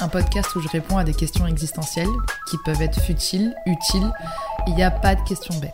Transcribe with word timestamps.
Un 0.00 0.06
podcast 0.06 0.54
où 0.54 0.60
je 0.60 0.68
réponds 0.68 0.96
à 0.96 1.02
des 1.02 1.12
questions 1.12 1.44
existentielles 1.48 2.06
qui 2.48 2.56
peuvent 2.64 2.80
être 2.80 3.00
futiles, 3.00 3.52
utiles. 3.66 4.12
Il 4.68 4.76
n'y 4.76 4.84
a 4.84 4.92
pas 4.92 5.16
de 5.16 5.20
questions 5.22 5.58
bêtes. 5.58 5.72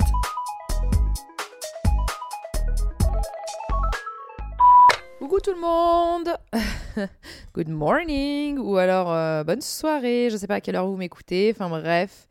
Coucou 5.18 5.40
tout 5.40 5.52
le 5.52 5.60
monde 5.60 6.38
Good 7.54 7.68
morning 7.68 8.58
Ou 8.58 8.78
alors 8.78 9.12
euh, 9.12 9.44
bonne 9.44 9.60
soirée, 9.60 10.28
je 10.30 10.38
sais 10.38 10.46
pas 10.46 10.54
à 10.54 10.60
quelle 10.62 10.76
heure 10.76 10.86
vous 10.86 10.96
m'écoutez, 10.96 11.54
enfin 11.54 11.68
bref. 11.68 12.26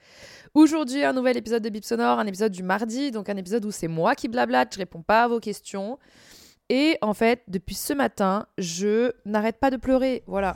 Aujourd'hui, 0.55 1.03
un 1.03 1.13
nouvel 1.13 1.37
épisode 1.37 1.62
de 1.62 1.70
Bip 1.70 1.85
Sonore, 1.85 2.17
un 2.17 2.25
épisode 2.25 2.51
du 2.51 2.63
mardi, 2.63 3.12
donc 3.12 3.29
un 3.29 3.37
épisode 3.37 3.65
où 3.65 3.71
c'est 3.71 3.87
moi 3.87 4.15
qui 4.15 4.29
blablate, 4.29 4.73
je 4.73 4.79
réponds 4.79 5.03
pas 5.03 5.25
à 5.25 5.27
vos 5.27 5.39
questions. 5.39 5.99
Et 6.70 6.98
en 7.03 7.13
fait, 7.13 7.43
depuis 7.48 7.75
ce 7.75 7.93
matin, 7.93 8.48
je 8.57 9.12
n'arrête 9.25 9.59
pas 9.59 9.70
de 9.70 9.77
pleurer. 9.77 10.23
Voilà. 10.25 10.55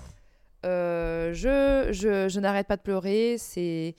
Euh, 0.66 1.34
je, 1.34 1.92
je, 1.92 2.30
je 2.30 2.40
n'arrête 2.40 2.68
pas 2.68 2.78
de 2.78 2.82
pleurer. 2.82 3.38
C'est, 3.38 3.96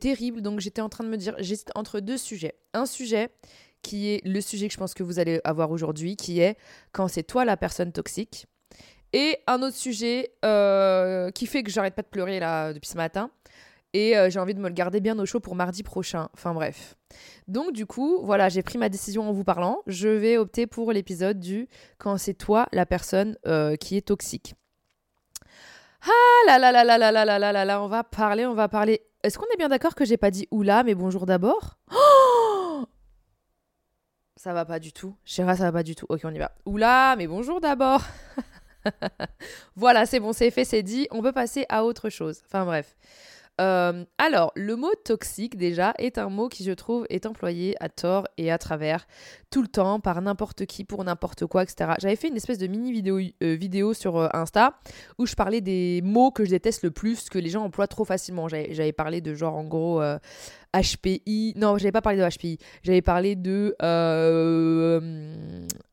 terrible. 0.00 0.42
Donc 0.42 0.60
j'étais 0.60 0.80
en 0.80 0.88
train 0.88 1.04
de 1.04 1.08
me 1.08 1.16
dire, 1.16 1.34
j'hésite 1.38 1.70
entre 1.74 2.00
deux 2.00 2.18
sujets. 2.18 2.54
Un 2.72 2.86
sujet 2.86 3.30
qui 3.82 4.08
est 4.08 4.26
le 4.26 4.40
sujet 4.40 4.68
que 4.68 4.72
je 4.72 4.78
pense 4.78 4.94
que 4.94 5.02
vous 5.02 5.18
allez 5.18 5.40
avoir 5.44 5.70
aujourd'hui, 5.70 6.16
qui 6.16 6.40
est 6.40 6.56
quand 6.92 7.08
c'est 7.08 7.22
toi 7.22 7.44
la 7.44 7.56
personne 7.56 7.92
toxique. 7.92 8.46
Et 9.12 9.38
un 9.46 9.62
autre 9.62 9.76
sujet 9.76 10.32
euh, 10.44 11.30
qui 11.30 11.46
fait 11.46 11.62
que 11.62 11.70
j'arrête 11.70 11.94
pas 11.94 12.02
de 12.02 12.08
pleurer 12.08 12.40
là 12.40 12.72
depuis 12.72 12.88
ce 12.88 12.96
matin. 12.96 13.30
Et 13.92 14.16
euh, 14.16 14.28
j'ai 14.28 14.40
envie 14.40 14.54
de 14.54 14.60
me 14.60 14.66
le 14.66 14.74
garder 14.74 15.00
bien 15.00 15.16
au 15.20 15.26
chaud 15.26 15.38
pour 15.38 15.54
mardi 15.54 15.84
prochain. 15.84 16.28
Enfin 16.34 16.52
bref. 16.52 16.96
Donc 17.46 17.72
du 17.72 17.86
coup, 17.86 18.22
voilà, 18.24 18.48
j'ai 18.48 18.62
pris 18.62 18.76
ma 18.76 18.88
décision 18.88 19.28
en 19.28 19.32
vous 19.32 19.44
parlant. 19.44 19.82
Je 19.86 20.08
vais 20.08 20.36
opter 20.36 20.66
pour 20.66 20.90
l'épisode 20.90 21.38
du 21.38 21.68
quand 21.98 22.16
c'est 22.18 22.34
toi 22.34 22.66
la 22.72 22.86
personne 22.86 23.36
qui 23.78 23.96
est 23.96 24.06
toxique. 24.06 24.54
Ah 26.06 26.46
là 26.46 26.58
là 26.58 26.70
là 26.70 26.84
là 26.84 26.98
là 26.98 27.12
là 27.12 27.24
là 27.24 27.38
là 27.38 27.52
là 27.52 27.64
là, 27.64 27.82
on 27.82 27.88
va 27.88 28.04
parler, 28.04 28.44
on 28.44 28.52
va 28.52 28.68
parler. 28.68 29.00
Est-ce 29.22 29.38
qu'on 29.38 29.46
est 29.46 29.56
bien 29.56 29.70
d'accord 29.70 29.94
que 29.94 30.04
j'ai 30.04 30.18
pas 30.18 30.30
dit 30.30 30.46
oula, 30.50 30.82
mais 30.82 30.94
bonjour 30.94 31.24
d'abord? 31.24 31.78
Oh 31.94 32.84
Ça 34.36 34.52
va 34.52 34.66
pas 34.66 34.78
du 34.78 34.92
tout. 34.92 35.16
Chéra, 35.24 35.56
ça 35.56 35.64
va 35.64 35.72
pas 35.72 35.82
du 35.82 35.94
tout. 35.94 36.04
Ok, 36.10 36.20
on 36.24 36.34
y 36.34 36.38
va. 36.38 36.52
Oula, 36.66 37.14
mais 37.16 37.26
bonjour 37.26 37.58
d'abord. 37.58 38.02
voilà, 39.76 40.04
c'est 40.04 40.20
bon, 40.20 40.34
c'est 40.34 40.50
fait, 40.50 40.66
c'est 40.66 40.82
dit. 40.82 41.08
On 41.10 41.22
peut 41.22 41.32
passer 41.32 41.64
à 41.70 41.86
autre 41.86 42.10
chose. 42.10 42.42
Enfin 42.46 42.66
bref. 42.66 42.96
Euh, 43.60 44.04
alors, 44.18 44.52
le 44.56 44.74
mot 44.74 44.90
toxique, 45.04 45.56
déjà, 45.56 45.94
est 45.98 46.18
un 46.18 46.28
mot 46.28 46.48
qui, 46.48 46.64
je 46.64 46.72
trouve, 46.72 47.06
est 47.08 47.24
employé 47.26 47.76
à 47.80 47.88
tort 47.88 48.26
et 48.36 48.50
à 48.50 48.58
travers 48.58 49.06
tout 49.50 49.62
le 49.62 49.68
temps 49.68 50.00
par 50.00 50.20
n'importe 50.22 50.66
qui 50.66 50.82
pour 50.84 51.04
n'importe 51.04 51.46
quoi, 51.46 51.62
etc. 51.62 51.92
J'avais 52.00 52.16
fait 52.16 52.28
une 52.28 52.36
espèce 52.36 52.58
de 52.58 52.66
mini 52.66 52.90
vidéo, 52.90 53.20
euh, 53.42 53.54
vidéo 53.54 53.94
sur 53.94 54.16
euh, 54.16 54.28
Insta 54.32 54.74
où 55.18 55.26
je 55.26 55.34
parlais 55.34 55.60
des 55.60 56.00
mots 56.02 56.32
que 56.32 56.44
je 56.44 56.50
déteste 56.50 56.82
le 56.82 56.90
plus, 56.90 57.28
que 57.28 57.38
les 57.38 57.50
gens 57.50 57.62
emploient 57.62 57.86
trop 57.86 58.04
facilement. 58.04 58.48
J'avais 58.48 58.92
parlé 58.92 59.20
de 59.20 59.34
genre, 59.34 59.54
en 59.54 59.64
gros, 59.64 60.02
HPI. 60.74 61.54
Non, 61.56 61.78
j'avais 61.78 61.92
pas 61.92 62.02
parlé 62.02 62.18
de 62.18 62.28
HPI. 62.28 62.58
J'avais 62.82 63.02
parlé 63.02 63.36
de. 63.36 63.76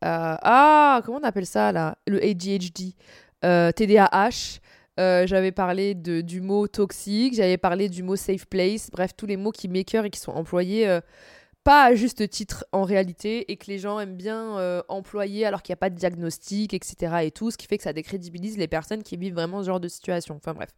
ah, 0.02 1.02
comment 1.06 1.20
on 1.20 1.24
appelle 1.24 1.46
ça 1.46 1.72
là? 1.72 1.98
Le 2.08 2.24
ADHD. 2.24 2.96
TDAH. 3.44 4.62
Euh, 5.02 5.26
j'avais 5.26 5.52
parlé 5.52 5.96
du 5.96 6.42
mot 6.42 6.68
toxique, 6.68 7.34
j'avais 7.34 7.58
parlé 7.58 7.90
du 7.90 8.04
mot 8.04 8.16
safe 8.16 8.46
place, 8.46 8.92
bref, 8.92 9.12
tous 9.18 9.26
les 9.26 9.36
mots 9.36 9.52
qui 9.52 9.68
m'écœurent 9.68 10.06
et 10.06 10.12
qui 10.12 10.20
sont 10.20 10.32
employés 10.32 10.88
euh, 10.88 11.02
pas 11.64 11.86
à 11.86 11.96
juste 11.96 12.28
titre 12.30 12.66
en 12.72 12.84
réalité 12.84 13.52
et 13.52 13.58
que 13.58 13.68
les 13.68 13.78
gens 13.78 14.00
aiment 14.00 14.16
bien 14.16 14.58
euh, 14.58 14.82
employer 14.88 15.46
alors 15.46 15.62
qu'il 15.62 15.72
n'y 15.72 15.76
a 15.76 15.78
pas 15.78 15.90
de 15.90 15.96
diagnostic, 15.96 16.74
etc. 16.74 17.18
et 17.24 17.32
tout, 17.32 17.52
ce 17.52 17.58
qui 17.58 17.68
fait 17.68 17.78
que 17.78 17.84
ça 17.84 17.94
décrédibilise 17.94 18.58
les 18.58 18.68
personnes 18.68 19.04
qui 19.04 19.16
vivent 19.16 19.36
vraiment 19.36 19.62
ce 19.62 19.68
genre 19.68 19.80
de 19.80 19.88
situation. 19.88 20.36
Enfin 20.36 20.54
bref. 20.54 20.70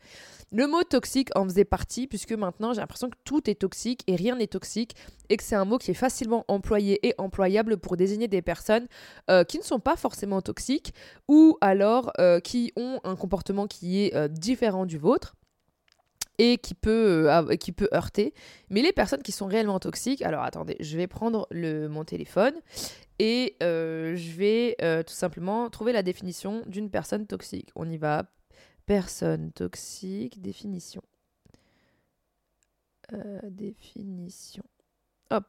Le 0.52 0.68
mot 0.68 0.84
toxique 0.84 1.30
en 1.36 1.46
faisait 1.46 1.66
partie 1.66 2.08
puisque 2.08 2.34
maintenant 2.34 2.74
j'ai 2.74 2.82
l'impression 2.82 3.10
que 3.10 3.18
tout 3.24 3.50
est 3.50 3.56
toxique 3.56 4.04
et 4.08 4.16
rien 4.16 4.36
n'est 4.36 4.48
toxique 4.48 4.96
et 5.30 5.38
que 5.38 5.44
c'est 5.44 5.56
un 5.56 5.66
mot 5.66 5.78
qui 5.78 5.92
est 5.92 5.96
facilement 5.96 6.44
employé 6.48 7.00
et 7.08 7.16
employable 7.18 7.78
pour 7.78 7.96
désigner 7.96 8.28
des 8.28 8.42
personnes 8.42 8.88
euh, 9.30 9.44
qui 9.44 9.58
ne 9.58 9.64
sont 9.64 9.80
pas 9.80 9.96
forcément 9.96 10.42
toxiques 10.42 10.94
ou 11.28 11.58
alors 11.62 12.12
euh, 12.20 12.40
qui 12.40 12.74
ont 12.76 13.00
un 13.04 13.16
comportement 13.16 13.68
qui 13.68 14.04
est 14.04 14.30
différent 14.30 14.86
du 14.86 14.98
vôtre 14.98 15.36
et 16.38 16.58
qui 16.58 16.74
peut, 16.74 17.32
euh, 17.32 17.56
qui 17.56 17.72
peut 17.72 17.90
heurter. 17.94 18.34
Mais 18.70 18.82
les 18.82 18.92
personnes 18.92 19.22
qui 19.22 19.32
sont 19.32 19.46
réellement 19.46 19.80
toxiques, 19.80 20.22
alors 20.22 20.44
attendez, 20.44 20.78
je 20.80 20.98
vais 20.98 21.08
prendre 21.08 21.48
mon 21.54 22.04
téléphone 22.04 22.54
et 23.20 23.56
euh, 23.62 24.16
je 24.16 24.32
vais 24.32 24.76
euh, 24.82 25.04
tout 25.04 25.14
simplement 25.14 25.70
trouver 25.70 25.94
la 25.94 26.04
définition 26.04 26.64
d'une 26.66 26.90
personne 26.90 27.28
toxique. 27.28 27.70
On 27.76 27.90
y 27.90 27.98
va. 27.98 28.26
Personne 28.86 29.54
toxique, 29.54 30.42
définition. 30.42 31.02
définition. 33.50 34.64
Hop. 35.30 35.48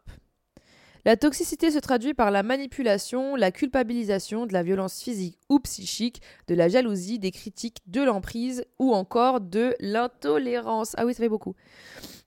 La 1.05 1.17
toxicité 1.19 1.71
se 1.71 1.79
traduit 1.79 2.15
par 2.15 2.31
la 2.31 2.43
manipulation, 2.43 3.37
la 3.37 3.51
culpabilisation, 3.51 4.47
de 4.47 4.55
la 4.55 4.63
violence 4.63 5.03
physique 5.03 5.39
ou 5.51 5.59
psychique, 5.59 6.23
de 6.49 6.55
la 6.55 6.69
jalousie, 6.69 7.19
des 7.19 7.31
critiques, 7.31 7.83
de 7.87 8.03
l'emprise 8.03 8.65
ou 8.79 8.95
encore 8.95 9.43
de 9.43 9.75
l'intolérance. 9.81 10.95
Ah 10.97 11.05
oui, 11.05 11.13
ça 11.13 11.23
fait 11.23 11.29
beaucoup. 11.29 11.55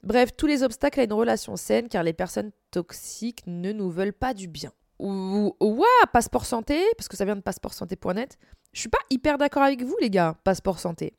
Bref, 0.04 0.30
tous 0.38 0.46
les 0.46 0.62
obstacles 0.62 1.00
à 1.00 1.04
une 1.04 1.14
relation 1.14 1.56
saine 1.56 1.90
car 1.90 2.04
les 2.04 2.14
personnes 2.14 2.52
toxiques 2.70 3.44
ne 3.48 3.72
nous 3.72 3.90
veulent 3.90 4.14
pas 4.14 4.36
du 4.36 4.48
bien. 4.48 4.72
Ou, 5.00 5.56
ouah, 5.60 6.08
passeport 6.14 6.46
santé, 6.46 6.80
parce 6.98 7.08
que 7.08 7.18
ça 7.18 7.26
vient 7.26 7.36
de 7.36 7.42
passeportsanté.net. 7.42 8.38
Je 8.74 8.80
suis 8.80 8.90
pas 8.90 9.00
hyper 9.10 9.40
d'accord 9.40 9.64
avec 9.64 9.84
vous, 9.84 9.96
les 10.02 10.10
gars, 10.12 10.36
passeport 10.44 10.80
santé. 10.80 11.14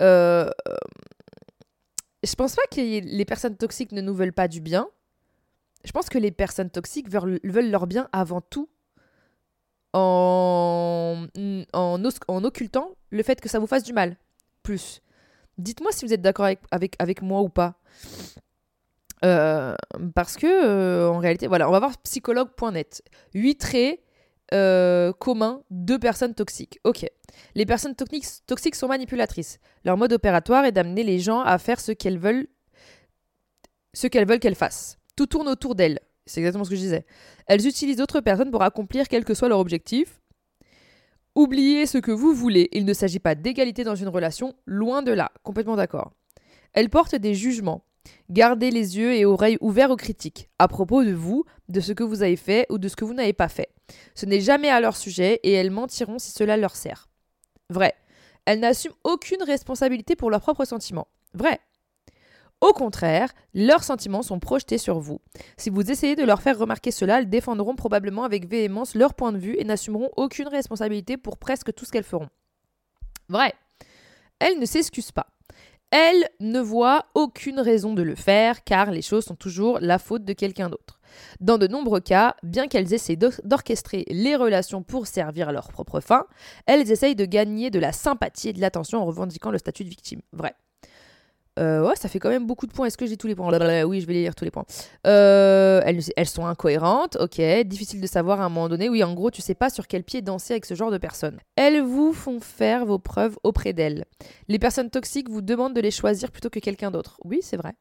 Euh, 0.00 0.50
je 2.22 2.34
pense 2.34 2.54
pas 2.54 2.62
que 2.70 2.80
les 2.80 3.24
personnes 3.24 3.56
toxiques 3.56 3.92
ne 3.92 4.00
nous 4.00 4.14
veulent 4.14 4.32
pas 4.32 4.48
du 4.48 4.60
bien. 4.60 4.88
Je 5.86 5.92
pense 5.92 6.08
que 6.08 6.18
les 6.18 6.32
personnes 6.32 6.68
toxiques 6.68 7.08
veulent, 7.08 7.40
leur 7.70 7.86
bien 7.86 8.08
avant 8.12 8.40
tout 8.40 8.68
en, 9.92 11.26
en, 11.72 12.44
occultant 12.44 12.90
le 13.10 13.22
fait 13.22 13.40
que 13.40 13.48
ça 13.48 13.60
vous 13.60 13.68
fasse 13.68 13.84
du 13.84 13.92
mal. 13.92 14.16
Plus. 14.64 15.00
Dites-moi 15.58 15.92
si 15.92 16.04
vous 16.04 16.12
êtes 16.12 16.20
d'accord 16.20 16.44
avec, 16.44 16.58
avec, 16.72 16.96
avec, 16.98 17.22
moi 17.22 17.40
ou 17.40 17.48
pas. 17.48 17.78
Euh, 19.24 19.76
parce 20.14 20.36
que, 20.36 20.46
euh, 20.46 21.08
en 21.08 21.18
réalité, 21.18 21.46
voilà, 21.46 21.68
on 21.68 21.72
va 21.72 21.78
voir 21.78 21.96
psychologue.net. 21.98 23.02
8 23.34 23.54
traits 23.54 24.00
euh, 24.52 25.12
communs 25.12 25.62
de 25.70 25.96
personnes 25.96 26.34
toxiques. 26.34 26.80
Ok. 26.82 27.06
Les 27.54 27.64
personnes 27.64 27.94
toxiques, 27.94 28.26
toxiques 28.46 28.74
sont 28.74 28.88
manipulatrices. 28.88 29.60
Leur 29.84 29.96
mode 29.96 30.12
opératoire 30.12 30.64
est 30.64 30.72
d'amener 30.72 31.04
les 31.04 31.20
gens 31.20 31.40
à 31.40 31.58
faire 31.58 31.78
ce 31.78 31.92
qu'elles 31.92 32.18
veulent 32.18 32.48
ce 33.94 34.08
qu'elles 34.08 34.26
veulent 34.26 34.40
qu'elles 34.40 34.56
fassent. 34.56 34.95
Tout 35.16 35.26
tourne 35.26 35.48
autour 35.48 35.74
d'elles. 35.74 36.00
C'est 36.26 36.40
exactement 36.40 36.64
ce 36.64 36.70
que 36.70 36.76
je 36.76 36.80
disais. 36.80 37.06
Elles 37.46 37.66
utilisent 37.66 37.96
d'autres 37.96 38.20
personnes 38.20 38.50
pour 38.50 38.62
accomplir 38.62 39.08
quel 39.08 39.24
que 39.24 39.34
soit 39.34 39.48
leur 39.48 39.60
objectif. 39.60 40.20
Oubliez 41.34 41.86
ce 41.86 41.98
que 41.98 42.10
vous 42.10 42.34
voulez. 42.34 42.68
Il 42.72 42.84
ne 42.84 42.92
s'agit 42.92 43.18
pas 43.18 43.34
d'égalité 43.34 43.84
dans 43.84 43.94
une 43.94 44.08
relation, 44.08 44.54
loin 44.66 45.02
de 45.02 45.12
là. 45.12 45.30
Complètement 45.42 45.76
d'accord. 45.76 46.12
Elles 46.72 46.90
portent 46.90 47.14
des 47.14 47.34
jugements. 47.34 47.84
Gardez 48.30 48.70
les 48.70 48.98
yeux 48.98 49.14
et 49.14 49.24
oreilles 49.24 49.58
ouverts 49.60 49.90
aux 49.90 49.96
critiques, 49.96 50.48
à 50.58 50.68
propos 50.68 51.04
de 51.04 51.12
vous, 51.12 51.44
de 51.68 51.80
ce 51.80 51.92
que 51.92 52.04
vous 52.04 52.22
avez 52.22 52.36
fait 52.36 52.66
ou 52.70 52.78
de 52.78 52.88
ce 52.88 52.96
que 52.96 53.04
vous 53.04 53.14
n'avez 53.14 53.32
pas 53.32 53.48
fait. 53.48 53.68
Ce 54.14 54.26
n'est 54.26 54.40
jamais 54.40 54.68
à 54.68 54.80
leur 54.80 54.96
sujet 54.96 55.40
et 55.42 55.52
elles 55.52 55.70
mentiront 55.70 56.18
si 56.18 56.30
cela 56.30 56.56
leur 56.56 56.76
sert. 56.76 57.08
Vrai. 57.70 57.94
Elles 58.44 58.60
n'assument 58.60 58.94
aucune 59.04 59.42
responsabilité 59.42 60.14
pour 60.14 60.30
leurs 60.30 60.40
propres 60.40 60.64
sentiments. 60.64 61.08
Vrai. 61.34 61.58
Au 62.62 62.72
contraire, 62.72 63.32
leurs 63.54 63.84
sentiments 63.84 64.22
sont 64.22 64.38
projetés 64.38 64.78
sur 64.78 64.98
vous. 64.98 65.20
Si 65.58 65.68
vous 65.68 65.90
essayez 65.90 66.16
de 66.16 66.24
leur 66.24 66.40
faire 66.40 66.58
remarquer 66.58 66.90
cela, 66.90 67.18
elles 67.18 67.28
défendront 67.28 67.76
probablement 67.76 68.24
avec 68.24 68.48
véhémence 68.48 68.94
leur 68.94 69.14
point 69.14 69.32
de 69.32 69.38
vue 69.38 69.56
et 69.58 69.64
n'assumeront 69.64 70.10
aucune 70.16 70.48
responsabilité 70.48 71.18
pour 71.18 71.36
presque 71.36 71.74
tout 71.74 71.84
ce 71.84 71.92
qu'elles 71.92 72.02
feront. 72.02 72.28
Vrai. 73.28 73.52
Elles 74.38 74.58
ne 74.58 74.66
s'excusent 74.66 75.12
pas. 75.12 75.26
Elles 75.90 76.28
ne 76.40 76.60
voient 76.60 77.06
aucune 77.14 77.60
raison 77.60 77.94
de 77.94 78.02
le 78.02 78.14
faire 78.14 78.64
car 78.64 78.90
les 78.90 79.02
choses 79.02 79.24
sont 79.24 79.36
toujours 79.36 79.78
la 79.80 79.98
faute 79.98 80.24
de 80.24 80.32
quelqu'un 80.32 80.68
d'autre. 80.68 80.98
Dans 81.40 81.58
de 81.58 81.66
nombreux 81.66 82.00
cas, 82.00 82.36
bien 82.42 82.66
qu'elles 82.68 82.92
essaient 82.92 83.16
d'orchestrer 83.16 84.04
les 84.08 84.34
relations 84.34 84.82
pour 84.82 85.06
servir 85.06 85.50
à 85.50 85.52
leur 85.52 85.68
propre 85.68 86.00
fin, 86.00 86.26
elles 86.66 86.90
essayent 86.90 87.14
de 87.14 87.24
gagner 87.24 87.70
de 87.70 87.78
la 87.78 87.92
sympathie 87.92 88.48
et 88.48 88.52
de 88.52 88.60
l'attention 88.60 89.00
en 89.00 89.04
revendiquant 89.04 89.50
le 89.50 89.58
statut 89.58 89.84
de 89.84 89.88
victime. 89.88 90.20
Vrai. 90.32 90.54
Euh, 91.58 91.86
ouais, 91.86 91.96
ça 91.96 92.08
fait 92.08 92.18
quand 92.18 92.28
même 92.28 92.46
beaucoup 92.46 92.66
de 92.66 92.72
points. 92.72 92.86
Est-ce 92.86 92.98
que 92.98 93.06
j'ai 93.06 93.16
tous 93.16 93.26
les 93.26 93.34
points 93.34 93.50
Oui, 93.84 94.00
je 94.00 94.06
vais 94.06 94.12
lire 94.12 94.34
tous 94.34 94.44
les 94.44 94.50
points. 94.50 94.64
Euh, 95.06 95.80
elles, 95.84 96.28
sont 96.28 96.46
incohérentes, 96.46 97.16
ok. 97.16 97.40
Difficile 97.64 98.00
de 98.00 98.06
savoir 98.06 98.40
à 98.40 98.44
un 98.44 98.48
moment 98.48 98.68
donné. 98.68 98.88
Oui, 98.88 99.02
en 99.02 99.14
gros, 99.14 99.30
tu 99.30 99.42
sais 99.42 99.54
pas 99.54 99.70
sur 99.70 99.86
quel 99.86 100.04
pied 100.04 100.22
danser 100.22 100.54
avec 100.54 100.66
ce 100.66 100.74
genre 100.74 100.90
de 100.90 100.98
personnes. 100.98 101.38
Elles 101.56 101.80
vous 101.80 102.12
font 102.12 102.40
faire 102.40 102.84
vos 102.84 102.98
preuves 102.98 103.36
auprès 103.42 103.72
d'elles. 103.72 104.04
Les 104.48 104.58
personnes 104.58 104.90
toxiques 104.90 105.30
vous 105.30 105.42
demandent 105.42 105.74
de 105.74 105.80
les 105.80 105.90
choisir 105.90 106.30
plutôt 106.30 106.50
que 106.50 106.60
quelqu'un 106.60 106.90
d'autre. 106.90 107.18
Oui, 107.24 107.40
c'est 107.42 107.56
vrai. 107.56 107.72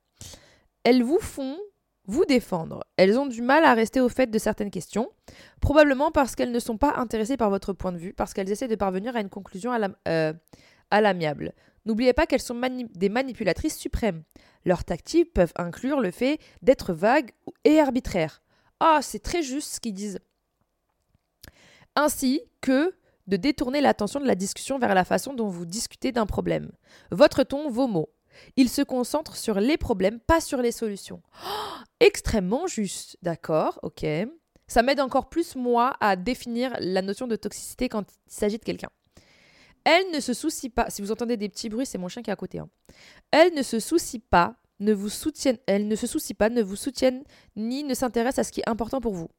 Elles 0.84 1.04
vous 1.04 1.20
font 1.20 1.58
vous 2.08 2.26
défendre. 2.26 2.84
Elles 2.98 3.18
ont 3.18 3.26
du 3.26 3.42
mal 3.42 3.64
à 3.66 3.74
rester 3.74 4.00
au 4.00 4.10
fait 4.10 4.28
de 4.28 4.38
certaines 4.38 4.70
questions, 4.70 5.10
probablement 5.60 6.12
parce 6.12 6.36
qu'elles 6.36 6.52
ne 6.52 6.60
sont 6.60 6.78
pas 6.78 6.94
intéressées 6.98 7.38
par 7.38 7.50
votre 7.50 7.74
point 7.74 7.92
de 7.92 7.98
vue, 7.98 8.14
parce 8.14 8.34
qu'elles 8.34 8.52
essaient 8.52 8.68
de 8.68 8.76
parvenir 8.76 9.16
à 9.16 9.22
une 9.22 9.30
conclusion 9.30 9.72
à 9.72 9.80
euh, 10.08 10.34
l'amiable. 10.92 11.54
N'oubliez 11.86 12.14
pas 12.14 12.26
qu'elles 12.26 12.42
sont 12.42 12.60
des 12.96 13.10
manipulatrices 13.10 13.78
suprêmes. 13.78 14.24
Leurs 14.66 14.84
tactiques 14.84 15.34
peuvent 15.34 15.54
inclure 15.56 16.02
le 16.02 16.12
fait 16.12 16.40
d'être 16.62 16.94
vagues 16.94 17.32
et 17.64 17.80
arbitraires. 17.80 18.42
Ah, 18.80 19.00
c'est 19.02 19.20
très 19.20 19.44
juste 19.44 19.76
ce 19.76 19.80
qu'ils 19.80 19.94
disent. 19.94 20.20
Ainsi 21.96 22.42
que 22.62 22.96
de 23.28 23.38
détourner 23.38 23.82
l'attention 23.82 24.20
de 24.20 24.28
la 24.28 24.36
discussion 24.36 24.80
vers 24.80 24.96
la 24.96 25.06
façon 25.06 25.34
dont 25.34 25.48
vous 25.48 25.66
discutez 25.66 26.12
d'un 26.12 26.26
problème. 26.26 26.72
Votre 27.12 27.44
ton, 27.44 27.70
vos 27.70 27.88
mots. 27.88 28.10
Ils 28.58 28.70
se 28.70 28.82
concentrent 28.82 29.38
sur 29.38 29.60
les 29.60 29.78
problèmes, 29.78 30.20
pas 30.20 30.42
sur 30.42 30.62
les 30.62 30.72
solutions. 30.72 31.22
Oh, 31.46 31.84
extrêmement 32.00 32.68
juste, 32.68 33.18
d'accord, 33.22 33.80
ok. 33.82 34.06
Ça 34.68 34.82
m'aide 34.82 35.00
encore 35.00 35.30
plus, 35.30 35.56
moi, 35.56 35.96
à 36.02 36.16
définir 36.16 36.76
la 36.80 37.02
notion 37.02 37.28
de 37.28 37.36
toxicité 37.36 37.88
quand 37.88 38.02
il 38.28 38.34
s'agit 38.34 38.58
de 38.58 38.64
quelqu'un. 38.64 38.90
Elle 39.86 40.12
ne 40.12 40.20
se 40.20 40.34
soucie 40.34 40.70
pas. 40.70 40.90
Si 40.90 41.02
vous 41.02 41.12
entendez 41.12 41.38
des 41.38 41.48
petits 41.48 41.70
bruits, 41.70 41.86
c'est 41.86 41.98
mon 41.98 42.10
chien 42.10 42.22
qui 42.22 42.30
est 42.30 42.34
à 42.34 42.36
côté. 42.36 42.60
Hein. 42.60 42.70
Elle 43.32 43.54
ne 43.54 43.62
se 43.62 43.80
soucie 43.80 44.20
pas, 44.20 44.56
ne 44.80 44.94
vous 44.94 45.10
soutienne. 45.10 45.58
Elle 45.68 45.88
ne 45.88 45.96
se 45.96 46.08
soucie 46.08 46.34
pas, 46.34 46.50
ne 46.50 46.62
vous 46.62 46.76
soutienne 46.76 47.24
ni 47.56 47.84
ne 47.84 47.94
s'intéresse 47.94 48.40
à 48.40 48.44
ce 48.44 48.52
qui 48.52 48.62
est 48.62 48.70
important 48.70 49.00
pour 49.00 49.14
vous. 49.14 49.30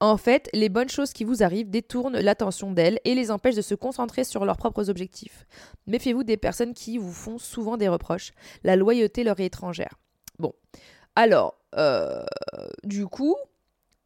En 0.00 0.16
fait, 0.16 0.48
les 0.52 0.68
bonnes 0.68 0.88
choses 0.88 1.12
qui 1.12 1.24
vous 1.24 1.42
arrivent 1.42 1.70
détournent 1.70 2.18
l'attention 2.18 2.72
d'elles 2.72 2.98
et 3.04 3.14
les 3.14 3.30
empêchent 3.30 3.56
de 3.56 3.62
se 3.62 3.74
concentrer 3.74 4.24
sur 4.24 4.44
leurs 4.44 4.56
propres 4.56 4.88
objectifs. 4.90 5.46
Méfiez-vous 5.86 6.24
des 6.24 6.36
personnes 6.36 6.74
qui 6.74 6.98
vous 6.98 7.12
font 7.12 7.38
souvent 7.38 7.76
des 7.76 7.88
reproches. 7.88 8.32
La 8.62 8.76
loyauté 8.76 9.22
leur 9.22 9.38
est 9.40 9.46
étrangère. 9.46 9.98
Bon. 10.38 10.52
Alors, 11.16 11.58
euh, 11.76 12.24
du 12.82 13.06
coup, 13.06 13.36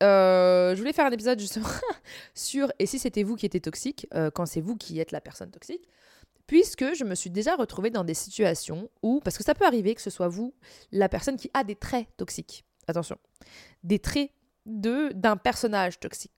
euh, 0.03 0.75
je 0.75 0.79
voulais 0.79 0.93
faire 0.93 1.07
un 1.07 1.11
épisode 1.11 1.41
justement 1.41 1.69
sur 2.35 2.73
et 2.79 2.87
si 2.87 2.99
c'était 2.99 3.23
vous 3.23 3.37
qui 3.37 3.47
étiez 3.47 3.61
toxique, 3.61 4.07
euh, 4.15 4.31
quand 4.31 4.47
c'est 4.47 4.61
vous 4.61 4.77
qui 4.77 5.01
êtes 5.01 5.13
la 5.13 5.21
personne 5.21 5.51
toxique, 5.51 5.89
puisque 6.47 6.95
je 6.95 7.05
me 7.05 7.15
suis 7.15 7.31
déjà 7.31 7.57
retrouvée 7.57 7.91
dans 7.91 8.05
des 8.05 8.15
situations 8.15 8.91
où, 9.03 9.21
parce 9.21 9.37
que 9.37 9.45
ça 9.45 9.55
peut 9.55 9.67
arriver 9.67 9.95
que 9.95 10.01
ce 10.01 10.11
soit 10.11 10.29
vous, 10.29 10.55
la 10.93 11.09
personne 11.09 11.37
qui 11.37 11.51
a 11.55 11.65
des 11.65 11.75
traits 11.75 12.07
toxiques, 12.17 12.65
attention, 12.87 13.19
des 13.83 13.99
traits 13.99 14.31
de 14.67 15.11
d'un 15.15 15.37
personnage 15.37 15.99
toxique. 15.99 16.33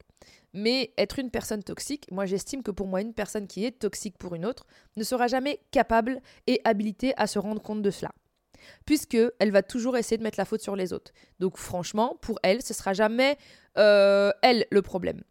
Mais 0.53 0.93
être 0.99 1.21
une 1.21 1.31
personne 1.31 1.63
toxique, 1.63 2.07
moi 2.11 2.27
j'estime 2.27 2.63
que 2.63 2.73
pour 2.73 2.89
moi 2.89 3.03
une 3.03 3.15
personne 3.15 3.47
qui 3.47 3.65
est 3.65 3.79
toxique 3.79 4.19
pour 4.19 4.35
une 4.35 4.45
autre 4.45 4.67
ne 4.97 5.05
sera 5.05 5.29
jamais 5.29 5.61
capable 5.71 6.21
et 6.49 6.61
habilitée 6.65 7.15
à 7.17 7.27
se 7.27 7.39
rendre 7.39 7.63
compte 7.63 7.83
de 7.83 7.91
cela 7.91 8.11
puisque 8.87 9.19
elle 9.39 9.51
va 9.51 9.63
toujours 9.63 9.97
essayer 9.97 10.19
de 10.19 10.23
mettre 10.23 10.39
la 10.39 10.45
faute 10.45 10.63
sur 10.63 10.77
les 10.77 10.93
autres. 10.93 11.13
Donc 11.39 11.57
franchement, 11.57 12.17
pour 12.21 12.39
elle, 12.43 12.63
ce 12.63 12.75
sera 12.75 12.93
jamais 12.93 13.37
euh, 13.79 14.33
elle 14.43 14.67
le 14.71 14.83
problème. 14.83 15.23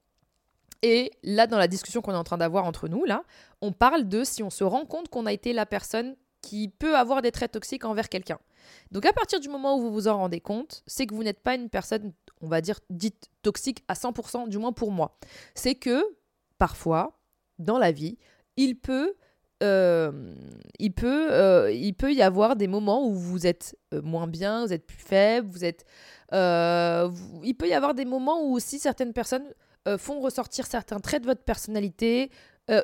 Et 0.81 1.11
là, 1.23 1.47
dans 1.47 1.57
la 1.57 1.67
discussion 1.67 2.01
qu'on 2.01 2.13
est 2.13 2.17
en 2.17 2.23
train 2.23 2.37
d'avoir 2.37 2.65
entre 2.65 2.87
nous, 2.87 3.03
là, 3.03 3.23
on 3.61 3.73
parle 3.73 4.07
de 4.07 4.23
si 4.23 4.43
on 4.43 4.49
se 4.49 4.63
rend 4.63 4.85
compte 4.85 5.09
qu'on 5.09 5.25
a 5.25 5.33
été 5.33 5.51
la 5.51 5.65
personne 5.65 6.15
qui 6.41 6.69
peut 6.69 6.95
avoir 6.95 7.21
des 7.21 7.31
traits 7.31 7.51
toxiques 7.51 7.83
envers 7.83 8.07
quelqu'un. 8.07 8.39
Donc 8.91 9.05
à 9.05 9.13
partir 9.13 9.39
du 9.39 9.49
moment 9.49 9.77
où 9.77 9.81
vous 9.81 9.91
vous 9.91 10.07
en 10.07 10.17
rendez 10.17 10.39
compte, 10.39 10.83
c'est 10.87 11.05
que 11.05 11.13
vous 11.13 11.23
n'êtes 11.23 11.41
pas 11.41 11.55
une 11.55 11.69
personne, 11.69 12.13
on 12.41 12.47
va 12.47 12.61
dire, 12.61 12.79
dite 12.89 13.29
toxique 13.41 13.83
à 13.87 13.93
100%, 13.93 14.47
du 14.47 14.57
moins 14.57 14.71
pour 14.71 14.91
moi. 14.91 15.17
C'est 15.53 15.75
que 15.75 16.01
parfois, 16.57 17.19
dans 17.57 17.77
la 17.77 17.91
vie, 17.91 18.17
il 18.55 18.79
peut 18.79 19.15
euh, 19.61 20.33
il, 20.79 20.93
peut, 20.93 21.31
euh, 21.31 21.71
il 21.71 21.93
peut 21.93 22.13
y 22.13 22.21
avoir 22.21 22.55
des 22.55 22.67
moments 22.67 23.05
où 23.05 23.13
vous 23.13 23.45
êtes 23.45 23.75
euh, 23.93 24.01
moins 24.01 24.27
bien, 24.27 24.65
vous 24.65 24.73
êtes 24.73 24.85
plus 24.85 24.97
faible, 24.97 25.49
vous 25.49 25.65
êtes... 25.65 25.85
il 26.31 27.55
peut 27.57 27.67
y 27.67 27.73
avoir 27.73 27.93
des 27.93 28.05
moments 28.05 28.41
où 28.43 28.53
aussi 28.53 28.79
certaines 28.79 29.13
personnes 29.13 29.45
font 29.97 30.19
ressortir 30.19 30.67
certains 30.67 30.99
traits 30.99 31.23
de 31.23 31.27
votre 31.27 31.43
personnalité, 31.43 32.29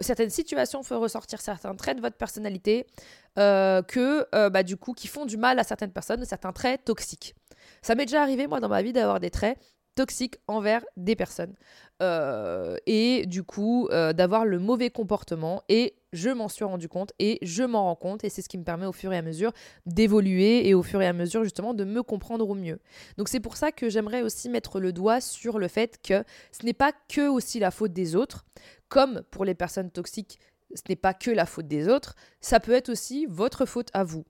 certaines 0.01 0.31
situations 0.31 0.81
font 0.81 0.99
ressortir 0.99 1.39
certains 1.39 1.75
traits 1.75 1.97
de 1.97 2.01
votre 2.01 2.17
personnalité, 2.17 2.87
que 3.35 4.49
bah, 4.49 4.63
du 4.63 4.75
coup, 4.75 4.93
qui 4.93 5.07
font 5.07 5.25
du 5.25 5.37
mal 5.37 5.59
à 5.59 5.63
certaines 5.63 5.91
personnes, 5.91 6.25
certains 6.25 6.51
traits 6.51 6.83
toxiques. 6.83 7.35
Ça 7.83 7.93
m'est 7.93 8.05
déjà 8.05 8.23
arrivé, 8.23 8.47
moi, 8.47 8.59
dans 8.59 8.69
ma 8.69 8.81
vie, 8.81 8.93
d'avoir 8.93 9.19
des 9.19 9.29
traits 9.29 9.59
toxiques 9.95 10.37
envers 10.47 10.85
des 10.97 11.15
personnes. 11.15 11.55
et 12.01 13.25
du 13.27 13.43
coup, 13.43 13.87
d'avoir 13.91 14.45
le 14.45 14.59
mauvais 14.59 14.89
comportement. 14.89 15.63
Et 15.69 15.95
je 16.13 16.29
m'en 16.29 16.47
suis 16.47 16.63
rendu 16.63 16.87
compte 16.87 17.11
et 17.19 17.37
je 17.41 17.63
m'en 17.63 17.83
rends 17.83 17.95
compte. 17.95 18.23
Et 18.23 18.29
c'est 18.29 18.41
ce 18.41 18.49
qui 18.49 18.57
me 18.57 18.63
permet 18.63 18.85
au 18.85 18.91
fur 18.91 19.11
et 19.13 19.17
à 19.17 19.21
mesure 19.21 19.51
d'évoluer 19.85 20.67
et 20.67 20.73
au 20.73 20.81
fur 20.81 21.01
et 21.01 21.07
à 21.07 21.13
mesure 21.13 21.43
justement 21.43 21.73
de 21.73 21.83
me 21.83 22.03
comprendre 22.03 22.49
au 22.49 22.55
mieux. 22.55 22.79
Donc 23.17 23.27
c'est 23.27 23.39
pour 23.39 23.57
ça 23.57 23.71
que 23.71 23.89
j'aimerais 23.89 24.21
aussi 24.21 24.49
mettre 24.49 24.79
le 24.79 24.93
doigt 24.93 25.21
sur 25.21 25.59
le 25.59 25.67
fait 25.67 25.99
que 26.01 26.23
ce 26.51 26.65
n'est 26.65 26.73
pas 26.73 26.93
que 27.09 27.27
aussi 27.27 27.59
la 27.59 27.71
faute 27.71 27.93
des 27.93 28.15
autres, 28.15 28.45
comme 28.87 29.23
pour 29.31 29.45
les 29.45 29.55
personnes 29.55 29.91
toxiques, 29.91 30.39
ce 30.73 30.81
n'est 30.89 30.95
pas 30.95 31.13
que 31.13 31.31
la 31.31 31.45
faute 31.45 31.67
des 31.67 31.87
autres, 31.87 32.15
ça 32.39 32.59
peut 32.59 32.73
être 32.73 32.89
aussi 32.89 33.25
votre 33.29 33.65
faute 33.65 33.89
à 33.93 34.03
vous 34.03 34.25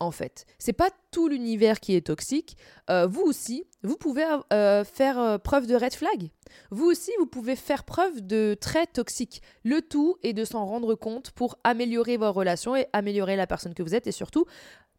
en 0.00 0.10
fait. 0.10 0.46
C'est 0.58 0.72
pas 0.72 0.90
tout 1.10 1.28
l'univers 1.28 1.80
qui 1.80 1.94
est 1.94 2.06
toxique. 2.06 2.56
Euh, 2.90 3.06
vous 3.06 3.22
aussi, 3.22 3.64
vous 3.82 3.96
pouvez 3.96 4.26
euh, 4.52 4.84
faire 4.84 5.18
euh, 5.18 5.38
preuve 5.38 5.66
de 5.66 5.74
red 5.74 5.94
flag. 5.94 6.30
Vous 6.70 6.86
aussi, 6.86 7.10
vous 7.18 7.26
pouvez 7.26 7.56
faire 7.56 7.84
preuve 7.84 8.20
de 8.20 8.56
traits 8.60 8.92
toxiques. 8.94 9.42
Le 9.64 9.82
tout 9.82 10.16
est 10.22 10.32
de 10.32 10.44
s'en 10.44 10.64
rendre 10.66 10.94
compte 10.94 11.30
pour 11.30 11.58
améliorer 11.64 12.16
vos 12.16 12.32
relations 12.32 12.76
et 12.76 12.86
améliorer 12.92 13.36
la 13.36 13.46
personne 13.46 13.74
que 13.74 13.82
vous 13.82 13.94
êtes 13.94 14.06
et 14.06 14.12
surtout 14.12 14.46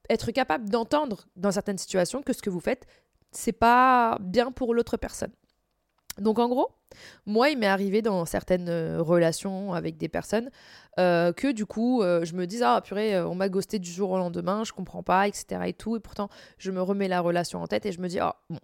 être 0.09 0.31
capable 0.31 0.69
d'entendre 0.69 1.25
dans 1.35 1.51
certaines 1.51 1.77
situations 1.77 2.21
que 2.21 2.33
ce 2.33 2.41
que 2.41 2.49
vous 2.49 2.59
faites, 2.59 2.85
c'est 3.31 3.51
pas 3.51 4.17
bien 4.21 4.51
pour 4.51 4.73
l'autre 4.73 4.97
personne. 4.97 5.31
Donc 6.19 6.39
en 6.39 6.47
gros, 6.47 6.69
moi, 7.25 7.49
il 7.49 7.57
m'est 7.57 7.67
arrivé 7.67 8.01
dans 8.01 8.25
certaines 8.25 8.69
euh, 8.69 9.01
relations 9.01 9.73
avec 9.73 9.97
des 9.97 10.07
personnes 10.07 10.49
euh, 10.99 11.33
que 11.33 11.51
du 11.51 11.65
coup, 11.65 12.01
euh, 12.01 12.23
je 12.23 12.35
me 12.35 12.47
dis 12.47 12.61
ah 12.63 12.81
purée, 12.81 13.21
on 13.21 13.35
m'a 13.35 13.49
ghosté 13.49 13.79
du 13.79 13.91
jour 13.91 14.11
au 14.11 14.17
lendemain, 14.17 14.63
je 14.63 14.71
comprends 14.71 15.03
pas, 15.03 15.27
etc. 15.27 15.61
et 15.65 15.73
tout. 15.73 15.99
Pourtant, 15.99 16.29
je 16.57 16.71
me 16.71 16.81
remets 16.81 17.07
la 17.07 17.19
relation 17.19 17.61
en 17.61 17.67
tête 17.67 17.85
et 17.85 17.91
je 17.91 17.99
me 17.99 18.07
dis 18.07 18.19
oh 18.21 18.31
bon, 18.49 18.59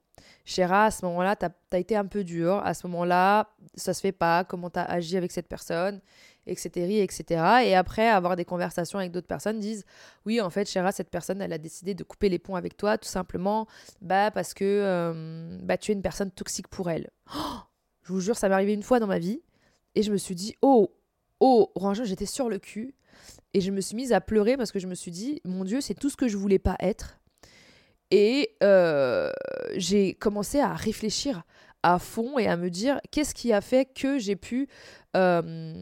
Chéra, 0.46 0.86
à 0.86 0.92
ce 0.92 1.06
moment-là, 1.06 1.36
t'as 1.36 1.50
as 1.72 1.78
été 1.78 1.96
un 1.96 2.06
peu 2.06 2.24
dur. 2.24 2.62
À 2.64 2.74
ce 2.74 2.88
moment-là, 2.88 3.50
ça 3.76 3.94
se 3.94 4.02
fait 4.02 4.12
pas. 4.12 4.44
Comment 4.44 4.70
t'as 4.70 4.84
agi 4.84 5.18
avec 5.18 5.32
cette 5.32 5.48
personne? 5.48 6.02
Etc., 6.48 7.02
etc. 7.04 7.24
Et 7.66 7.76
après, 7.76 8.08
avoir 8.08 8.36
des 8.36 8.46
conversations 8.46 9.00
avec 9.00 9.12
d'autres 9.12 9.28
personnes 9.28 9.60
disent 9.60 9.86
oui, 10.26 10.42
en 10.42 10.50
fait, 10.50 10.70
Chéra, 10.70 10.92
cette 10.92 11.10
personne, 11.10 11.42
elle 11.42 11.54
a 11.54 11.58
décidé 11.58 11.94
de 11.94 12.04
couper 12.04 12.30
les 12.30 12.40
ponts 12.40 12.56
avec 12.56 12.78
toi, 12.78 12.98
tout 12.98 13.10
simplement 13.10 13.68
bah, 14.02 14.32
parce 14.32 14.54
que 14.54 14.66
euh, 14.66 15.58
bah, 15.62 15.78
tu 15.78 15.92
es 15.92 15.94
une 15.94 16.02
personne 16.02 16.32
toxique 16.32 16.68
pour 16.68 16.90
elle. 16.90 17.10
Oh, 17.36 17.60
je 18.04 18.14
vous 18.14 18.22
jure, 18.22 18.38
ça 18.38 18.50
m'est 18.50 18.56
arrivé 18.56 18.74
une 18.74 18.84
fois 18.84 19.00
dans 19.00 19.08
ma 19.08 19.20
vie. 19.20 19.42
Et 19.96 20.04
je 20.04 20.12
me 20.12 20.18
suis 20.18 20.36
dit 20.36 20.56
oh, 20.62 20.94
oh, 21.40 21.72
Rangin, 21.76 22.04
j'étais 22.04 22.26
sur 22.26 22.50
le 22.50 22.60
cul. 22.60 22.96
Et 23.54 23.62
je 23.62 23.72
me 23.72 23.82
suis 23.82 23.96
mise 23.96 24.14
à 24.14 24.22
pleurer 24.22 24.56
parce 24.56 24.72
que 24.72 24.80
je 24.80 24.88
me 24.88 24.96
suis 24.96 25.12
dit 25.12 25.42
mon 25.46 25.64
Dieu, 25.64 25.82
c'est 25.82 25.94
tout 25.94 26.10
ce 26.10 26.16
que 26.16 26.28
je 26.28 26.38
voulais 26.38 26.60
pas 26.60 26.78
être. 26.80 27.20
Et 28.10 28.56
euh, 28.62 29.32
j'ai 29.76 30.14
commencé 30.14 30.60
à 30.60 30.74
réfléchir 30.74 31.44
à 31.84 32.00
fond 32.00 32.38
et 32.38 32.48
à 32.48 32.58
me 32.58 32.70
dire 32.70 33.00
qu'est-ce 33.12 33.34
qui 33.34 33.54
a 33.54 33.62
fait 33.62 33.86
que 33.86 34.20
j'ai 34.20 34.36
pu 34.36 34.68
euh, 35.16 35.74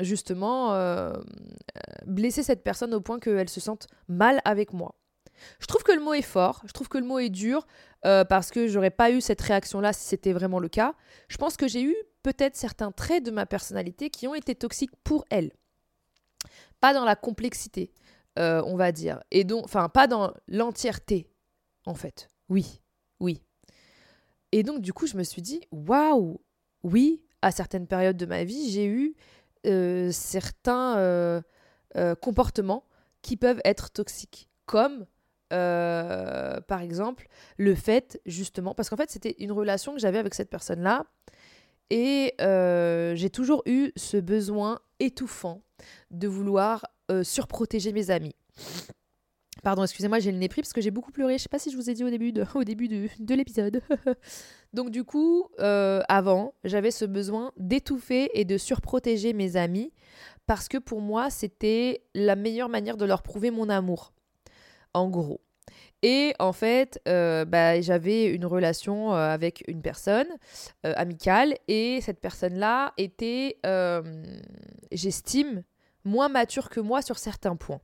justement 0.00 0.74
euh, 0.74 1.12
blesser 2.06 2.42
cette 2.42 2.62
personne 2.62 2.94
au 2.94 3.00
point 3.00 3.18
qu'elle 3.18 3.48
se 3.48 3.60
sente 3.60 3.86
mal 4.08 4.40
avec 4.44 4.72
moi. 4.72 4.94
Je 5.60 5.66
trouve 5.66 5.82
que 5.82 5.92
le 5.92 6.00
mot 6.00 6.14
est 6.14 6.22
fort, 6.22 6.62
je 6.64 6.72
trouve 6.72 6.88
que 6.88 6.98
le 6.98 7.04
mot 7.04 7.18
est 7.18 7.28
dur 7.28 7.66
euh, 8.06 8.24
parce 8.24 8.50
que 8.50 8.66
j'aurais 8.66 8.90
pas 8.90 9.10
eu 9.10 9.20
cette 9.20 9.40
réaction-là 9.40 9.92
si 9.92 10.06
c'était 10.06 10.32
vraiment 10.32 10.58
le 10.58 10.68
cas. 10.68 10.94
Je 11.28 11.36
pense 11.36 11.56
que 11.56 11.68
j'ai 11.68 11.82
eu 11.82 11.94
peut-être 12.22 12.56
certains 12.56 12.92
traits 12.92 13.24
de 13.24 13.30
ma 13.30 13.46
personnalité 13.46 14.10
qui 14.10 14.26
ont 14.26 14.34
été 14.34 14.54
toxiques 14.54 14.96
pour 15.04 15.24
elle. 15.30 15.52
Pas 16.80 16.94
dans 16.94 17.04
la 17.04 17.16
complexité, 17.16 17.92
on 18.36 18.76
va 18.76 18.92
dire. 18.92 19.20
Et 19.32 19.44
donc, 19.44 19.64
enfin, 19.64 19.88
pas 19.88 20.06
dans 20.06 20.32
l'entièreté, 20.46 21.28
en 21.86 21.94
fait. 21.94 22.28
Oui, 22.48 22.80
oui. 23.20 23.42
Et 24.52 24.62
donc, 24.62 24.80
du 24.80 24.92
coup, 24.92 25.06
je 25.06 25.16
me 25.16 25.22
suis 25.22 25.42
dit, 25.42 25.60
waouh, 25.70 26.40
oui, 26.82 27.22
à 27.42 27.50
certaines 27.50 27.86
périodes 27.86 28.16
de 28.16 28.26
ma 28.26 28.44
vie, 28.44 28.70
j'ai 28.70 28.86
eu 28.86 29.14
euh, 29.66 30.10
certains 30.12 30.98
euh, 30.98 31.42
euh, 31.96 32.14
comportements 32.14 32.84
qui 33.22 33.36
peuvent 33.36 33.60
être 33.64 33.90
toxiques, 33.90 34.48
comme 34.66 35.06
par 35.50 36.82
exemple 36.82 37.26
le 37.56 37.74
fait 37.74 38.20
justement, 38.26 38.74
parce 38.74 38.90
qu'en 38.90 38.98
fait 38.98 39.10
c'était 39.10 39.34
une 39.38 39.50
relation 39.50 39.94
que 39.94 39.98
j'avais 39.98 40.18
avec 40.18 40.34
cette 40.34 40.50
personne-là, 40.50 41.06
et 41.88 42.34
j'ai 42.38 43.30
toujours 43.30 43.62
eu 43.64 43.90
ce 43.96 44.18
besoin 44.18 44.78
étouffant 45.00 45.62
de 46.10 46.28
vouloir 46.28 46.84
surprotéger 47.22 47.92
mes 47.92 48.10
amis. 48.10 48.34
Pardon, 49.62 49.82
excusez-moi, 49.82 50.20
j'ai 50.20 50.32
le 50.32 50.38
nez 50.38 50.48
pris 50.48 50.62
parce 50.62 50.72
que 50.72 50.80
j'ai 50.80 50.90
beaucoup 50.90 51.12
pleuré. 51.12 51.38
Je 51.38 51.42
sais 51.42 51.48
pas 51.48 51.58
si 51.58 51.70
je 51.70 51.76
vous 51.76 51.90
ai 51.90 51.94
dit 51.94 52.04
au 52.04 52.10
début 52.10 52.32
de, 52.32 52.44
au 52.54 52.64
début 52.64 52.88
de, 52.88 53.08
de 53.18 53.34
l'épisode. 53.34 53.82
Donc 54.72 54.90
du 54.90 55.04
coup, 55.04 55.48
euh, 55.60 56.02
avant, 56.08 56.54
j'avais 56.64 56.90
ce 56.90 57.04
besoin 57.04 57.52
d'étouffer 57.56 58.30
et 58.34 58.44
de 58.44 58.58
surprotéger 58.58 59.32
mes 59.32 59.56
amis 59.56 59.92
parce 60.46 60.68
que 60.68 60.78
pour 60.78 61.00
moi, 61.00 61.30
c'était 61.30 62.02
la 62.14 62.36
meilleure 62.36 62.68
manière 62.68 62.96
de 62.96 63.04
leur 63.04 63.22
prouver 63.22 63.50
mon 63.50 63.68
amour. 63.68 64.12
En 64.94 65.08
gros. 65.08 65.40
Et 66.02 66.32
en 66.38 66.52
fait, 66.52 67.00
euh, 67.08 67.44
bah, 67.44 67.80
j'avais 67.80 68.26
une 68.26 68.46
relation 68.46 69.12
euh, 69.12 69.28
avec 69.28 69.64
une 69.66 69.82
personne 69.82 70.28
amicale 70.84 71.56
et 71.66 72.00
cette 72.00 72.20
personne-là 72.20 72.92
était, 72.96 73.58
j'estime, 74.92 75.64
moins 76.04 76.28
mature 76.28 76.70
que 76.70 76.80
moi 76.80 77.02
sur 77.02 77.18
certains 77.18 77.56
points. 77.56 77.80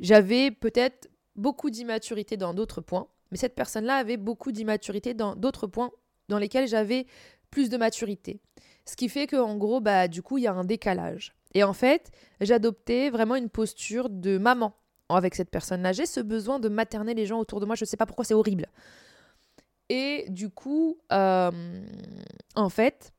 J'avais 0.00 0.50
peut-être 0.50 1.08
beaucoup 1.36 1.70
d'immaturité 1.70 2.36
dans 2.36 2.54
d'autres 2.54 2.80
points, 2.80 3.08
mais 3.30 3.36
cette 3.36 3.54
personne-là 3.54 3.96
avait 3.96 4.16
beaucoup 4.16 4.52
d'immaturité 4.52 5.14
dans 5.14 5.34
d'autres 5.36 5.66
points 5.66 5.90
dans 6.28 6.38
lesquels 6.38 6.68
j'avais 6.68 7.06
plus 7.50 7.68
de 7.68 7.76
maturité. 7.76 8.40
Ce 8.86 8.96
qui 8.96 9.08
fait 9.08 9.26
qu'en 9.26 9.56
gros, 9.56 9.80
bah, 9.80 10.08
du 10.08 10.22
coup, 10.22 10.38
il 10.38 10.44
y 10.44 10.46
a 10.46 10.52
un 10.52 10.64
décalage. 10.64 11.34
Et 11.54 11.62
en 11.62 11.72
fait, 11.72 12.10
j'adoptais 12.40 13.10
vraiment 13.10 13.36
une 13.36 13.48
posture 13.48 14.10
de 14.10 14.38
maman 14.38 14.74
avec 15.08 15.34
cette 15.34 15.50
personne-là. 15.50 15.92
J'ai 15.92 16.06
ce 16.06 16.20
besoin 16.20 16.58
de 16.58 16.68
materner 16.68 17.14
les 17.14 17.26
gens 17.26 17.38
autour 17.38 17.60
de 17.60 17.66
moi. 17.66 17.76
Je 17.76 17.84
ne 17.84 17.86
sais 17.86 17.96
pas 17.96 18.06
pourquoi, 18.06 18.24
c'est 18.24 18.34
horrible. 18.34 18.66
Et 19.88 20.26
du 20.28 20.50
coup, 20.50 20.98
euh, 21.12 21.50
en 22.56 22.68
fait, 22.68 23.13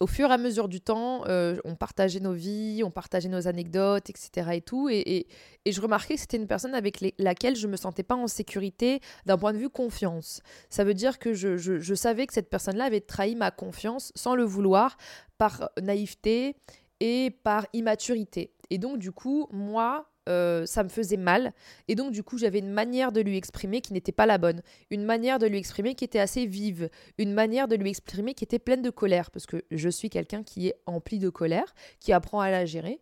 au 0.00 0.08
fur 0.08 0.30
et 0.30 0.32
à 0.32 0.38
mesure 0.38 0.68
du 0.68 0.80
temps, 0.80 1.24
euh, 1.26 1.56
on 1.64 1.76
partageait 1.76 2.18
nos 2.18 2.32
vies, 2.32 2.82
on 2.84 2.90
partageait 2.90 3.28
nos 3.28 3.46
anecdotes, 3.46 4.10
etc. 4.10 4.50
et 4.54 4.60
tout. 4.60 4.88
Et, 4.90 5.26
je 5.66 5.80
remarquais 5.80 6.14
que 6.14 6.20
c'était 6.20 6.36
une 6.36 6.48
personne 6.48 6.74
avec 6.74 7.02
laquelle 7.18 7.56
je 7.56 7.66
me 7.68 7.76
sentais 7.76 8.02
pas 8.02 8.16
en 8.16 8.26
sécurité 8.26 9.00
d'un 9.24 9.38
point 9.38 9.52
de 9.52 9.58
vue 9.58 9.70
confiance. 9.70 10.42
Ça 10.68 10.84
veut 10.84 10.94
dire 10.94 11.18
que 11.18 11.32
je, 11.32 11.94
savais 11.94 12.26
que 12.26 12.34
cette 12.34 12.50
personne-là 12.50 12.84
avait 12.84 13.00
trahi 13.00 13.36
ma 13.36 13.50
confiance 13.50 14.12
sans 14.14 14.34
le 14.34 14.44
vouloir, 14.44 14.96
par 15.38 15.70
naïveté 15.80 16.56
et 17.00 17.30
par 17.42 17.66
immaturité. 17.72 18.52
Et 18.70 18.78
donc, 18.78 18.98
du 18.98 19.12
coup, 19.12 19.46
moi, 19.52 20.06
euh, 20.28 20.66
ça 20.66 20.82
me 20.82 20.88
faisait 20.88 21.16
mal. 21.16 21.52
Et 21.88 21.94
donc, 21.94 22.12
du 22.12 22.22
coup, 22.22 22.38
j'avais 22.38 22.58
une 22.58 22.70
manière 22.70 23.12
de 23.12 23.20
lui 23.20 23.36
exprimer 23.36 23.80
qui 23.80 23.92
n'était 23.92 24.12
pas 24.12 24.26
la 24.26 24.38
bonne. 24.38 24.62
Une 24.90 25.04
manière 25.04 25.38
de 25.38 25.46
lui 25.46 25.58
exprimer 25.58 25.94
qui 25.94 26.04
était 26.04 26.18
assez 26.18 26.46
vive. 26.46 26.88
Une 27.18 27.32
manière 27.32 27.68
de 27.68 27.76
lui 27.76 27.90
exprimer 27.90 28.34
qui 28.34 28.44
était 28.44 28.58
pleine 28.58 28.82
de 28.82 28.90
colère. 28.90 29.30
Parce 29.30 29.46
que 29.46 29.64
je 29.70 29.88
suis 29.88 30.10
quelqu'un 30.10 30.42
qui 30.42 30.68
est 30.68 30.76
empli 30.86 31.18
de 31.18 31.28
colère, 31.28 31.74
qui 32.00 32.12
apprend 32.12 32.40
à 32.40 32.50
la 32.50 32.64
gérer. 32.64 33.00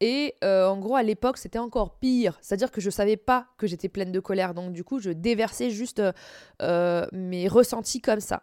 Et 0.00 0.34
euh, 0.42 0.66
en 0.66 0.78
gros, 0.78 0.96
à 0.96 1.02
l'époque, 1.02 1.38
c'était 1.38 1.58
encore 1.58 1.98
pire. 1.98 2.38
C'est-à-dire 2.40 2.70
que 2.72 2.80
je 2.80 2.90
savais 2.90 3.16
pas 3.16 3.46
que 3.56 3.66
j'étais 3.66 3.88
pleine 3.88 4.10
de 4.10 4.20
colère. 4.20 4.52
Donc, 4.54 4.72
du 4.72 4.82
coup, 4.82 4.98
je 4.98 5.10
déversais 5.10 5.70
juste 5.70 6.02
euh, 6.60 7.06
mes 7.12 7.48
ressentis 7.48 8.00
comme 8.00 8.20
ça. 8.20 8.42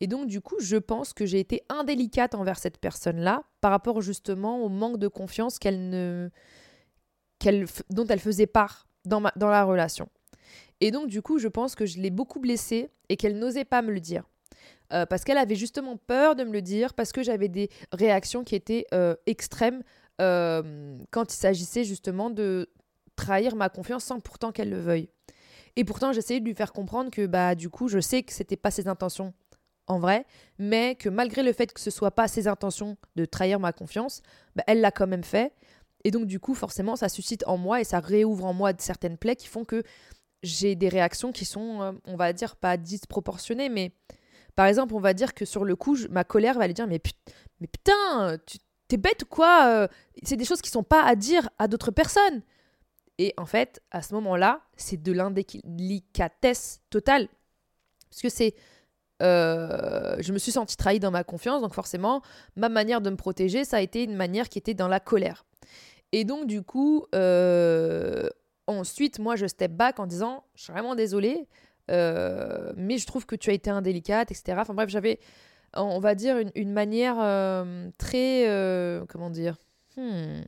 Et 0.00 0.06
donc, 0.06 0.26
du 0.26 0.40
coup, 0.40 0.56
je 0.60 0.76
pense 0.76 1.12
que 1.12 1.24
j'ai 1.24 1.40
été 1.40 1.62
indélicate 1.68 2.34
envers 2.34 2.58
cette 2.58 2.78
personne-là 2.78 3.44
par 3.60 3.70
rapport 3.70 4.02
justement 4.02 4.62
au 4.62 4.68
manque 4.68 4.98
de 4.98 5.08
confiance 5.08 5.58
qu'elle 5.58 5.88
ne 5.88 6.30
dont 7.90 8.06
elle 8.06 8.20
faisait 8.20 8.46
part 8.46 8.86
dans, 9.04 9.20
ma, 9.20 9.32
la 9.38 9.64
relation. 9.64 10.08
Et 10.80 10.90
donc, 10.90 11.08
du 11.08 11.22
coup, 11.22 11.38
je 11.38 11.48
pense 11.48 11.74
que 11.74 11.86
je 11.86 11.98
l'ai 11.98 12.10
beaucoup 12.10 12.40
blessée 12.40 12.90
et 13.08 13.16
qu'elle 13.16 13.38
n'osait 13.38 13.64
pas 13.64 13.82
me 13.82 13.92
le 13.92 14.00
dire. 14.00 14.24
Euh, 14.92 15.06
parce 15.06 15.24
qu'elle 15.24 15.38
avait 15.38 15.54
justement 15.54 15.96
peur 15.96 16.36
de 16.36 16.44
me 16.44 16.52
le 16.52 16.62
dire, 16.62 16.94
parce 16.94 17.12
que 17.12 17.22
j'avais 17.22 17.48
des 17.48 17.70
réactions 17.92 18.44
qui 18.44 18.54
étaient 18.54 18.86
euh, 18.92 19.14
extrêmes 19.26 19.82
euh, 20.20 20.98
quand 21.10 21.32
il 21.32 21.36
s'agissait 21.36 21.84
justement 21.84 22.30
de 22.30 22.68
trahir 23.16 23.56
ma 23.56 23.68
confiance 23.68 24.04
sans 24.04 24.20
pourtant 24.20 24.52
qu'elle 24.52 24.70
le 24.70 24.80
veuille. 24.80 25.08
Et 25.76 25.84
pourtant, 25.84 26.12
j'essayais 26.12 26.40
de 26.40 26.44
lui 26.44 26.54
faire 26.54 26.72
comprendre 26.72 27.10
que 27.10 27.26
bah 27.26 27.54
du 27.54 27.68
coup, 27.68 27.88
je 27.88 27.98
sais 27.98 28.22
que 28.22 28.32
c'était 28.32 28.56
pas 28.56 28.70
ses 28.70 28.86
intentions 28.86 29.32
en 29.86 29.98
vrai, 29.98 30.24
mais 30.58 30.94
que 30.94 31.08
malgré 31.08 31.42
le 31.42 31.52
fait 31.52 31.72
que 31.72 31.80
ce 31.80 31.90
soit 31.90 32.12
pas 32.12 32.28
ses 32.28 32.48
intentions 32.48 32.96
de 33.16 33.24
trahir 33.24 33.60
ma 33.60 33.72
confiance, 33.72 34.22
bah, 34.56 34.64
elle 34.66 34.80
l'a 34.80 34.90
quand 34.90 35.06
même 35.06 35.24
fait 35.24 35.52
et 36.04 36.10
donc, 36.10 36.26
du 36.26 36.38
coup, 36.38 36.54
forcément, 36.54 36.96
ça 36.96 37.08
suscite 37.08 37.44
en 37.46 37.56
moi 37.56 37.80
et 37.80 37.84
ça 37.84 38.00
réouvre 38.00 38.44
en 38.44 38.52
moi 38.52 38.72
certaines 38.78 39.16
plaies 39.16 39.36
qui 39.36 39.48
font 39.48 39.64
que 39.64 39.82
j'ai 40.42 40.74
des 40.74 40.88
réactions 40.88 41.32
qui 41.32 41.46
sont, 41.46 41.82
euh, 41.82 41.92
on 42.04 42.16
va 42.16 42.32
dire, 42.32 42.56
pas 42.56 42.76
disproportionnées, 42.76 43.70
mais 43.70 43.92
par 44.54 44.66
exemple, 44.66 44.94
on 44.94 45.00
va 45.00 45.14
dire 45.14 45.34
que 45.34 45.44
sur 45.44 45.64
le 45.64 45.74
coup, 45.76 45.96
ma 46.10 46.22
colère 46.24 46.58
va 46.58 46.64
aller 46.64 46.74
dire 46.74 46.86
Mais, 46.86 47.00
mais 47.60 47.66
putain, 47.66 48.38
tu 48.46 48.58
t'es 48.88 48.96
bête 48.96 49.22
ou 49.22 49.26
quoi 49.26 49.68
euh, 49.68 49.88
C'est 50.22 50.36
des 50.36 50.44
choses 50.44 50.60
qui 50.60 50.70
sont 50.70 50.82
pas 50.82 51.02
à 51.02 51.16
dire 51.16 51.48
à 51.58 51.68
d'autres 51.68 51.90
personnes. 51.90 52.42
Et 53.18 53.32
en 53.36 53.46
fait, 53.46 53.80
à 53.90 54.02
ce 54.02 54.14
moment-là, 54.14 54.60
c'est 54.76 55.02
de 55.02 55.12
l'indélicatesse 55.12 56.80
totale. 56.90 57.28
Parce 58.10 58.22
que 58.22 58.28
c'est. 58.28 58.54
Euh, 59.22 60.16
je 60.18 60.32
me 60.32 60.38
suis 60.38 60.52
sentie 60.52 60.76
trahie 60.76 60.98
dans 60.98 61.12
ma 61.12 61.22
confiance, 61.22 61.62
donc 61.62 61.72
forcément, 61.72 62.20
ma 62.56 62.68
manière 62.68 63.00
de 63.00 63.10
me 63.10 63.16
protéger, 63.16 63.64
ça 63.64 63.76
a 63.76 63.80
été 63.80 64.02
une 64.02 64.16
manière 64.16 64.48
qui 64.48 64.58
était 64.58 64.74
dans 64.74 64.88
la 64.88 64.98
colère. 64.98 65.46
Et 66.14 66.22
donc, 66.22 66.46
du 66.46 66.62
coup, 66.62 67.06
euh, 67.12 68.28
ensuite, 68.68 69.18
moi, 69.18 69.34
je 69.34 69.46
step 69.46 69.72
back 69.72 69.98
en 69.98 70.06
disant 70.06 70.44
Je 70.54 70.62
suis 70.62 70.72
vraiment 70.72 70.94
désolée, 70.94 71.48
euh, 71.90 72.72
mais 72.76 72.98
je 72.98 73.06
trouve 73.08 73.26
que 73.26 73.34
tu 73.34 73.50
as 73.50 73.52
été 73.52 73.68
indélicate, 73.68 74.30
etc. 74.30 74.58
Enfin, 74.60 74.74
bref, 74.74 74.88
j'avais, 74.88 75.18
on 75.74 75.98
va 75.98 76.14
dire, 76.14 76.36
une, 76.54 76.72
manière 76.72 77.16
euh, 77.18 77.90
très. 77.98 78.46
comment 79.08 79.28
dire 79.28 79.56
hmm. 79.96 80.42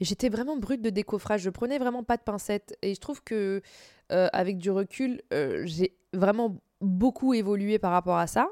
J'étais 0.00 0.28
vraiment 0.28 0.56
brute 0.56 0.82
de 0.82 0.90
décoffrage. 0.90 1.42
Je 1.42 1.50
prenais 1.50 1.78
vraiment 1.78 2.02
pas 2.02 2.16
de 2.16 2.22
pincettes. 2.22 2.76
Et 2.82 2.92
je 2.92 3.00
trouve 3.00 3.22
que, 3.22 3.62
avec 4.08 4.58
du 4.58 4.72
recul, 4.72 5.22
j'ai 5.62 5.96
vraiment 6.12 6.56
beaucoup 6.80 7.34
évolué 7.34 7.78
par 7.78 7.92
rapport 7.92 8.18
à 8.18 8.26
ça. 8.26 8.48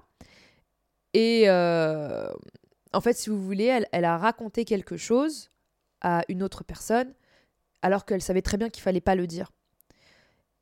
Et 1.12 1.50
en 1.50 3.00
fait, 3.00 3.14
si 3.14 3.30
vous 3.30 3.42
voulez, 3.42 3.64
elle, 3.64 3.88
elle 3.90 4.04
a 4.04 4.16
raconté 4.16 4.64
quelque 4.64 4.96
chose 4.96 5.50
à 6.04 6.22
une 6.28 6.44
autre 6.44 6.62
personne, 6.62 7.12
alors 7.82 8.04
qu'elle 8.04 8.22
savait 8.22 8.42
très 8.42 8.56
bien 8.56 8.70
qu'il 8.70 8.82
fallait 8.82 9.00
pas 9.00 9.16
le 9.16 9.26
dire. 9.26 9.50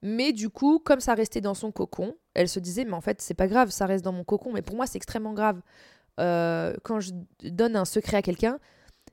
Mais 0.03 0.33
du 0.33 0.49
coup, 0.49 0.79
comme 0.79 1.01
ça 1.01 1.15
restait 1.15 1.41
dans 1.41 1.55
son 1.55 1.71
cocon, 1.71 2.17
elle 2.35 2.49
se 2.49 2.59
disait, 2.59 2.85
mais 2.85 2.95
en 2.95 3.01
fait, 3.01 3.21
c'est 3.21 3.35
pas 3.35 3.47
grave, 3.47 3.71
ça 3.71 3.87
reste 3.87 4.05
dans 4.05 4.13
mon 4.13 4.25
cocon. 4.25 4.53
Mais 4.53 4.63
pour 4.63 4.75
moi, 4.75 4.87
c'est 4.87 4.97
extrêmement 4.97 5.35
grave. 5.35 5.61
Euh, 6.19 6.75
quand 6.83 7.01
je 7.01 7.13
donne 7.45 7.77
un 7.77 7.85
secret 7.85 8.17
à 8.17 8.23
quelqu'un, 8.23 8.59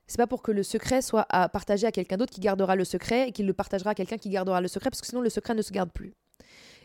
c'est 0.08 0.18
pas 0.18 0.28
pour 0.28 0.42
que 0.42 0.52
le 0.52 0.64
secret 0.64 1.02
soit 1.02 1.28
à 1.30 1.50
partager 1.50 1.86
à 1.86 1.92
quelqu'un 1.92 2.18
d'autre 2.18 2.34
qui 2.34 2.42
gardera 2.42 2.76
le 2.76 2.84
secret 2.84 3.30
et 3.30 3.32
qui 3.32 3.44
le 3.44 3.54
partagera 3.54 3.92
à 3.92 3.96
quelqu'un 3.96 4.18
qui 4.18 4.30
gardera 4.30 4.62
le 4.62 4.68
secret, 4.68 4.90
parce 4.90 5.02
que 5.02 5.08
sinon 5.08 5.22
le 5.22 5.30
secret 5.30 5.54
ne 5.54 5.62
se 5.62 5.72
garde 5.72 5.92
plus. 5.92 6.14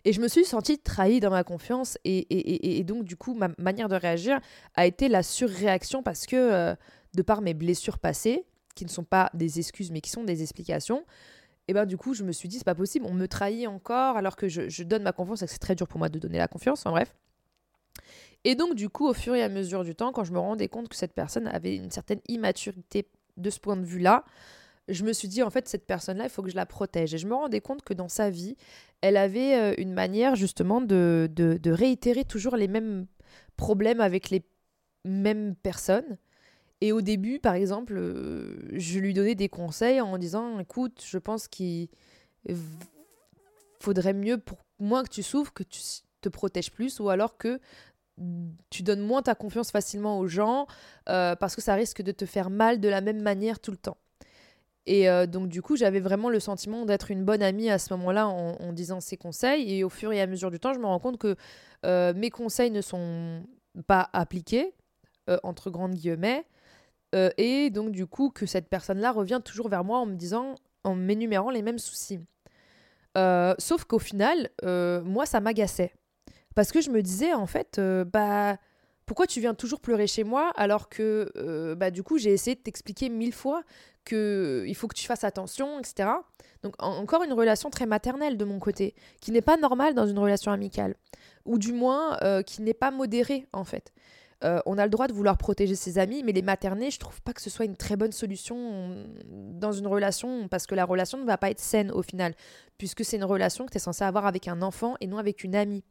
Et 0.04 0.12
je 0.12 0.20
me 0.20 0.28
suis 0.28 0.44
sentie 0.44 0.78
trahie 0.78 1.20
dans 1.20 1.30
ma 1.30 1.44
confiance, 1.44 1.96
et, 2.04 2.78
et, 2.78 2.84
donc 2.84 3.04
du 3.04 3.16
coup, 3.16 3.32
ma 3.32 3.48
manière 3.56 3.88
de 3.88 3.96
réagir 3.96 4.38
a 4.74 4.84
été 4.84 5.08
la 5.08 5.22
surréaction 5.22 6.02
parce 6.02 6.26
que, 6.26 6.36
euh, 6.36 6.74
de 7.14 7.22
par 7.22 7.40
mes 7.40 7.54
blessures 7.54 7.98
passées, 7.98 8.44
qui 8.74 8.84
ne 8.84 8.90
sont 8.90 9.04
pas 9.04 9.30
des 9.34 9.58
excuses 9.58 9.90
mais 9.90 10.00
qui 10.00 10.10
sont 10.10 10.24
des 10.24 10.42
explications, 10.42 11.04
et 11.68 11.72
ben 11.72 11.86
du 11.86 11.96
coup 11.96 12.14
je 12.14 12.24
me 12.24 12.32
suis 12.32 12.48
dit 12.48 12.58
c'est 12.58 12.64
pas 12.64 12.74
possible, 12.74 13.06
on 13.08 13.14
me 13.14 13.26
trahit 13.26 13.66
encore 13.66 14.16
alors 14.16 14.36
que 14.36 14.48
je, 14.48 14.82
donne 14.82 15.02
ma 15.02 15.12
confiance 15.12 15.42
et 15.42 15.46
que 15.46 15.52
c'est 15.52 15.58
très 15.58 15.74
dur 15.74 15.88
pour 15.88 15.98
moi 15.98 16.08
de 16.08 16.18
donner 16.18 16.38
la 16.38 16.48
confiance, 16.48 16.84
en 16.86 16.90
bref. 16.90 17.14
Et 18.44 18.54
donc 18.54 18.74
du 18.74 18.88
coup 18.88 19.06
au 19.08 19.14
fur 19.14 19.34
et 19.34 19.42
à 19.42 19.48
mesure 19.48 19.84
du 19.84 19.94
temps, 19.94 20.12
quand 20.12 20.24
je 20.24 20.32
me 20.32 20.38
rendais 20.38 20.68
compte 20.68 20.88
que 20.88 20.96
cette 20.96 21.14
personne 21.14 21.46
avait 21.46 21.76
une 21.76 21.90
certaine 21.90 22.20
immaturité 22.28 23.08
de 23.36 23.50
ce 23.50 23.58
point 23.58 23.76
de 23.76 23.84
vue-là, 23.84 24.24
je 24.88 25.04
me 25.04 25.12
suis 25.12 25.28
dit 25.28 25.42
en 25.42 25.50
fait 25.50 25.66
cette 25.68 25.86
personne-là 25.86 26.24
il 26.24 26.30
faut 26.30 26.42
que 26.42 26.50
je 26.50 26.56
la 26.56 26.66
protège. 26.66 27.14
Et 27.14 27.18
je 27.18 27.26
me 27.26 27.34
rendais 27.34 27.60
compte 27.60 27.82
que 27.82 27.94
dans 27.94 28.08
sa 28.08 28.30
vie, 28.30 28.56
elle 29.00 29.16
avait 29.16 29.54
euh, 29.54 29.74
une 29.78 29.92
manière 29.92 30.36
justement 30.36 30.80
de, 30.80 31.30
réitérer 31.66 32.24
toujours 32.24 32.56
les 32.56 32.68
mêmes 32.68 33.06
problèmes 33.56 34.00
avec 34.00 34.30
les 34.30 34.44
mêmes 35.04 35.54
personnes 35.54 36.18
et 36.84 36.92
au 36.92 37.00
début, 37.00 37.38
par 37.38 37.54
exemple, 37.54 37.94
euh, 37.96 38.58
je 38.72 38.98
lui 38.98 39.14
donnais 39.14 39.34
des 39.34 39.48
conseils 39.48 40.02
en 40.02 40.18
disant 40.18 40.58
écoute, 40.58 41.02
je 41.02 41.16
pense 41.16 41.48
qu'il 41.48 41.88
faudrait 43.80 44.12
mieux 44.12 44.36
pour 44.36 44.58
moins 44.78 45.02
que 45.02 45.08
tu 45.08 45.22
souffres, 45.22 45.54
que 45.54 45.62
tu 45.62 45.80
te 46.20 46.28
protèges 46.28 46.70
plus, 46.70 47.00
ou 47.00 47.08
alors 47.08 47.38
que 47.38 47.58
tu 48.68 48.82
donnes 48.82 49.00
moins 49.00 49.22
ta 49.22 49.34
confiance 49.34 49.70
facilement 49.70 50.18
aux 50.18 50.26
gens, 50.26 50.66
euh, 51.08 51.34
parce 51.34 51.56
que 51.56 51.62
ça 51.62 51.72
risque 51.72 52.02
de 52.02 52.12
te 52.12 52.26
faire 52.26 52.50
mal 52.50 52.80
de 52.80 52.88
la 52.90 53.00
même 53.00 53.22
manière 53.22 53.60
tout 53.60 53.70
le 53.70 53.78
temps. 53.78 53.96
Et 54.84 55.08
euh, 55.08 55.26
donc 55.26 55.48
du 55.48 55.62
coup, 55.62 55.76
j'avais 55.76 56.00
vraiment 56.00 56.28
le 56.28 56.38
sentiment 56.38 56.84
d'être 56.84 57.10
une 57.10 57.24
bonne 57.24 57.42
amie 57.42 57.70
à 57.70 57.78
ce 57.78 57.94
moment-là 57.94 58.28
en, 58.28 58.56
en, 58.60 58.72
disant 58.74 59.00
ces 59.00 59.16
conseils. 59.16 59.72
Et 59.72 59.84
au 59.84 59.88
fur 59.88 60.12
et 60.12 60.20
à 60.20 60.26
mesure 60.26 60.50
du 60.50 60.60
temps, 60.60 60.74
je 60.74 60.80
me 60.80 60.86
rends 60.86 61.00
compte 61.00 61.16
que 61.16 61.34
mes 62.12 62.28
conseils 62.28 62.70
ne 62.70 62.82
sont 62.82 63.42
pas 63.86 64.10
appliqués, 64.12 64.74
entre 65.42 65.70
grandes 65.70 65.94
guillemets, 65.94 66.44
euh, 67.14 67.30
et 67.36 67.70
donc 67.70 67.92
du 67.92 68.06
coup 68.06 68.30
que 68.30 68.46
cette 68.46 68.68
personne-là 68.68 69.12
revient 69.12 69.40
toujours 69.44 69.68
vers 69.68 69.84
moi 69.84 69.98
en 69.98 70.06
me 70.06 70.16
disant, 70.16 70.56
en 70.82 70.94
m'énumérant 70.94 71.50
les 71.50 71.62
mêmes 71.62 71.78
soucis. 71.78 72.20
Euh, 73.16 73.54
sauf 73.58 73.84
qu'au 73.84 74.00
final, 74.00 74.50
euh, 74.64 75.02
moi, 75.02 75.24
ça 75.24 75.40
m'agaçait. 75.40 75.94
Parce 76.56 76.72
que 76.72 76.80
je 76.80 76.90
me 76.90 77.02
disais, 77.02 77.32
en 77.32 77.46
fait, 77.46 77.80
bah, 77.80 78.56
pourquoi 79.06 79.26
tu 79.26 79.40
viens 79.40 79.54
toujours 79.54 79.80
pleurer 79.80 80.06
chez 80.06 80.24
moi 80.24 80.52
alors 80.56 80.88
que 80.88 81.74
bah, 81.76 81.90
du 81.90 82.02
coup 82.02 82.16
j'ai 82.16 82.32
essayé 82.32 82.54
de 82.54 82.60
t'expliquer 82.60 83.08
mille 83.08 83.34
fois 83.34 83.64
que 84.04 84.64
il 84.66 84.74
faut 84.74 84.86
que 84.86 84.94
tu 84.94 85.06
fasses 85.06 85.24
attention, 85.24 85.80
etc. 85.80 86.10
Donc 86.62 86.74
encore 86.78 87.24
une 87.24 87.32
relation 87.32 87.70
très 87.70 87.86
maternelle 87.86 88.36
de 88.36 88.44
mon 88.44 88.60
côté, 88.60 88.94
qui 89.20 89.32
n'est 89.32 89.42
pas 89.42 89.56
normale 89.56 89.94
dans 89.94 90.06
une 90.06 90.18
relation 90.18 90.52
amicale, 90.52 90.94
ou 91.44 91.58
du 91.58 91.72
moins 91.72 92.18
qui 92.46 92.62
n'est 92.62 92.72
pas 92.72 92.92
modérée 92.92 93.46
en 93.52 93.64
fait. 93.64 93.92
Euh, 94.44 94.60
on 94.66 94.76
a 94.76 94.84
le 94.84 94.90
droit 94.90 95.06
de 95.06 95.12
vouloir 95.12 95.38
protéger 95.38 95.74
ses 95.74 95.98
amis, 95.98 96.22
mais 96.22 96.32
les 96.32 96.42
materner, 96.42 96.90
je 96.90 96.98
trouve 96.98 97.20
pas 97.22 97.32
que 97.32 97.40
ce 97.40 97.48
soit 97.48 97.64
une 97.64 97.76
très 97.76 97.96
bonne 97.96 98.12
solution 98.12 99.06
dans 99.26 99.72
une 99.72 99.86
relation, 99.86 100.48
parce 100.48 100.66
que 100.66 100.74
la 100.74 100.84
relation 100.84 101.18
ne 101.18 101.24
va 101.24 101.38
pas 101.38 101.50
être 101.50 101.60
saine 101.60 101.90
au 101.90 102.02
final, 102.02 102.34
puisque 102.76 103.04
c'est 103.04 103.16
une 103.16 103.24
relation 103.24 103.64
que 103.64 103.70
tu 103.70 103.78
es 103.78 103.80
censé 103.80 104.04
avoir 104.04 104.26
avec 104.26 104.48
un 104.48 104.60
enfant 104.60 104.96
et 105.00 105.06
non 105.06 105.18
avec 105.18 105.44
une 105.44 105.54
amie. 105.54 105.82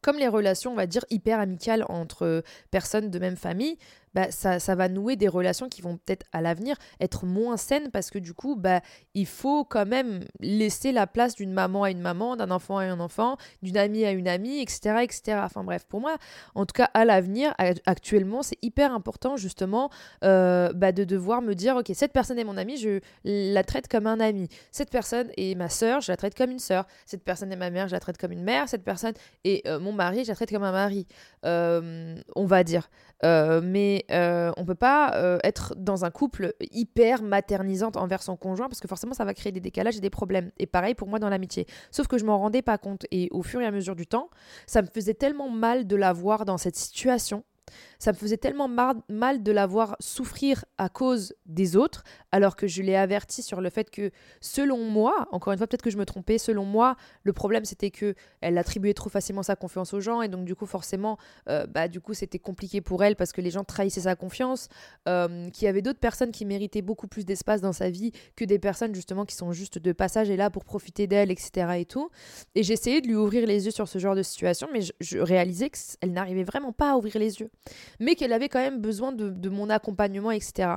Comme 0.00 0.16
les 0.16 0.28
relations, 0.28 0.72
on 0.72 0.76
va 0.76 0.86
dire, 0.86 1.04
hyper 1.10 1.38
amicales 1.38 1.84
entre 1.88 2.42
personnes 2.70 3.10
de 3.10 3.18
même 3.18 3.36
famille, 3.36 3.76
bah, 4.16 4.30
ça, 4.30 4.58
ça, 4.58 4.74
va 4.74 4.88
nouer 4.88 5.16
des 5.16 5.28
relations 5.28 5.68
qui 5.68 5.82
vont 5.82 5.98
peut-être 5.98 6.24
à 6.32 6.40
l'avenir 6.40 6.76
être 7.00 7.26
moins 7.26 7.58
saines 7.58 7.90
parce 7.90 8.10
que 8.10 8.18
du 8.18 8.32
coup, 8.32 8.56
bah, 8.56 8.80
il 9.12 9.26
faut 9.26 9.62
quand 9.62 9.84
même 9.84 10.24
laisser 10.40 10.90
la 10.90 11.06
place 11.06 11.34
d'une 11.34 11.52
maman 11.52 11.82
à 11.82 11.90
une 11.90 12.00
maman, 12.00 12.34
d'un 12.34 12.50
enfant 12.50 12.78
à 12.78 12.84
un 12.84 12.98
enfant, 12.98 13.36
d'une 13.60 13.76
amie 13.76 14.06
à 14.06 14.12
une 14.12 14.26
amie, 14.26 14.62
etc., 14.62 15.00
etc. 15.02 15.40
Enfin 15.44 15.64
bref, 15.64 15.84
pour 15.86 16.00
moi, 16.00 16.16
en 16.54 16.64
tout 16.64 16.72
cas 16.72 16.88
à 16.94 17.04
l'avenir, 17.04 17.52
actuellement, 17.84 18.42
c'est 18.42 18.56
hyper 18.62 18.94
important 18.94 19.36
justement 19.36 19.90
euh, 20.24 20.72
bah, 20.72 20.92
de 20.92 21.04
devoir 21.04 21.42
me 21.42 21.54
dire, 21.54 21.76
ok, 21.76 21.90
cette 21.92 22.14
personne 22.14 22.38
est 22.38 22.44
mon 22.44 22.56
amie, 22.56 22.78
je 22.78 23.00
la 23.22 23.64
traite 23.64 23.86
comme 23.86 24.06
un 24.06 24.18
ami. 24.18 24.48
Cette 24.72 24.88
personne 24.88 25.28
est 25.36 25.54
ma 25.56 25.68
sœur, 25.68 26.00
je 26.00 26.10
la 26.10 26.16
traite 26.16 26.34
comme 26.34 26.50
une 26.50 26.58
sœur. 26.58 26.86
Cette 27.04 27.22
personne 27.22 27.52
est 27.52 27.56
ma 27.56 27.68
mère, 27.68 27.86
je 27.86 27.92
la 27.92 28.00
traite 28.00 28.16
comme 28.16 28.32
une 28.32 28.44
mère. 28.44 28.66
Cette 28.66 28.82
personne 28.82 29.12
est 29.44 29.66
euh, 29.66 29.78
mon 29.78 29.92
mari, 29.92 30.24
je 30.24 30.30
la 30.30 30.36
traite 30.36 30.50
comme 30.50 30.64
un 30.64 30.72
mari. 30.72 31.06
Euh, 31.44 32.16
on 32.34 32.46
va 32.46 32.64
dire. 32.64 32.88
mais 33.22 34.05
euh, 34.10 34.52
on 34.56 34.64
peut 34.64 34.74
pas 34.74 35.14
euh, 35.14 35.38
être 35.44 35.74
dans 35.76 36.04
un 36.04 36.10
couple 36.10 36.54
hyper 36.72 37.22
maternisante 37.22 37.96
envers 37.96 38.22
son 38.22 38.36
conjoint 38.36 38.68
parce 38.68 38.80
que 38.80 38.88
forcément 38.88 39.14
ça 39.14 39.24
va 39.24 39.34
créer 39.34 39.52
des 39.52 39.60
décalages 39.60 39.96
et 39.96 40.00
des 40.00 40.10
problèmes. 40.10 40.50
Et 40.58 40.66
pareil 40.66 40.94
pour 40.94 41.08
moi 41.08 41.18
dans 41.18 41.28
l'amitié. 41.28 41.66
Sauf 41.90 42.06
que 42.06 42.18
je 42.18 42.24
m'en 42.24 42.38
rendais 42.38 42.62
pas 42.62 42.78
compte 42.78 43.06
et 43.10 43.28
au 43.30 43.42
fur 43.42 43.60
et 43.60 43.66
à 43.66 43.70
mesure 43.70 43.96
du 43.96 44.06
temps, 44.06 44.30
ça 44.66 44.82
me 44.82 44.86
faisait 44.86 45.14
tellement 45.14 45.48
mal 45.48 45.86
de 45.86 45.96
la 45.96 46.12
voir 46.12 46.44
dans 46.44 46.58
cette 46.58 46.76
situation 46.76 47.44
ça 47.98 48.12
me 48.12 48.16
faisait 48.16 48.36
tellement 48.36 48.68
mal 48.68 49.42
de 49.42 49.52
la 49.52 49.66
voir 49.66 49.96
souffrir 50.00 50.64
à 50.78 50.88
cause 50.88 51.34
des 51.46 51.76
autres, 51.76 52.04
alors 52.32 52.56
que 52.56 52.66
je 52.66 52.82
l'ai 52.82 52.96
averti 52.96 53.42
sur 53.42 53.60
le 53.60 53.70
fait 53.70 53.90
que, 53.90 54.10
selon 54.40 54.78
moi, 54.84 55.28
encore 55.32 55.52
une 55.52 55.58
fois, 55.58 55.66
peut-être 55.66 55.82
que 55.82 55.90
je 55.90 55.98
me 55.98 56.06
trompais, 56.06 56.38
selon 56.38 56.64
moi, 56.64 56.96
le 57.22 57.32
problème 57.32 57.64
c'était 57.64 57.90
que 57.90 58.14
elle 58.40 58.58
attribuait 58.58 58.94
trop 58.94 59.10
facilement 59.10 59.42
sa 59.42 59.56
confiance 59.56 59.94
aux 59.94 60.00
gens, 60.00 60.22
et 60.22 60.28
donc 60.28 60.44
du 60.44 60.54
coup, 60.54 60.66
forcément, 60.66 61.18
euh, 61.48 61.66
bah, 61.66 61.88
du 61.88 62.00
coup, 62.00 62.14
c'était 62.14 62.38
compliqué 62.38 62.80
pour 62.80 63.02
elle 63.04 63.16
parce 63.16 63.32
que 63.32 63.40
les 63.40 63.50
gens 63.50 63.64
trahissaient 63.64 64.02
sa 64.02 64.16
confiance, 64.16 64.68
euh, 65.08 65.48
qu'il 65.50 65.64
y 65.64 65.68
avait 65.68 65.82
d'autres 65.82 65.98
personnes 65.98 66.32
qui 66.32 66.44
méritaient 66.44 66.82
beaucoup 66.82 67.08
plus 67.08 67.24
d'espace 67.24 67.60
dans 67.60 67.72
sa 67.72 67.90
vie 67.90 68.12
que 68.36 68.44
des 68.44 68.58
personnes 68.58 68.94
justement 68.94 69.24
qui 69.24 69.34
sont 69.34 69.52
juste 69.52 69.78
de 69.78 69.92
passage 69.92 70.30
et 70.30 70.36
là 70.36 70.50
pour 70.50 70.64
profiter 70.64 71.06
d'elle, 71.06 71.30
etc. 71.30 71.66
et 71.78 71.84
tout. 71.84 72.10
Et 72.54 72.62
j'essayais 72.62 73.00
de 73.00 73.06
lui 73.06 73.14
ouvrir 73.14 73.46
les 73.46 73.66
yeux 73.66 73.70
sur 73.70 73.88
ce 73.88 73.98
genre 73.98 74.14
de 74.14 74.22
situation, 74.22 74.68
mais 74.72 74.80
je 75.00 75.18
réalisais 75.18 75.70
qu'elle 75.70 76.12
n'arrivait 76.12 76.44
vraiment 76.44 76.72
pas 76.72 76.92
à 76.92 76.96
ouvrir 76.96 77.18
les 77.18 77.40
yeux 77.40 77.50
mais 78.00 78.14
qu'elle 78.14 78.32
avait 78.32 78.48
quand 78.48 78.60
même 78.60 78.80
besoin 78.80 79.12
de, 79.12 79.48
mon 79.48 79.70
accompagnement, 79.70 80.30
etc. 80.30 80.76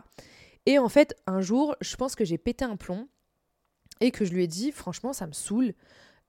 Et 0.66 0.78
en 0.80 0.89
fait, 0.89 1.16
un 1.28 1.42
jour, 1.42 1.75
je 1.82 1.96
pense 1.96 2.16
que 2.16 2.25
j'ai 2.25 2.38
pété 2.38 2.66
un 2.66 2.75
plomb 2.75 3.08
et 4.01 4.12
que 4.12 4.25
je 4.25 4.34
lui 4.34 4.44
ai 4.44 4.48
dit, 4.48 4.72
franchement, 4.72 5.13
ça 5.13 5.28
me 5.28 5.34
saoule. 5.34 5.74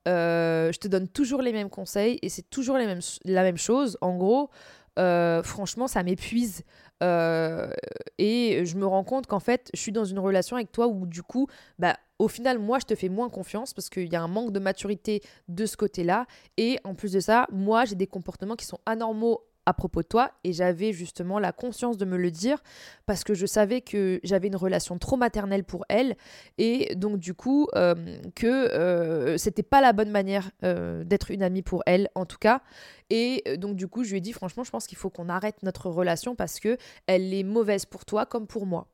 Euh, 0.09 0.73
je 0.73 0.79
te 0.79 0.89
donne 0.89 1.09
toujours 1.09 1.43
les 1.43 1.53
mêmes 1.53 1.69
conseils 1.69 2.19
et 2.23 2.31
c'est 2.31 2.49
toujours 2.49 2.79
les 2.79 2.87
mêmes, 2.87 3.01
la 3.25 3.43
même 3.43 3.59
chose. 3.59 3.99
En 4.01 4.17
gros, 4.17 4.51
euh, 4.99 5.43
franchement, 5.43 5.87
ça 5.87 6.03
m'épuise. 6.03 6.65
Euh, 7.03 7.71
et 8.19 8.65
je 8.67 8.77
me 8.77 8.87
rends 8.87 9.05
compte 9.05 9.27
qu'en 9.27 9.41
fait, 9.41 9.71
je 9.75 9.81
suis 9.81 9.93
dans 9.93 10.05
une 10.05 10.19
relation 10.19 10.57
avec 10.57 10.73
toi 10.73 10.87
où 10.87 11.07
du 11.07 11.23
coup, 11.23 11.47
bah, 11.79 11.97
au 12.19 12.29
final, 12.29 12.59
moi, 12.59 12.79
je 12.79 12.85
te 12.85 12.95
fais 12.95 13.09
moins 13.09 13.31
confiance 13.31 13.73
parce 13.73 13.89
qu'il 13.89 14.13
y 14.13 14.17
a 14.17 14.23
un 14.23 14.29
manque 14.29 14.53
de 14.53 14.59
maturité 14.59 15.23
de 15.49 15.65
ce 15.65 15.77
côté-là. 15.77 16.27
Et 16.57 16.79
en 16.85 16.95
plus 16.95 17.13
de 17.13 17.21
ça, 17.21 17.47
moi, 17.51 17.85
j'ai 17.87 17.95
des 17.95 18.07
comportements 18.07 18.57
qui 18.57 18.67
sont 18.67 18.81
anormaux 18.85 19.41
à 19.71 19.73
propos 19.73 20.03
de 20.03 20.09
toi 20.09 20.33
et 20.43 20.53
j'avais 20.53 20.93
justement 20.93 21.39
la 21.39 21.53
conscience 21.53 21.97
de 21.97 22.05
me 22.05 22.17
le 22.17 22.33
dire 22.33 22.59
parce 23.07 23.23
que 23.23 23.35
je 23.35 23.47
savais 23.47 23.81
que 23.81 24.19
j'avais 24.25 24.49
une 24.49 24.57
relation 24.57 24.99
trop 24.99 25.17
maternelle 25.17 25.63
pour 25.63 25.85
elle 25.89 26.17
et 26.59 26.97
donc 26.97 27.19
du 27.19 27.35
coup 27.35 27.69
euh, 27.77 27.95
que 28.35 28.47
euh, 28.47 29.39
c'était 29.39 29.63
pas 29.63 29.81
la 29.81 29.93
bonne 29.93 30.11
manière 30.11 30.51
euh, 30.65 31.05
d'être 31.05 31.31
une 31.31 31.45
amie 31.45 31.63
pour 31.63 31.85
elle 31.87 32.09
en 32.17 32.27
tout 32.27 32.39
cas 32.39 32.63
et 33.11 33.45
donc 33.59 33.77
du 33.77 33.87
coup 33.87 34.03
je 34.03 34.11
lui 34.11 34.19
ai 34.19 34.21
dit 34.21 34.33
franchement 34.33 34.65
je 34.65 34.71
pense 34.71 34.89
qu'il 34.89 34.99
faut 34.99 35.11
qu'on 35.11 35.29
arrête 35.29 35.63
notre 35.63 35.89
relation 35.89 36.35
parce 36.35 36.59
que 36.59 36.77
elle 37.07 37.33
est 37.33 37.45
mauvaise 37.45 37.87
pour 37.87 38.05
toi 38.05 38.27
comme 38.27 38.49
pour 38.49 38.67
moi 38.67 38.89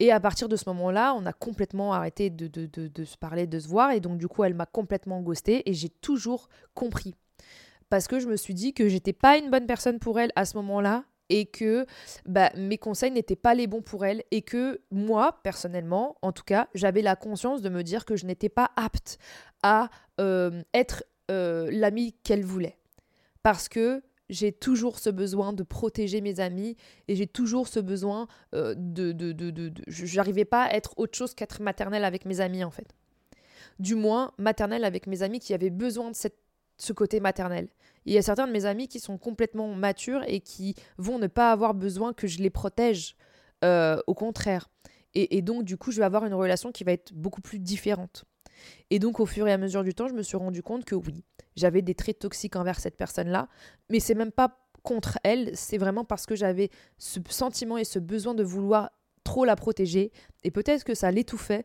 et 0.00 0.10
à 0.10 0.18
partir 0.18 0.48
de 0.48 0.56
ce 0.56 0.66
moment-là, 0.70 1.14
on 1.14 1.26
a 1.26 1.34
complètement 1.34 1.92
arrêté 1.92 2.30
de, 2.30 2.46
de, 2.48 3.04
se 3.04 3.18
parler, 3.18 3.46
de 3.46 3.58
se 3.58 3.68
voir. 3.68 3.90
Et 3.90 4.00
donc, 4.00 4.16
du 4.16 4.28
coup, 4.28 4.44
elle 4.44 4.54
m'a 4.54 4.64
complètement 4.64 5.20
ghosté. 5.20 5.68
Et 5.68 5.74
j'ai 5.74 5.90
toujours 5.90 6.48
compris 6.72 7.14
parce 7.90 8.06
que 8.06 8.20
je 8.20 8.28
me 8.28 8.36
suis 8.36 8.54
dit 8.54 8.72
que 8.72 8.88
j'étais 8.88 9.12
pas 9.12 9.36
une 9.36 9.50
bonne 9.50 9.66
personne 9.66 9.98
pour 9.98 10.18
elle 10.18 10.30
à 10.36 10.44
ce 10.46 10.56
moment-là 10.56 11.04
et 11.28 11.46
que 11.46 11.86
bah, 12.26 12.50
mes 12.56 12.78
conseils 12.78 13.10
n'étaient 13.10 13.36
pas 13.36 13.54
les 13.54 13.66
bons 13.66 13.82
pour 13.82 14.04
elle 14.04 14.22
et 14.30 14.42
que 14.42 14.80
moi, 14.90 15.40
personnellement, 15.42 16.16
en 16.22 16.32
tout 16.32 16.42
cas, 16.44 16.68
j'avais 16.74 17.02
la 17.02 17.16
conscience 17.16 17.62
de 17.62 17.68
me 17.68 17.82
dire 17.82 18.04
que 18.04 18.16
je 18.16 18.26
n'étais 18.26 18.48
pas 18.48 18.70
apte 18.76 19.18
à 19.62 19.90
euh, 20.20 20.62
être 20.74 21.04
euh, 21.30 21.70
l'amie 21.70 22.14
qu'elle 22.24 22.44
voulait. 22.44 22.78
Parce 23.42 23.68
que 23.68 24.02
j'ai 24.28 24.52
toujours 24.52 24.98
ce 24.98 25.10
besoin 25.10 25.52
de 25.52 25.62
protéger 25.62 26.20
mes 26.20 26.40
amis 26.40 26.76
et 27.08 27.16
j'ai 27.16 27.26
toujours 27.26 27.68
ce 27.68 27.80
besoin 27.80 28.28
euh, 28.54 28.74
de... 28.76 29.12
de, 29.12 29.32
de, 29.32 29.50
de, 29.50 29.72
J'arrivais 29.88 30.44
pas 30.44 30.64
à 30.64 30.74
être 30.74 30.94
autre 30.96 31.16
chose 31.16 31.34
qu'être 31.34 31.62
maternelle 31.62 32.04
avec 32.04 32.24
mes 32.24 32.40
amis, 32.40 32.62
en 32.62 32.70
fait. 32.70 32.94
Du 33.78 33.94
moins, 33.94 34.32
maternelle 34.38 34.84
avec 34.84 35.06
mes 35.06 35.22
amis 35.22 35.40
qui 35.40 35.54
avaient 35.54 35.70
besoin 35.70 36.10
de 36.10 36.16
cette 36.16 36.38
ce 36.82 36.92
côté 36.92 37.20
maternel. 37.20 37.68
Il 38.06 38.12
y 38.12 38.18
a 38.18 38.22
certains 38.22 38.46
de 38.46 38.52
mes 38.52 38.64
amis 38.64 38.88
qui 38.88 39.00
sont 39.00 39.18
complètement 39.18 39.68
matures 39.74 40.22
et 40.26 40.40
qui 40.40 40.74
vont 40.96 41.18
ne 41.18 41.26
pas 41.26 41.52
avoir 41.52 41.74
besoin 41.74 42.12
que 42.12 42.26
je 42.26 42.38
les 42.38 42.50
protège, 42.50 43.16
euh, 43.64 44.00
au 44.06 44.14
contraire. 44.14 44.70
Et, 45.14 45.42
donc, 45.42 45.64
du 45.64 45.76
coup, 45.76 45.90
je 45.90 45.98
vais 45.98 46.04
avoir 46.04 46.24
une 46.24 46.34
relation 46.34 46.70
qui 46.70 46.84
va 46.84 46.92
être 46.92 47.12
beaucoup 47.12 47.40
plus 47.40 47.58
différente. 47.58 48.24
Et 48.90 49.00
donc, 49.00 49.18
au 49.18 49.26
fur 49.26 49.48
et 49.48 49.52
à 49.52 49.58
mesure 49.58 49.82
du 49.82 49.92
temps, 49.92 50.06
je 50.06 50.14
me 50.14 50.22
suis 50.22 50.36
rendu 50.36 50.62
compte 50.62 50.84
que 50.84 50.94
oui, 50.94 51.24
j'avais 51.56 51.82
des 51.82 51.96
traits 51.96 52.20
toxiques 52.20 52.54
envers 52.54 52.78
cette 52.78 52.96
personne-là, 52.96 53.48
mais 53.90 53.98
c'est 53.98 54.14
même 54.14 54.30
pas 54.30 54.60
contre 54.84 55.18
elle, 55.24 55.50
c'est 55.54 55.78
vraiment 55.78 56.04
parce 56.04 56.26
que 56.26 56.36
j'avais 56.36 56.70
ce 56.96 57.18
sentiment 57.28 57.76
et 57.76 57.84
ce 57.84 57.98
besoin 57.98 58.34
de 58.34 58.44
vouloir 58.44 58.90
trop 59.24 59.44
la 59.44 59.56
protéger, 59.56 60.12
et 60.44 60.52
peut-être 60.52 60.84
que 60.84 60.94
ça 60.94 61.10
l'étouffait, 61.10 61.64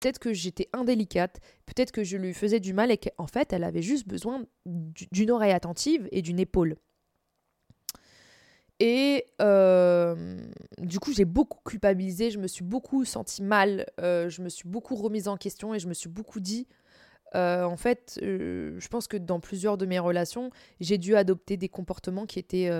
Peut-être 0.00 0.18
que 0.18 0.32
j'étais 0.32 0.68
indélicate, 0.72 1.40
peut-être 1.66 1.92
que 1.92 2.04
je 2.04 2.16
lui 2.16 2.32
faisais 2.32 2.58
du 2.58 2.72
mal 2.72 2.90
et 2.90 2.96
qu'en 2.96 3.26
fait, 3.26 3.52
elle 3.52 3.64
avait 3.64 3.82
juste 3.82 4.08
besoin 4.08 4.44
d'une 4.64 5.30
oreille 5.30 5.52
attentive 5.52 6.08
et 6.10 6.22
d'une 6.22 6.40
épaule. 6.40 6.76
Et 8.80 9.26
euh, 9.42 10.38
du 10.78 10.98
coup, 11.00 11.12
j'ai 11.12 11.26
beaucoup 11.26 11.58
culpabilisé, 11.66 12.30
je 12.30 12.38
me 12.38 12.46
suis 12.46 12.64
beaucoup 12.64 13.04
senti 13.04 13.42
mal, 13.42 13.84
euh, 14.00 14.30
je 14.30 14.40
me 14.40 14.48
suis 14.48 14.66
beaucoup 14.66 14.96
remise 14.96 15.28
en 15.28 15.36
question 15.36 15.74
et 15.74 15.78
je 15.78 15.86
me 15.86 15.92
suis 15.92 16.08
beaucoup 16.08 16.40
dit, 16.40 16.66
euh, 17.34 17.64
en 17.64 17.76
fait, 17.76 18.18
je 18.22 18.88
pense 18.88 19.06
que 19.06 19.18
dans 19.18 19.38
plusieurs 19.38 19.76
de 19.76 19.84
mes 19.84 19.98
relations, 19.98 20.50
j'ai 20.80 20.96
dû 20.96 21.14
adopter 21.14 21.58
des 21.58 21.68
comportements 21.68 22.24
qui 22.24 22.38
étaient 22.38 22.70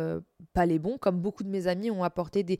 pas 0.54 0.64
les 0.64 0.78
bons, 0.78 0.96
comme 0.96 1.20
beaucoup 1.20 1.44
de 1.44 1.50
mes 1.50 1.66
amis 1.66 1.90
ont 1.90 2.02
apporté 2.02 2.44
des, 2.44 2.58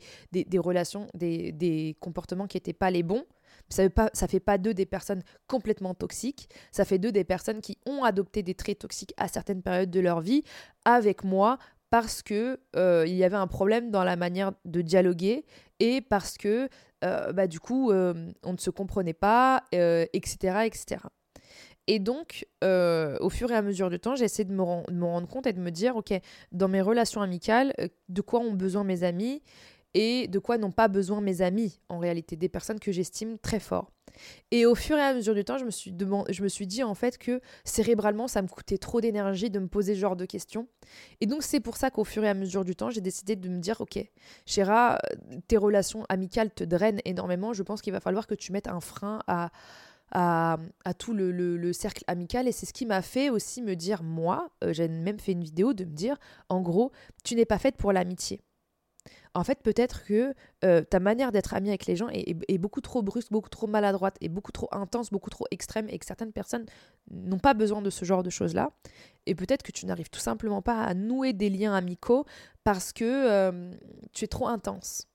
relations, 0.59 1.07
des, 1.15 1.51
des 1.51 1.97
comportements 1.99 2.45
qui 2.45 2.57
étaient 2.57 2.73
pas 2.73 2.91
les 2.91 3.01
bons. 3.01 3.25
Ça 3.69 3.83
ne 3.83 4.27
fait 4.27 4.39
pas 4.39 4.57
d'eux 4.57 4.73
des 4.73 4.85
personnes 4.85 5.23
complètement 5.47 5.93
toxiques, 5.93 6.49
ça 6.71 6.85
fait 6.85 6.97
d'eux 6.97 7.11
des 7.11 7.23
personnes 7.23 7.61
qui 7.61 7.77
ont 7.85 8.03
adopté 8.03 8.43
des 8.43 8.55
traits 8.55 8.79
toxiques 8.79 9.13
à 9.17 9.27
certaines 9.27 9.61
périodes 9.61 9.91
de 9.91 9.99
leur 9.99 10.21
vie 10.21 10.43
avec 10.85 11.23
moi 11.23 11.57
parce 11.91 12.23
que 12.23 12.59
euh, 12.75 13.03
il 13.05 13.13
y 13.13 13.23
avait 13.23 13.35
un 13.35 13.47
problème 13.47 13.91
dans 13.91 14.03
la 14.03 14.15
manière 14.15 14.53
de 14.65 14.81
dialoguer 14.81 15.45
et 15.79 16.01
parce 16.01 16.37
que 16.37 16.69
euh, 17.03 17.33
bah, 17.33 17.47
du 17.47 17.59
coup 17.59 17.91
euh, 17.91 18.31
on 18.43 18.53
ne 18.53 18.57
se 18.57 18.71
comprenait 18.71 19.13
pas, 19.13 19.63
etc., 19.71 20.65
etc. 20.65 21.01
Et 21.87 21.99
donc, 21.99 22.47
au 22.61 23.29
fur 23.29 23.51
et 23.51 23.55
à 23.55 23.61
mesure 23.61 23.89
du 23.89 23.99
temps, 23.99 24.15
j'ai 24.15 24.23
essayé 24.23 24.45
de 24.45 24.53
me, 24.53 24.89
de 24.89 24.95
me 24.95 25.05
rendre 25.05 25.27
compte 25.27 25.47
et 25.47 25.51
de 25.51 25.59
me 25.59 25.71
dire, 25.71 25.97
ok, 25.97 26.13
dans 26.51 26.69
mes 26.69 26.79
relations 26.79 27.21
amicales, 27.21 27.73
de 28.07 28.21
quoi 28.21 28.39
ont 28.39 28.53
besoin 28.53 28.85
mes 28.85 29.03
amis 29.03 29.41
et 29.93 30.27
de 30.27 30.39
quoi 30.39 30.57
n'ont 30.57 30.71
pas 30.71 30.87
besoin 30.87 31.21
mes 31.21 31.41
amis, 31.41 31.79
en 31.89 31.99
réalité, 31.99 32.35
des 32.35 32.49
personnes 32.49 32.79
que 32.79 32.91
j'estime 32.91 33.37
très 33.39 33.59
fort. 33.59 33.91
Et 34.51 34.65
au 34.65 34.75
fur 34.75 34.97
et 34.97 35.01
à 35.01 35.13
mesure 35.13 35.33
du 35.33 35.45
temps, 35.45 35.57
je 35.57 35.63
me 35.65 35.71
suis, 35.71 35.95
je 36.29 36.43
me 36.43 36.47
suis 36.49 36.67
dit 36.67 36.83
en 36.83 36.93
fait 36.95 37.17
que 37.17 37.39
cérébralement, 37.63 38.27
ça 38.27 38.41
me 38.41 38.47
coûtait 38.47 38.77
trop 38.77 38.99
d'énergie 38.99 39.49
de 39.49 39.57
me 39.59 39.67
poser 39.67 39.95
ce 39.95 39.99
genre 39.99 40.17
de 40.17 40.25
questions. 40.25 40.67
Et 41.21 41.25
donc, 41.27 41.43
c'est 41.43 41.61
pour 41.61 41.77
ça 41.77 41.91
qu'au 41.91 42.03
fur 42.03 42.23
et 42.23 42.29
à 42.29 42.33
mesure 42.33 42.65
du 42.65 42.75
temps, 42.75 42.89
j'ai 42.89 42.99
décidé 43.01 43.35
de 43.37 43.47
me 43.47 43.59
dire, 43.59 43.79
ok, 43.79 43.99
Chéra, 44.45 44.97
euh, 45.31 45.37
tes 45.47 45.55
relations 45.57 46.05
amicales 46.09 46.51
te 46.53 46.63
drainent 46.65 46.99
énormément. 47.05 47.53
Je 47.53 47.63
pense 47.63 47.81
qu'il 47.81 47.93
va 47.93 48.01
falloir 48.01 48.27
que 48.27 48.35
tu 48.35 48.51
mettes 48.51 48.67
un 48.67 48.81
frein 48.81 49.21
à, 49.27 49.49
à, 50.11 50.57
tout 50.97 51.13
le, 51.13 51.31
le- 51.31 51.55
le 51.57 51.73
cercle 51.73 52.03
amical. 52.07 52.47
Et 52.47 52.51
c'est 52.51 52.65
ce 52.65 52.73
qui 52.73 52.85
m'a 52.85 53.01
fait 53.01 53.29
aussi 53.29 53.61
me 53.61 53.75
dire, 53.75 54.03
moi, 54.03 54.49
euh, 54.63 54.73
j'ai 54.73 54.89
même 54.89 55.19
fait 55.19 55.31
une 55.31 55.43
vidéo 55.43 55.73
de 55.73 55.85
me 55.85 55.93
dire, 55.93 56.17
en 56.49 56.59
gros, 56.61 56.91
tu 57.23 57.35
n'es 57.35 57.45
pas 57.45 57.57
faite 57.59 57.77
pour 57.77 57.93
l'amitié. 57.93 58.41
En 59.33 59.43
fait, 59.45 59.59
peut-être 59.63 60.03
que 60.03 60.33
euh, 60.65 60.81
ta 60.83 60.99
manière 60.99 61.31
d'être 61.31 61.53
amie 61.53 61.69
avec 61.69 61.85
les 61.85 61.95
gens 61.95 62.09
est, 62.09 62.29
est- 62.31 62.37
est 62.49 62.57
beaucoup 62.57 62.81
trop 62.81 63.01
brusque, 63.01 63.31
beaucoup 63.31 63.47
trop 63.49 63.65
maladroite, 63.67 64.17
et 64.19 64.27
beaucoup 64.27 64.51
trop 64.51 64.67
intense, 64.73 65.09
beaucoup 65.09 65.29
trop 65.29 65.45
extrême, 65.51 65.87
et 65.89 65.97
que 65.99 66.05
certaines 66.05 66.33
personnes 66.33 66.65
n'ont 67.09 67.39
pas 67.39 67.53
besoin 67.53 67.81
de 67.81 67.89
ce 67.89 68.03
genre 68.03 68.23
de 68.23 68.29
choses-là. 68.29 68.71
Et 69.25 69.33
peut-être 69.35 69.63
que 69.63 69.71
tu 69.71 69.85
n'arrives 69.85 70.09
tout 70.09 70.19
simplement 70.19 70.61
pas 70.61 70.81
à 70.81 70.93
nouer 70.93 71.31
des 71.33 71.49
liens 71.49 71.73
amicaux 71.73 72.25
parce 72.65 72.91
que 72.91 73.05
euh, 73.05 73.71
tu 74.11 74.25
es 74.25 74.27
trop 74.27 74.47
intense. 74.47 75.07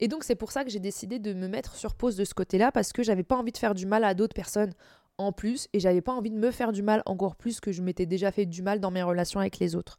Et 0.00 0.08
donc 0.08 0.24
c'est 0.24 0.34
pour 0.34 0.50
ça 0.52 0.64
que 0.64 0.70
j'ai 0.70 0.80
décidé 0.80 1.18
de 1.18 1.32
me 1.32 1.46
mettre 1.48 1.76
sur 1.76 1.94
pause 1.94 2.16
de 2.16 2.24
ce 2.24 2.34
côté-là 2.34 2.72
parce 2.72 2.92
que 2.92 3.02
j'avais 3.02 3.22
pas 3.22 3.36
envie 3.36 3.52
de 3.52 3.56
faire 3.58 3.74
du 3.74 3.86
mal 3.86 4.02
à 4.04 4.12
d'autres 4.12 4.34
personnes 4.34 4.72
en 5.18 5.30
plus 5.30 5.68
et 5.72 5.78
j'avais 5.78 6.00
pas 6.00 6.12
envie 6.12 6.30
de 6.32 6.36
me 6.36 6.50
faire 6.50 6.72
du 6.72 6.82
mal 6.82 7.02
encore 7.06 7.36
plus 7.36 7.60
que 7.60 7.70
je 7.70 7.80
m'étais 7.80 8.04
déjà 8.04 8.32
fait 8.32 8.44
du 8.44 8.60
mal 8.62 8.80
dans 8.80 8.90
mes 8.90 9.04
relations 9.04 9.38
avec 9.38 9.58
les 9.60 9.76
autres. 9.76 9.98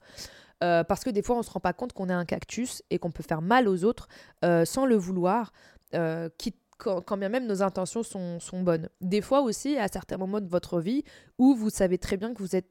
Euh, 0.63 0.83
parce 0.83 1.03
que 1.03 1.09
des 1.09 1.21
fois 1.21 1.37
on 1.37 1.43
se 1.43 1.51
rend 1.51 1.59
pas 1.59 1.73
compte 1.73 1.91
qu'on 1.93 2.09
est 2.09 2.13
un 2.13 2.25
cactus 2.25 2.81
et 2.89 2.97
qu'on 2.97 3.11
peut 3.11 3.23
faire 3.23 3.41
mal 3.41 3.67
aux 3.67 3.83
autres 3.83 4.07
euh, 4.45 4.63
sans 4.63 4.85
le 4.85 4.95
vouloir, 4.95 5.51
euh, 5.93 6.29
quand, 6.77 7.17
bien 7.17 7.29
même 7.29 7.45
nos 7.45 7.61
intentions 7.61 8.03
sont, 8.03 8.61
bonnes. 8.63 8.89
Des 9.01 9.21
fois 9.21 9.41
aussi, 9.41 9.77
à 9.77 9.87
certains 9.87 10.17
moments 10.17 10.41
de 10.41 10.47
votre 10.47 10.79
vie, 10.79 11.03
où 11.37 11.55
vous 11.55 11.69
savez 11.69 11.97
très 11.97 12.17
bien 12.17 12.33
que 12.33 12.39
vous 12.39 12.55
êtes 12.55 12.69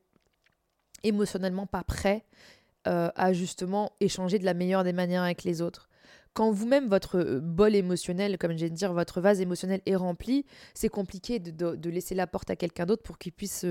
émotionnellement 1.03 1.67
pas 1.67 1.85
prêt 1.85 2.25
à 2.87 3.33
justement 3.33 3.93
échanger 4.01 4.39
de 4.39 4.45
la 4.45 4.53
meilleure 4.53 4.85
des 4.85 4.93
manières 4.93 5.23
avec 5.23 5.43
les 5.43 5.63
autres. 5.63 5.89
Quand 6.35 6.51
vous-même, 6.51 6.87
votre 6.87 7.41
bol 7.41 7.75
émotionnel, 7.75 8.37
comme 8.37 8.53
viens 8.53 8.69
de 8.69 8.75
dire, 8.75 8.93
votre 8.93 9.23
vase 9.23 9.41
émotionnel 9.41 9.81
est 9.87 9.97
rempli, 9.97 10.45
c'est 10.75 10.91
compliqué 10.91 11.39
de, 11.39 11.89
laisser 11.89 12.15
la 12.15 12.27
porte 12.27 12.51
à 12.51 12.57
quelqu'un 12.57 12.85
d'autre 12.85 13.03
pour 13.03 13.17
qu'il 13.17 13.33
puisse 13.33 13.65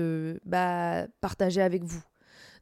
bah, 0.44 1.06
partager 1.20 1.62
avec 1.62 1.84
vous. 1.84 2.02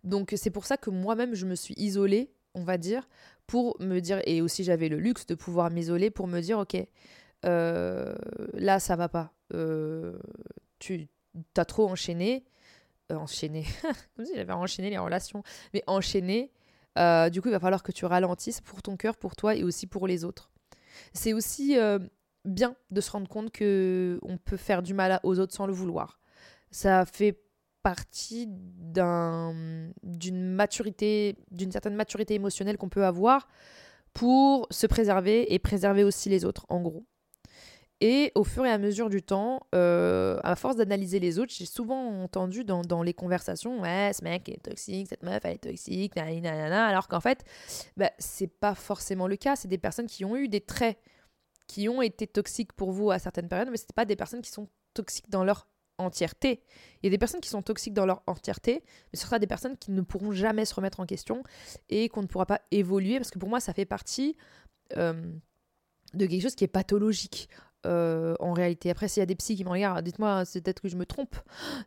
Donc 0.05 0.33
c'est 0.37 0.51
pour 0.51 0.67
ça 0.67 0.77
que 0.77 0.91
moi-même, 0.91 1.35
je 1.35 1.47
me 1.47 1.55
suis 1.55 1.75
isolée, 1.77 2.33
on 2.55 2.65
va 2.65 2.79
dire, 2.79 3.09
pour 3.47 3.77
me 3.81 4.01
dire, 4.01 4.21
et 4.27 4.43
aussi 4.43 4.65
j'avais 4.65 4.89
le 4.89 4.99
luxe 4.99 5.27
de 5.27 5.35
pouvoir 5.35 5.71
m'isoler 5.71 6.11
pour 6.11 6.27
me 6.27 6.41
dire, 6.41 6.59
ok, 6.59 6.77
euh, 7.45 8.15
là, 8.55 8.81
ça 8.81 8.97
va 8.97 9.09
pas. 9.09 9.33
Euh, 9.55 10.19
tu 10.79 11.09
as 11.57 11.65
trop 11.65 11.89
enchaîné. 11.89 12.45
Euh, 13.11 13.17
enchaîné. 13.17 13.67
Comme 14.17 14.25
si 14.25 14.35
j'avais 14.35 14.53
enchaîné 14.53 14.91
les 14.91 14.99
relations. 14.99 15.43
Mais 15.75 15.83
enchaîné. 15.87 16.53
du 17.31 17.43
coup, 17.43 17.49
il 17.49 17.53
va 17.53 17.61
falloir 17.61 17.83
que 17.83 17.93
tu 17.93 18.05
ralentisses 18.05 18.61
pour 18.61 18.83
ton 18.83 18.97
cœur, 18.97 19.17
pour 19.17 19.37
toi 19.37 19.55
et 19.55 19.65
aussi 19.65 19.87
pour 19.87 20.07
les 20.07 20.25
autres. 20.25 20.51
C'est 21.13 21.33
aussi 21.33 21.77
bien 22.45 22.77
de 22.91 23.01
se 23.01 23.11
rendre 23.11 23.29
compte 23.29 23.51
que 23.51 24.19
on 24.23 24.37
peut 24.37 24.57
faire 24.57 24.83
du 24.83 24.95
mal 24.95 25.21
aux 25.23 25.39
autres 25.39 25.55
sans 25.55 25.67
le 25.67 25.73
vouloir. 25.73 26.19
Ça 26.71 27.05
fait 27.07 27.39
partie 27.83 28.47
d'un 28.49 29.55
d'une 30.03 30.43
maturité, 30.43 31.37
d'une 31.51 31.73
certaine 31.73 31.95
maturité 31.95 32.35
émotionnelle 32.35 32.79
qu'on 32.79 32.89
peut 32.89 33.05
avoir 33.05 33.49
pour 34.13 34.67
se 34.71 34.87
préserver 34.87 35.53
et 35.55 35.59
préserver 35.59 36.05
aussi 36.05 36.29
les 36.29 36.45
autres, 36.45 36.67
en 36.69 36.81
gros. 36.81 37.05
Et 38.05 38.33
au 38.35 38.43
fur 38.43 38.67
et 38.67 38.71
à 38.71 38.79
mesure 38.79 39.09
du 39.09 39.23
temps, 39.23 39.61
euh, 39.77 40.41
à 40.43 40.57
force 40.57 40.75
d'analyser 40.75 41.21
les 41.21 41.39
autres, 41.39 41.53
j'ai 41.57 41.67
souvent 41.67 42.25
entendu 42.25 42.65
dans, 42.65 43.03
les 43.05 43.15
conversations 43.15 43.81
Ouais, 43.81 44.11
ce 44.13 44.25
mec 44.25 44.49
est 44.49 44.65
toxique, 44.65 45.07
cette 45.09 45.23
meuf 45.23 45.41
elle 45.45 45.55
est 45.55 45.59
toxique, 45.59 46.17
nanana, 46.17 46.87
alors 46.87 47.07
qu'en 47.07 47.21
fait, 47.21 47.45
bah, 47.97 48.11
c'est 48.19 48.49
pas 48.49 48.75
forcément 48.75 49.29
le 49.29 49.37
cas. 49.37 49.55
C'est 49.55 49.69
des 49.69 49.79
personnes 49.79 50.09
qui 50.09 50.25
ont 50.25 50.35
eu 50.37 50.49
des 50.49 50.61
traits 50.61 50.99
qui 51.69 51.89
ont 51.89 52.03
été 52.03 52.27
toxiques 52.27 52.73
pour 52.73 52.91
vous 52.91 53.13
à 53.13 53.21
certaines 53.21 53.49
périodes, 53.49 53.69
mais 53.71 53.77
c'est 53.77 53.93
pas 53.95 54.05
des 54.05 54.17
personnes 54.17 54.43
qui 54.43 54.51
sont 54.51 54.69
toxiques 54.95 55.31
dans 55.31 55.45
leur 55.45 55.69
entièreté. 56.05 56.63
Il 57.03 57.07
y 57.07 57.09
a 57.09 57.11
des 57.11 57.19
personnes 57.19 57.41
qui 57.41 57.49
sont 57.49 57.63
toxiques 57.63 57.95
dans 57.95 58.07
leur 58.07 58.23
entièreté, 58.27 58.83
mais 59.13 59.19
ce 59.19 59.25
sera 59.27 59.39
des 59.39 59.47
personnes 59.47 59.77
qui 59.77 59.91
ne 59.91 60.03
pourront 60.03 60.33
jamais 60.33 60.65
se 60.65 60.75
remettre 60.75 61.01
en 61.01 61.07
question 61.07 61.43
et 61.89 62.09
qu'on 62.09 62.23
ne 62.23 62.27
pourra 62.27 62.47
pas 62.47 62.61
évoluer, 62.71 63.19
parce 63.19 63.31
que 63.31 63.39
pour 63.39 63.49
moi, 63.49 63.61
ça 63.61 63.73
fait 63.73 63.85
partie 63.85 64.37
euh, 64.97 65.33
de 66.15 66.27
quelque 66.27 66.43
chose 66.43 66.55
qui 66.55 66.65
est 66.65 66.69
pathologique. 66.69 67.49
euh, 67.87 68.35
en 68.39 68.53
réalité, 68.53 68.91
après, 68.91 69.09
s'il 69.09 69.21
y 69.21 69.23
a 69.23 69.27
des 69.27 69.35
psys 69.35 69.57
qui 69.57 69.65
me 69.65 69.71
regardent, 69.71 70.05
dites-moi, 70.05 70.45
c'est 70.45 70.61
peut-être 70.61 70.81
que 70.81 70.89
je 70.89 70.97
me 70.97 71.05
trompe. 71.05 71.35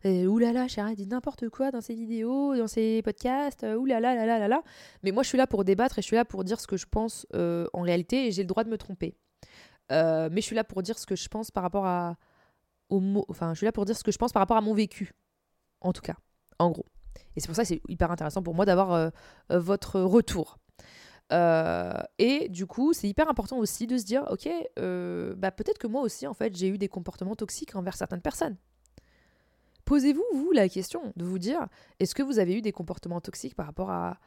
Oulala, 0.04 0.68
chérie, 0.68 0.92
elle 0.92 0.98
dit 0.98 1.08
n'importe 1.08 1.48
quoi 1.50 1.72
dans 1.72 1.82
ses 1.82 1.96
vidéos, 1.96 2.56
dans 2.56 2.68
ses 2.68 3.02
podcasts, 3.02 3.64
oulala, 3.64 4.14
là, 4.16 4.26
là, 4.26 4.40
là, 4.40 4.48
là. 4.48 4.64
Mais 5.04 5.12
moi, 5.12 5.24
je 5.24 5.30
suis 5.30 5.38
là 5.38 5.48
pour 5.48 5.64
débattre 5.64 6.00
et 6.00 6.02
je 6.02 6.08
suis 6.08 6.18
là 6.18 6.26
pour 6.26 6.44
dire 6.44 6.60
ce 6.60 6.68
que 6.68 6.78
je 6.78 6.86
pense 6.86 7.26
euh, 7.34 7.68
en 7.74 7.82
réalité 7.82 8.28
et 8.28 8.32
j'ai 8.32 8.44
le 8.44 8.48
droit 8.48 8.64
de 8.64 8.70
me 8.70 8.78
tromper. 8.78 9.16
Mais 9.90 10.30
je 10.36 10.42
suis 10.42 10.56
là 10.56 10.64
pour 10.64 10.82
dire 10.82 10.98
ce 10.98 11.06
que 11.06 11.16
je 11.16 11.28
pense 11.30 11.52
par 11.52 11.64
rapport 11.64 11.86
à 11.86 12.18
enfin, 12.90 13.54
je 13.54 13.58
suis 13.58 13.66
là 13.66 13.72
pour 13.72 13.86
dire 13.86 13.98
ce 13.98 14.04
que 14.04 14.12
je 14.12 14.18
pense 14.18 14.32
par 14.32 14.42
rapport 14.42 14.58
à 14.58 14.62
mon 14.62 14.74
vécu, 14.74 15.14
en 15.82 15.94
tout 15.94 16.02
cas, 16.02 16.16
en 16.60 16.72
gros. 16.72 16.86
Et 17.36 17.40
c'est 17.40 17.48
pour 17.48 17.56
ça 17.56 17.64
que 17.64 17.68
c'est 17.68 17.82
hyper 17.88 18.12
intéressant 18.12 18.42
pour 18.44 18.56
moi 18.56 18.66
d'avoir 18.66 18.94
euh, 18.94 19.10
euh, 19.52 19.60
votre 19.60 20.00
retour. 20.02 20.58
Euh, 21.32 21.94
et 22.20 22.50
du 22.50 22.66
coup, 22.68 22.94
c'est 22.94 23.08
hyper 23.08 23.30
important 23.30 23.58
aussi 23.58 23.88
de 23.88 23.98
se 23.98 24.06
dire, 24.06 24.26
ok, 24.30 24.48
bah, 25.38 25.52
peut-être 25.52 25.80
que 25.80 25.88
moi 25.88 26.02
aussi, 26.02 26.28
en 26.28 26.34
fait, 26.34 26.56
j'ai 26.56 26.68
eu 26.68 26.78
des 26.78 26.88
comportements 26.88 27.36
toxiques 27.36 27.76
envers 27.76 27.96
certaines 27.96 28.22
personnes. 28.22 28.58
Posez-vous, 29.86 30.24
vous, 30.34 30.52
la 30.52 30.70
question 30.70 31.14
de 31.16 31.24
vous 31.26 31.40
dire, 31.40 31.68
est-ce 32.00 32.16
que 32.16 32.24
vous 32.24 32.40
avez 32.40 32.56
eu 32.56 32.62
des 32.62 32.72
comportements 32.72 33.22
toxiques 33.22 33.56
par 33.56 33.68
rapport 33.68 33.92
à, 33.92 34.18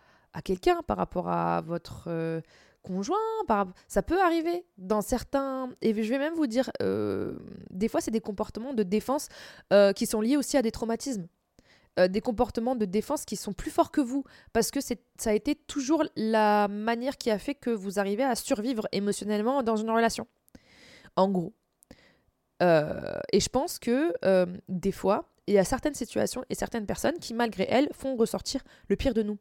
quelqu'un, 0.44 0.82
par 0.86 0.96
rapport 0.96 1.28
à 1.28 1.62
votre 1.62 2.42
conjoint 2.82 3.16
par... 3.46 3.66
Ça 3.86 4.02
peut 4.02 4.20
arriver 4.20 4.64
dans 4.76 5.00
certains... 5.00 5.70
Et 5.82 5.94
je 5.94 6.08
vais 6.08 6.18
même 6.18 6.34
vous 6.34 6.46
dire, 6.46 6.70
euh, 6.82 7.38
des 7.70 7.88
fois, 7.88 8.00
c'est 8.00 8.10
des 8.10 8.20
comportements 8.20 8.74
de 8.74 8.82
défense 8.82 9.28
euh, 9.72 9.92
qui 9.92 10.06
sont 10.06 10.20
liés 10.20 10.36
aussi 10.36 10.56
à 10.56 10.62
des 10.62 10.70
traumatismes. 10.70 11.26
Euh, 11.98 12.08
des 12.08 12.20
comportements 12.20 12.76
de 12.76 12.84
défense 12.84 13.24
qui 13.24 13.36
sont 13.36 13.52
plus 13.52 13.70
forts 13.70 13.90
que 13.90 14.00
vous, 14.00 14.24
parce 14.52 14.70
que 14.70 14.80
c'est, 14.80 15.02
ça 15.18 15.30
a 15.30 15.32
été 15.32 15.54
toujours 15.54 16.04
la 16.16 16.68
manière 16.68 17.18
qui 17.18 17.30
a 17.30 17.38
fait 17.38 17.54
que 17.54 17.70
vous 17.70 17.98
arrivez 17.98 18.24
à 18.24 18.34
survivre 18.34 18.86
émotionnellement 18.92 19.62
dans 19.62 19.76
une 19.76 19.90
relation. 19.90 20.26
En 21.16 21.28
gros. 21.28 21.52
Et 22.60 23.40
je 23.40 23.48
pense 23.48 23.78
que 23.78 24.12
des 24.68 24.92
fois, 24.92 25.30
il 25.48 25.54
y 25.54 25.58
a 25.58 25.64
certaines 25.64 25.94
situations 25.94 26.44
et 26.50 26.54
certaines 26.54 26.86
personnes 26.86 27.18
qui, 27.18 27.34
malgré 27.34 27.66
elles, 27.68 27.88
font 27.92 28.16
ressortir 28.16 28.62
le 28.88 28.96
pire 28.96 29.14
de 29.14 29.22
nous. 29.22 29.38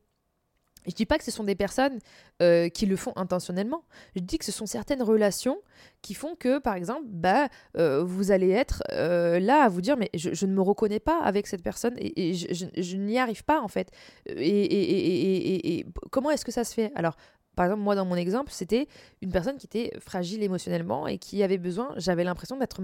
Je 0.88 0.94
dis 0.94 1.06
pas 1.06 1.18
que 1.18 1.24
ce 1.24 1.32
sont 1.32 1.44
des 1.44 1.56
personnes 1.56 2.00
euh, 2.42 2.70
qui 2.70 2.86
le 2.86 2.96
font 2.96 3.14
intentionnellement. 3.16 3.84
Je 4.16 4.22
dis 4.22 4.38
que 4.38 4.46
ce 4.46 4.52
sont 4.52 4.66
certaines 4.66 5.04
relations 5.04 5.60
qui 6.02 6.14
font 6.14 6.36
que, 6.36 6.60
par 6.60 6.76
exemple, 6.76 7.04
bah, 7.06 7.50
euh, 7.78 8.04
vous 8.04 8.32
allez 8.32 8.50
être 8.52 8.82
euh, 8.92 9.40
là 9.40 9.64
à 9.64 9.70
vous 9.70 9.82
dire 9.82 9.98
mais 9.98 10.10
je, 10.14 10.46
ne 10.46 10.54
me 10.54 10.62
reconnais 10.62 11.00
pas 11.00 11.20
avec 11.22 11.48
cette 11.48 11.64
personne 11.64 11.96
et, 12.00 12.34
je, 12.34 12.96
n'y 12.96 13.20
arrive 13.20 13.44
pas 13.44 13.62
en 13.62 13.68
fait. 13.68 13.92
Et, 14.28 15.86
comment 16.12 16.32
est-ce 16.32 16.46
que 16.46 16.52
ça 16.52 16.64
se 16.64 16.74
fait? 16.74 16.92
Alors, 16.96 17.16
par 17.56 17.66
exemple, 17.66 17.82
moi 17.82 17.96
dans 17.96 18.06
mon 18.06 18.16
exemple, 18.16 18.52
c'était 18.52 18.88
une 19.22 19.32
personne 19.32 19.58
qui 19.58 19.66
était 19.66 19.92
fragile 20.00 20.44
émotionnellement 20.44 21.08
et 21.08 21.18
qui 21.18 21.44
avait 21.44 21.58
besoin, 21.58 21.94
j'avais 21.98 22.24
l'impression 22.24 22.58
d'être 22.58 22.82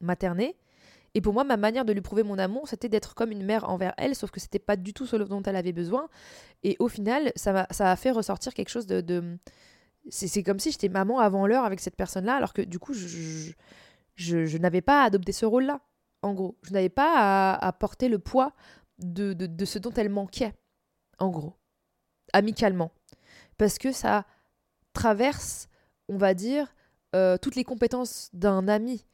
maternée. 0.00 0.56
Et 1.14 1.20
pour 1.20 1.32
moi, 1.34 1.44
ma 1.44 1.56
manière 1.56 1.84
de 1.84 1.92
lui 1.92 2.00
prouver 2.02 2.22
mon 2.22 2.38
amour, 2.38 2.68
c'était 2.68 2.88
d'être 2.88 3.14
comme 3.14 3.32
une 3.32 3.44
mère 3.44 3.68
envers 3.68 3.94
elle, 3.96 4.14
sauf 4.14 4.30
que 4.30 4.40
c'était 4.40 4.58
pas 4.58 4.76
du 4.76 4.92
tout 4.92 5.06
ce 5.06 5.16
dont 5.16 5.42
elle 5.42 5.56
avait 5.56 5.72
besoin. 5.72 6.08
Et 6.62 6.76
au 6.78 6.88
final, 6.88 7.32
ça 7.36 7.52
m'a 7.52 7.66
ça 7.70 7.90
a 7.90 7.96
fait 7.96 8.10
ressortir 8.10 8.54
quelque 8.54 8.68
chose 8.70 8.86
de. 8.86 9.00
de- 9.00 9.38
C'est 10.10 10.42
comme 10.42 10.58
si 10.60 10.70
j'étais 10.72 10.88
maman 10.88 11.18
avant 11.20 11.46
l'heure 11.46 11.64
avec 11.64 11.80
cette 11.80 11.96
personne-là, 11.96 12.36
alors 12.36 12.52
que 12.54 12.62
du 12.62 12.78
coup, 12.78 12.94
je, 12.94 13.52
je, 14.16 14.58
n'avais 14.58 14.80
pas 14.82 15.02
à 15.02 15.06
adopter 15.06 15.32
ce 15.32 15.46
rôle-là, 15.46 15.80
en 16.22 16.34
gros. 16.34 16.56
Je 16.62 16.72
n'avais 16.72 16.88
pas 16.88 17.14
à, 17.54 17.66
à 17.68 17.72
porter 17.72 18.08
le 18.08 18.18
poids 18.18 18.52
de, 18.98 19.32
de, 19.34 19.46
de 19.46 19.64
ce 19.64 19.78
dont 19.78 19.92
elle 19.92 20.08
manquait, 20.10 20.54
en 21.18 21.30
gros, 21.30 21.54
amicalement. 22.32 22.92
Parce 23.58 23.78
que 23.78 23.92
ça 23.92 24.24
traverse, 24.92 25.68
on 26.08 26.16
va 26.16 26.34
dire, 26.34 26.74
euh, 27.14 27.36
toutes 27.38 27.56
les 27.56 27.64
compétences 27.64 28.30
d'un 28.32 28.68
ami. 28.68 29.04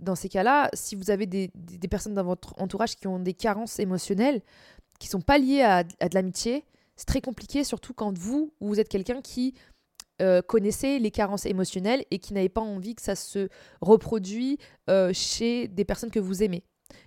Dans 0.00 0.14
ces 0.14 0.28
cas-là, 0.28 0.70
si 0.72 0.94
vous 0.94 1.10
avez 1.10 1.26
des, 1.26 1.50
personnes 1.90 2.14
dans 2.14 2.24
votre 2.24 2.54
entourage 2.58 2.96
qui 2.96 3.06
ont 3.06 3.18
des 3.18 3.34
carences 3.34 3.78
émotionnelles, 3.78 4.42
qui 4.98 5.08
sont 5.08 5.20
pas 5.20 5.38
liées 5.38 5.62
à, 5.62 5.84
de 5.84 6.14
l'amitié, 6.14 6.64
c'est 6.96 7.06
très 7.06 7.20
compliqué, 7.20 7.64
surtout 7.64 7.94
quand 7.94 8.16
vous, 8.16 8.52
vous 8.60 8.80
êtes 8.80 8.88
quelqu'un 8.88 9.22
qui 9.22 9.54
euh, 10.20 10.42
connaissez 10.42 10.98
les 10.98 11.10
carences 11.10 11.46
émotionnelles 11.46 12.04
et 12.10 12.18
qui 12.18 12.34
n'avez 12.34 12.50
pas 12.50 12.60
envie 12.60 12.94
que 12.94 13.02
ça 13.02 13.14
se 13.14 13.48
reproduise 13.80 14.58
euh, 14.90 15.12
chez 15.14 15.68
des 15.68 15.84
personnes 15.84 16.10
que 16.10 16.20
vous 16.20 16.42
aimez. 16.42 16.62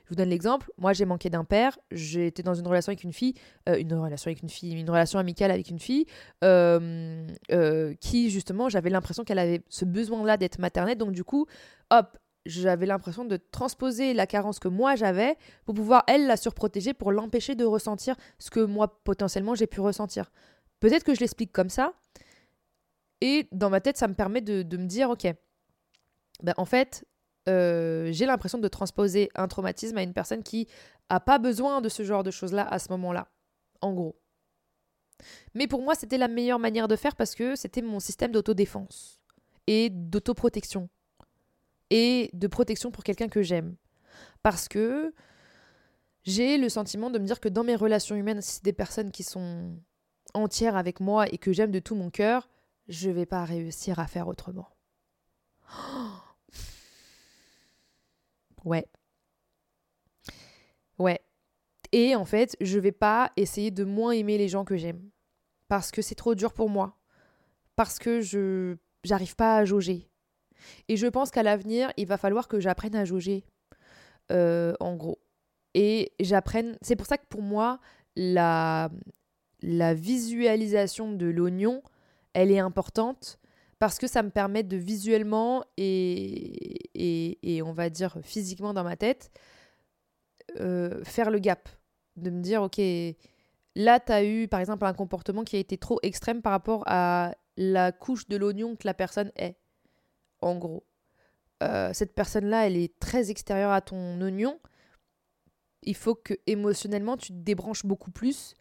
Je 0.05 0.09
vous 0.09 0.15
donne 0.15 0.29
l'exemple. 0.29 0.71
Moi, 0.77 0.93
j'ai 0.93 1.05
manqué 1.05 1.29
d'un 1.29 1.43
père. 1.43 1.77
J'étais 1.91 2.43
dans 2.43 2.53
une 2.53 2.67
relation 2.67 2.91
avec 2.91 3.03
une 3.03 3.13
fille, 3.13 3.33
euh, 3.69 3.77
une 3.77 3.93
relation 3.93 4.29
avec 4.29 4.41
une 4.41 4.49
fille, 4.49 4.73
une 4.73 4.89
relation 4.89 5.19
amicale 5.19 5.51
avec 5.51 5.69
une 5.69 5.79
fille, 5.79 6.05
euh, 6.43 7.25
qui 7.99 8.29
justement, 8.29 8.69
j'avais 8.69 8.89
l'impression 8.89 9.23
qu'elle 9.23 9.39
avait 9.39 9.61
ce 9.69 9.85
besoin-là 9.85 10.37
d'être 10.37 10.59
maternelle. 10.59 10.97
Donc 10.97 11.11
du 11.11 11.23
coup, 11.23 11.45
hop, 11.91 12.17
j'avais 12.45 12.85
l'impression 12.85 13.25
de 13.25 13.37
transposer 13.37 14.13
la 14.13 14.27
carence 14.27 14.59
que 14.59 14.67
moi 14.67 14.95
j'avais 14.95 15.37
pour 15.65 15.75
pouvoir 15.75 16.03
elle 16.07 16.27
la 16.27 16.37
surprotéger, 16.37 16.93
pour 16.93 17.11
l'empêcher 17.11 17.55
de 17.55 17.65
ressentir 17.65 18.15
ce 18.39 18.49
que 18.49 18.59
moi 18.59 19.01
potentiellement 19.03 19.55
j'ai 19.55 19.67
pu 19.67 19.79
ressentir. 19.79 20.31
Peut-être 20.79 21.03
que 21.03 21.15
je 21.15 21.21
l'explique 21.21 21.53
comme 21.53 21.69
ça. 21.69 21.93
Et 23.21 23.47
dans 23.53 23.69
ma 23.69 23.79
tête, 23.79 23.95
ça 23.97 24.09
me 24.09 24.15
permet 24.15 24.41
de, 24.41 24.63
me 24.75 24.85
dire, 24.85 25.09
ok, 25.09 25.27
ben, 26.41 26.53
en 26.57 26.65
fait, 26.65 27.05
euh, 27.47 28.09
j'ai 28.11 28.25
l'impression 28.25 28.57
de 28.57 28.67
transposer 28.67 29.29
un 29.35 29.47
traumatisme 29.47 29.97
à 29.97 30.03
une 30.03 30.11
personne 30.11 30.43
qui 30.43 30.67
a 31.07 31.21
pas 31.21 31.39
besoin 31.39 31.79
de 31.79 31.87
ce 31.87 32.03
genre 32.03 32.23
de 32.23 32.31
choses-là 32.31 32.67
à 32.67 32.79
ce 32.79 32.89
moment-là, 32.91 33.29
en 33.79 33.93
gros. 33.93 34.19
Mais 35.53 35.67
pour 35.67 35.81
moi, 35.81 35.95
c'était 35.95 36.17
la 36.17 36.27
meilleure 36.27 36.59
manière 36.59 36.89
de 36.89 36.97
faire 36.97 37.15
parce 37.15 37.33
que 37.33 37.55
c'était 37.55 37.81
mon 37.81 38.01
système 38.01 38.33
d'autodéfense 38.33 39.21
et 39.67 39.89
d'autoprotection 39.89 40.89
et 41.93 42.31
de 42.33 42.47
protection 42.47 42.89
pour 42.89 43.03
quelqu'un 43.03 43.29
que 43.29 43.43
j'aime. 43.43 43.75
Parce 44.41 44.67
que 44.67 45.13
j'ai 46.23 46.57
le 46.57 46.67
sentiment 46.67 47.11
de 47.11 47.19
me 47.19 47.25
dire 47.25 47.39
que 47.39 47.49
dans 47.49 47.63
mes 47.63 47.75
relations 47.75 48.15
humaines, 48.15 48.41
si 48.41 48.55
c'est 48.55 48.63
des 48.63 48.73
personnes 48.73 49.11
qui 49.11 49.21
sont 49.21 49.77
entières 50.33 50.75
avec 50.75 50.99
moi 50.99 51.27
et 51.31 51.37
que 51.37 51.53
j'aime 51.53 51.69
de 51.69 51.77
tout 51.77 51.93
mon 51.93 52.09
cœur, 52.09 52.49
je 52.87 53.11
vais 53.11 53.27
pas 53.27 53.45
réussir 53.45 53.99
à 53.99 54.07
faire 54.07 54.27
autrement. 54.27 54.67
Ouais. 58.65 58.87
Ouais. 60.97 61.19
Et 61.91 62.15
en 62.15 62.23
fait, 62.23 62.55
je 62.61 62.79
vais 62.79 62.93
pas 62.93 63.29
essayer 63.35 63.71
de 63.71 63.83
moins 63.83 64.11
aimer 64.11 64.37
les 64.37 64.47
gens 64.47 64.63
que 64.63 64.77
j'aime. 64.77 65.09
Parce 65.67 65.91
que 65.91 66.01
c'est 66.01 66.15
trop 66.15 66.33
dur 66.33 66.53
pour 66.53 66.69
moi. 66.69 66.97
Parce 67.75 67.99
que 67.99 68.21
je 68.21 68.77
j'arrive 69.03 69.35
pas 69.35 69.57
à 69.57 69.65
jauger. 69.65 70.09
Et 70.87 70.97
je 70.97 71.07
pense 71.07 71.31
qu'à 71.31 71.43
l'avenir, 71.43 71.91
il 71.97 72.07
va 72.07 72.17
falloir 72.17 72.47
que 72.47 72.59
j'apprenne 72.59 72.95
à 72.95 73.05
jauger. 73.05 73.43
Euh, 74.31 74.73
en 74.79 74.95
gros. 74.95 75.19
Et 75.73 76.11
j'apprenne. 76.19 76.77
C'est 76.81 76.95
pour 76.95 77.07
ça 77.07 77.17
que 77.17 77.25
pour 77.27 77.41
moi, 77.41 77.79
la, 78.15 78.89
la 79.61 79.93
visualisation 79.93 81.11
de 81.11 81.25
l'oignon, 81.25 81.81
elle 82.33 82.51
est 82.51 82.59
importante 82.59 83.39
parce 83.79 83.97
que 83.97 84.07
ça 84.07 84.23
me 84.23 84.29
permet 84.29 84.63
de 84.63 84.77
visuellement 84.77 85.63
et, 85.77 86.89
et, 87.43 87.61
on 87.63 87.73
va 87.73 87.89
dire 87.89 88.17
physiquement 88.21 88.73
dans 88.73 88.83
ma 88.83 88.95
tête 88.95 89.29
euh, 90.59 91.03
faire 91.03 91.29
le 91.31 91.39
gap. 91.39 91.67
De 92.15 92.29
me 92.29 92.41
dire, 92.41 92.61
ok, 92.61 92.79
là, 93.75 93.99
tu 93.99 94.11
as 94.11 94.23
eu 94.23 94.47
par 94.47 94.59
exemple 94.59 94.85
un 94.85 94.93
comportement 94.93 95.43
qui 95.43 95.55
a 95.55 95.59
été 95.59 95.77
trop 95.77 95.99
extrême 96.03 96.41
par 96.41 96.51
rapport 96.51 96.83
à 96.85 97.33
la 97.57 97.91
couche 97.91 98.27
de 98.27 98.37
l'oignon 98.37 98.75
que 98.75 98.85
la 98.85 98.93
personne 98.93 99.31
est. 99.35 99.57
En 100.43 100.55
gros. 100.57 100.83
Euh, 101.63 101.91
cette 101.93 102.13
personne-là, 102.13 102.67
elle 102.67 102.75
est 102.75 102.99
très 102.99 103.31
extérieure 103.31 103.71
à 103.71 103.81
ton 103.81 104.19
oignon. 104.21 104.59
Il 105.83 105.95
faut 105.95 106.15
que 106.15 106.33
émotionnellement, 106.47 107.17
tu 107.17 107.27
te 107.27 107.37
débranches 107.37 107.85
beaucoup 107.85 108.11
plus 108.11 108.55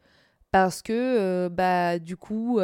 parce 0.50 0.82
que, 0.82 0.92
euh, 0.92 1.48
bah, 1.48 1.98
du 1.98 2.16
coup, 2.16 2.60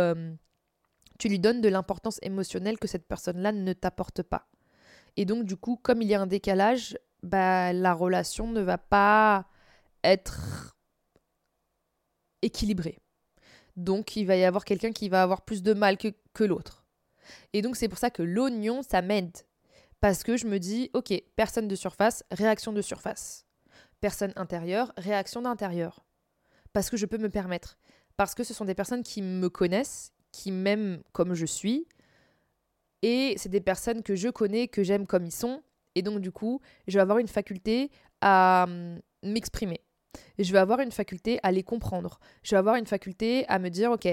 tu 1.18 1.28
lui 1.28 1.38
donnes 1.40 1.60
de 1.60 1.68
l'importance 1.68 2.18
émotionnelle 2.22 2.78
que 2.78 2.86
cette 2.86 3.06
personne-là 3.06 3.52
ne 3.52 3.72
t'apporte 3.72 4.22
pas. 4.22 4.48
Et 5.16 5.24
donc, 5.24 5.44
du 5.44 5.56
coup, 5.56 5.76
comme 5.82 6.00
il 6.02 6.08
y 6.08 6.14
a 6.14 6.20
un 6.20 6.26
décalage, 6.26 6.96
bah, 7.24 7.72
la 7.72 7.92
relation 7.92 8.46
ne 8.46 8.60
va 8.60 8.78
pas 8.78 9.48
être 10.04 10.76
équilibrée. 12.42 12.98
Donc, 13.76 14.14
il 14.14 14.24
va 14.26 14.36
y 14.36 14.44
avoir 14.44 14.64
quelqu'un 14.64 14.92
qui 14.92 15.08
va 15.08 15.22
avoir 15.22 15.42
plus 15.42 15.62
de 15.62 15.74
mal 15.74 15.96
que 15.98 16.44
l'autre. 16.44 16.77
Et 17.52 17.62
donc, 17.62 17.76
c'est 17.76 17.88
pour 17.88 17.98
ça 17.98 18.10
que 18.10 18.22
l'oignon, 18.22 18.82
ça 18.82 19.02
m'aide. 19.02 19.36
Parce 20.00 20.22
que 20.22 20.36
je 20.36 20.46
me 20.46 20.58
dis, 20.58 20.90
ok, 20.92 21.12
personne 21.36 21.68
de 21.68 21.74
surface, 21.74 22.24
réaction 22.30 22.72
de 22.72 22.82
surface. 22.82 23.46
Personne 24.00 24.32
intérieure, 24.36 24.92
réaction 24.96 25.42
d'intérieur. 25.42 26.04
Parce 26.72 26.90
que 26.90 26.96
je 26.96 27.06
peux 27.06 27.18
me 27.18 27.30
permettre. 27.30 27.78
Parce 28.16 28.34
que 28.34 28.44
ce 28.44 28.54
sont 28.54 28.64
des 28.64 28.74
personnes 28.74 29.02
qui 29.02 29.22
me 29.22 29.48
connaissent, 29.48 30.12
qui 30.30 30.52
m'aiment 30.52 31.02
comme 31.12 31.34
je 31.34 31.46
suis. 31.46 31.86
Et 33.02 33.34
c'est 33.36 33.48
des 33.48 33.60
personnes 33.60 34.02
que 34.02 34.14
je 34.14 34.28
connais, 34.28 34.68
que 34.68 34.82
j'aime 34.82 35.06
comme 35.06 35.24
ils 35.24 35.32
sont. 35.32 35.62
Et 35.94 36.02
donc, 36.02 36.20
du 36.20 36.30
coup, 36.30 36.60
je 36.86 36.94
vais 36.94 37.02
avoir 37.02 37.18
une 37.18 37.28
faculté 37.28 37.90
à 38.20 38.66
hum, 38.68 39.00
Je 40.38 40.52
vais 40.52 40.58
avoir 40.58 40.80
une 40.80 40.92
faculté 40.92 41.40
à 41.42 41.52
les 41.52 41.62
comprendre. 41.62 42.20
Je 42.42 42.50
vais 42.52 42.58
avoir 42.58 42.76
une 42.76 42.86
faculté 42.86 43.44
à 43.48 43.58
me 43.58 43.68
dire, 43.68 43.90
ok, 43.90 44.08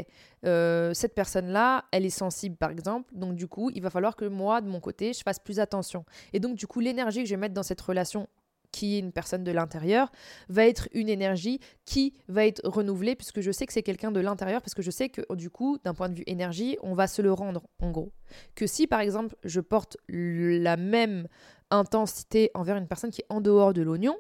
euh, 0.46 0.94
cette 0.94 1.14
personne-là, 1.14 1.86
elle 1.92 2.06
est 2.06 2.10
sensible, 2.10 2.56
par 2.56 2.72
exemple. 2.72 3.14
Donc, 3.14 3.36
du 3.36 3.48
coup, 3.48 3.70
il 3.74 3.82
va 3.82 3.90
falloir 3.90 4.16
que 4.16 4.26
moi, 4.26 4.62
de 4.62 4.68
mon 4.68 4.80
côté, 4.80 5.14
je 5.14 5.22
fasse 5.22 5.40
plus 5.40 5.60
attention. 5.60 6.04
Et 6.34 6.40
donc, 6.40 6.56
du 6.56 6.68
coup, 6.68 6.80
l'énergie 6.80 7.22
que 7.24 7.30
je 7.30 7.36
vais 7.36 7.40
mettre 7.40 7.54
dans 7.54 7.64
cette 7.64 7.82
relation 7.82 8.28
qui 8.76 8.96
est 8.96 9.00
une 9.00 9.14
personne 9.14 9.46
de 9.46 9.52
l'intérieur, 9.52 10.12
va 10.50 10.68
être 10.68 10.90
une 10.92 11.08
énergie 11.08 11.62
qui 11.86 12.14
va 12.28 12.46
être 12.46 12.60
renouvelée 12.66 13.16
puisque 13.16 13.40
je 13.40 13.50
sais 13.50 13.66
que 13.66 13.72
c'est 13.72 13.84
quelqu'un 13.84 14.12
de 14.12 14.20
l'intérieur, 14.20 14.62
parce 14.62 14.74
que 14.74 14.82
je 14.82 14.92
sais 14.92 15.08
que 15.08 15.22
du 15.34 15.50
coup, 15.50 15.78
d'un 15.86 15.94
point 15.94 16.10
de 16.10 16.16
vue 16.16 16.26
énergie, 16.28 16.78
on 16.84 16.94
va 16.94 17.08
se 17.08 17.22
le 17.22 17.32
rendre 17.32 17.64
en 17.80 17.92
gros. 17.92 18.12
Que 18.54 18.68
si 18.68 18.86
par 18.86 19.00
exemple 19.00 19.38
je 19.46 19.62
porte 19.62 19.96
la 20.10 20.76
même 20.76 21.30
intensité 21.72 22.52
envers 22.54 22.76
une 22.76 22.88
personne 22.88 23.12
qui 23.12 23.22
est 23.22 23.26
en 23.30 23.40
dehors 23.40 23.72
de 23.72 23.82
l'oignon, 23.82 24.18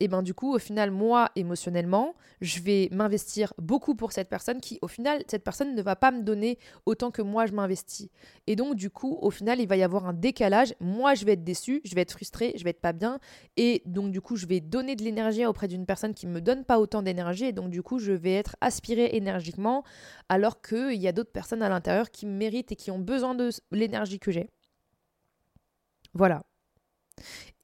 et 0.00 0.08
ben 0.08 0.22
du 0.22 0.34
coup 0.34 0.54
au 0.54 0.58
final 0.58 0.90
moi 0.90 1.30
émotionnellement 1.36 2.14
je 2.40 2.60
vais 2.60 2.88
m'investir 2.92 3.54
beaucoup 3.58 3.94
pour 3.94 4.12
cette 4.12 4.28
personne 4.28 4.60
qui 4.60 4.78
au 4.82 4.88
final 4.88 5.22
cette 5.28 5.44
personne 5.44 5.74
ne 5.74 5.82
va 5.82 5.96
pas 5.96 6.10
me 6.10 6.22
donner 6.22 6.58
autant 6.86 7.10
que 7.10 7.22
moi 7.22 7.46
je 7.46 7.52
m'investis. 7.52 8.08
Et 8.46 8.56
donc 8.56 8.74
du 8.74 8.90
coup 8.90 9.18
au 9.20 9.30
final 9.30 9.60
il 9.60 9.68
va 9.68 9.76
y 9.76 9.82
avoir 9.82 10.06
un 10.06 10.12
décalage. 10.12 10.74
Moi 10.80 11.14
je 11.14 11.24
vais 11.24 11.32
être 11.32 11.44
déçue 11.44 11.80
je 11.84 11.94
vais 11.94 12.02
être 12.02 12.12
frustrée 12.12 12.54
je 12.56 12.64
vais 12.64 12.70
être 12.70 12.80
pas 12.80 12.92
bien. 12.92 13.18
Et 13.56 13.82
donc 13.86 14.10
du 14.10 14.20
coup 14.20 14.36
je 14.36 14.46
vais 14.46 14.60
donner 14.60 14.96
de 14.96 15.04
l'énergie 15.04 15.46
auprès 15.46 15.68
d'une 15.68 15.86
personne 15.86 16.14
qui 16.14 16.26
me 16.26 16.40
donne 16.40 16.64
pas 16.64 16.78
autant 16.78 17.02
d'énergie. 17.02 17.44
Et 17.44 17.52
donc 17.52 17.70
du 17.70 17.82
coup 17.82 17.98
je 17.98 18.12
vais 18.12 18.34
être 18.34 18.56
aspirée 18.60 19.10
énergiquement 19.12 19.84
alors 20.28 20.60
qu'il 20.60 21.00
y 21.00 21.08
a 21.08 21.12
d'autres 21.12 21.32
personnes 21.32 21.62
à 21.62 21.68
l'intérieur 21.68 22.10
qui 22.10 22.26
méritent 22.26 22.72
et 22.72 22.76
qui 22.76 22.90
ont 22.90 22.98
besoin 22.98 23.34
de 23.34 23.50
l'énergie 23.70 24.18
que 24.18 24.30
j'ai. 24.30 24.50
Voilà 26.14 26.42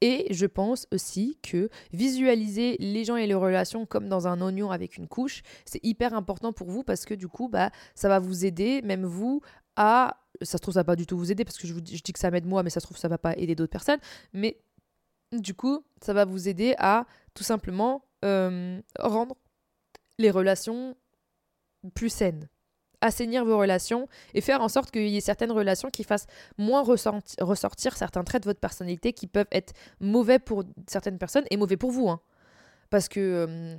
et 0.00 0.32
je 0.32 0.46
pense 0.46 0.86
aussi 0.92 1.38
que 1.42 1.68
visualiser 1.92 2.76
les 2.78 3.04
gens 3.04 3.16
et 3.16 3.26
les 3.26 3.34
relations 3.34 3.86
comme 3.86 4.08
dans 4.08 4.28
un 4.28 4.40
oignon 4.40 4.70
avec 4.70 4.96
une 4.96 5.08
couche, 5.08 5.42
c'est 5.64 5.84
hyper 5.84 6.14
important 6.14 6.52
pour 6.52 6.68
vous 6.68 6.84
parce 6.84 7.04
que 7.04 7.14
du 7.14 7.28
coup, 7.28 7.48
bah, 7.48 7.70
ça 7.94 8.08
va 8.08 8.18
vous 8.18 8.44
aider, 8.44 8.82
même 8.82 9.04
vous, 9.04 9.40
à... 9.76 10.16
Ça 10.42 10.52
se 10.52 10.62
trouve, 10.62 10.74
ça 10.74 10.80
va 10.80 10.84
pas 10.84 10.96
du 10.96 11.06
tout 11.06 11.18
vous 11.18 11.32
aider 11.32 11.44
parce 11.44 11.58
que 11.58 11.66
je, 11.66 11.74
dis 11.74 12.12
que 12.12 12.18
ça 12.18 12.30
m'aide 12.30 12.46
moi, 12.46 12.62
mais 12.62 12.70
ça 12.70 12.78
se 12.78 12.86
trouve, 12.86 12.96
ça 12.96 13.08
va 13.08 13.18
pas 13.18 13.36
aider 13.36 13.56
d'autres 13.56 13.72
personnes. 13.72 13.98
Mais 14.32 14.60
du 15.32 15.54
coup, 15.54 15.84
ça 16.00 16.12
va 16.12 16.24
vous 16.24 16.48
aider 16.48 16.74
à 16.78 17.06
tout 17.34 17.42
simplement 17.42 18.04
euh, 18.24 18.80
rendre 19.00 19.36
les 20.18 20.30
relations 20.30 20.96
plus 21.94 22.08
saines 22.08 22.48
assainir 23.00 23.44
vos 23.44 23.58
relations 23.58 24.08
et 24.34 24.40
faire 24.40 24.60
en 24.60 24.68
sorte 24.68 24.90
qu'il 24.90 25.08
y 25.08 25.16
ait 25.16 25.20
certaines 25.20 25.52
relations 25.52 25.90
qui 25.90 26.04
fassent 26.04 26.26
moins 26.56 26.82
ressortir 26.82 27.96
certains 27.96 28.24
traits 28.24 28.42
de 28.42 28.48
votre 28.48 28.60
personnalité 28.60 29.12
qui 29.12 29.26
peuvent 29.26 29.46
être 29.52 29.72
mauvais 30.00 30.38
pour 30.38 30.64
certaines 30.86 31.18
personnes 31.18 31.44
et 31.50 31.56
mauvais 31.56 31.76
pour 31.76 31.90
vous. 31.90 32.08
Hein. 32.08 32.20
Parce 32.90 33.08
que 33.08 33.76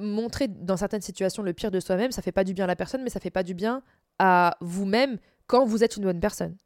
montrer 0.00 0.48
dans 0.48 0.76
certaines 0.76 1.02
situations 1.02 1.42
le 1.42 1.52
pire 1.52 1.70
de 1.70 1.78
soi-même, 1.78 2.10
ça 2.10 2.22
fait 2.22 2.32
pas 2.32 2.44
du 2.44 2.54
bien 2.54 2.64
à 2.64 2.66
la 2.66 2.76
personne, 2.76 3.02
mais 3.02 3.10
ça 3.10 3.20
fait 3.20 3.30
pas 3.30 3.42
du 3.42 3.54
bien 3.54 3.82
à 4.18 4.56
vous-même 4.60 5.18
quand 5.46 5.64
vous 5.64 5.84
êtes 5.84 5.96
une 5.96 6.04
bonne 6.04 6.20
personne. 6.20 6.56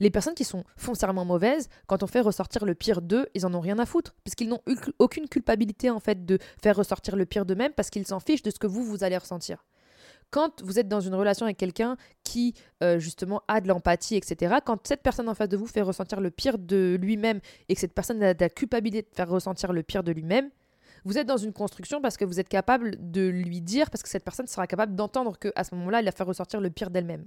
Les 0.00 0.10
personnes 0.10 0.34
qui 0.34 0.42
sont 0.42 0.64
foncièrement 0.76 1.24
mauvaises, 1.24 1.68
quand 1.86 2.02
on 2.02 2.08
fait 2.08 2.20
ressortir 2.20 2.64
le 2.64 2.74
pire 2.74 3.00
d'eux, 3.00 3.28
ils 3.34 3.46
en 3.46 3.54
ont 3.54 3.60
rien 3.60 3.78
à 3.78 3.86
foutre, 3.86 4.16
puisqu'ils 4.24 4.48
n'ont 4.48 4.62
aucune 4.98 5.28
culpabilité 5.28 5.90
en 5.90 6.00
fait 6.00 6.26
de 6.26 6.38
faire 6.60 6.74
ressortir 6.74 7.14
le 7.14 7.26
pire 7.26 7.46
d'eux-mêmes, 7.46 7.72
parce 7.72 7.90
qu'ils 7.90 8.06
s'en 8.06 8.18
fichent 8.18 8.42
de 8.42 8.50
ce 8.50 8.58
que 8.58 8.66
vous, 8.66 8.82
vous 8.82 9.04
allez 9.04 9.16
ressentir 9.16 9.64
quand 10.34 10.64
vous 10.64 10.80
êtes 10.80 10.88
dans 10.88 10.98
une 10.98 11.14
relation 11.14 11.46
avec 11.46 11.56
quelqu'un 11.56 11.96
qui, 12.24 12.54
euh, 12.82 12.98
justement, 12.98 13.42
a 13.46 13.60
de 13.60 13.68
l'empathie, 13.68 14.16
etc., 14.16 14.56
quand 14.66 14.84
cette 14.84 15.00
personne 15.00 15.28
en 15.28 15.34
face 15.34 15.48
de 15.48 15.56
vous 15.56 15.68
fait 15.68 15.80
ressentir 15.80 16.20
le 16.20 16.32
pire 16.32 16.58
de 16.58 16.98
lui-même 17.00 17.38
et 17.68 17.74
que 17.76 17.80
cette 17.80 17.94
personne 17.94 18.20
a 18.20 18.34
de 18.34 18.40
la 18.40 18.48
culpabilité 18.48 19.08
de 19.08 19.14
faire 19.14 19.28
ressentir 19.28 19.72
le 19.72 19.84
pire 19.84 20.02
de 20.02 20.10
lui-même, 20.10 20.50
vous 21.04 21.18
êtes 21.18 21.28
dans 21.28 21.36
une 21.36 21.52
construction 21.52 22.00
parce 22.00 22.16
que 22.16 22.24
vous 22.24 22.40
êtes 22.40 22.48
capable 22.48 22.96
de 22.98 23.28
lui 23.28 23.60
dire, 23.60 23.90
parce 23.90 24.02
que 24.02 24.08
cette 24.08 24.24
personne 24.24 24.48
sera 24.48 24.66
capable 24.66 24.96
d'entendre 24.96 25.38
qu'à 25.38 25.62
ce 25.62 25.72
moment-là, 25.76 26.00
il 26.00 26.08
a 26.08 26.12
fait 26.12 26.24
ressortir 26.24 26.60
le 26.60 26.70
pire 26.70 26.90
d'elle-même. 26.90 27.26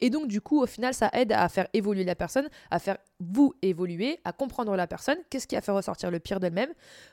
Et 0.00 0.08
donc, 0.08 0.26
du 0.26 0.40
coup, 0.40 0.62
au 0.62 0.66
final, 0.66 0.94
ça 0.94 1.10
aide 1.12 1.32
à 1.32 1.46
faire 1.50 1.68
évoluer 1.74 2.04
la 2.04 2.14
personne, 2.14 2.48
à 2.70 2.78
faire 2.78 2.96
vous 3.20 3.52
évoluer, 3.60 4.18
à 4.24 4.32
comprendre 4.32 4.74
la 4.76 4.86
personne, 4.86 5.18
qu'est-ce 5.28 5.46
qui 5.46 5.56
a 5.56 5.60
fait 5.60 5.72
ressortir 5.72 6.10
le 6.10 6.20
pire 6.20 6.40
d'elle-même, 6.40 6.72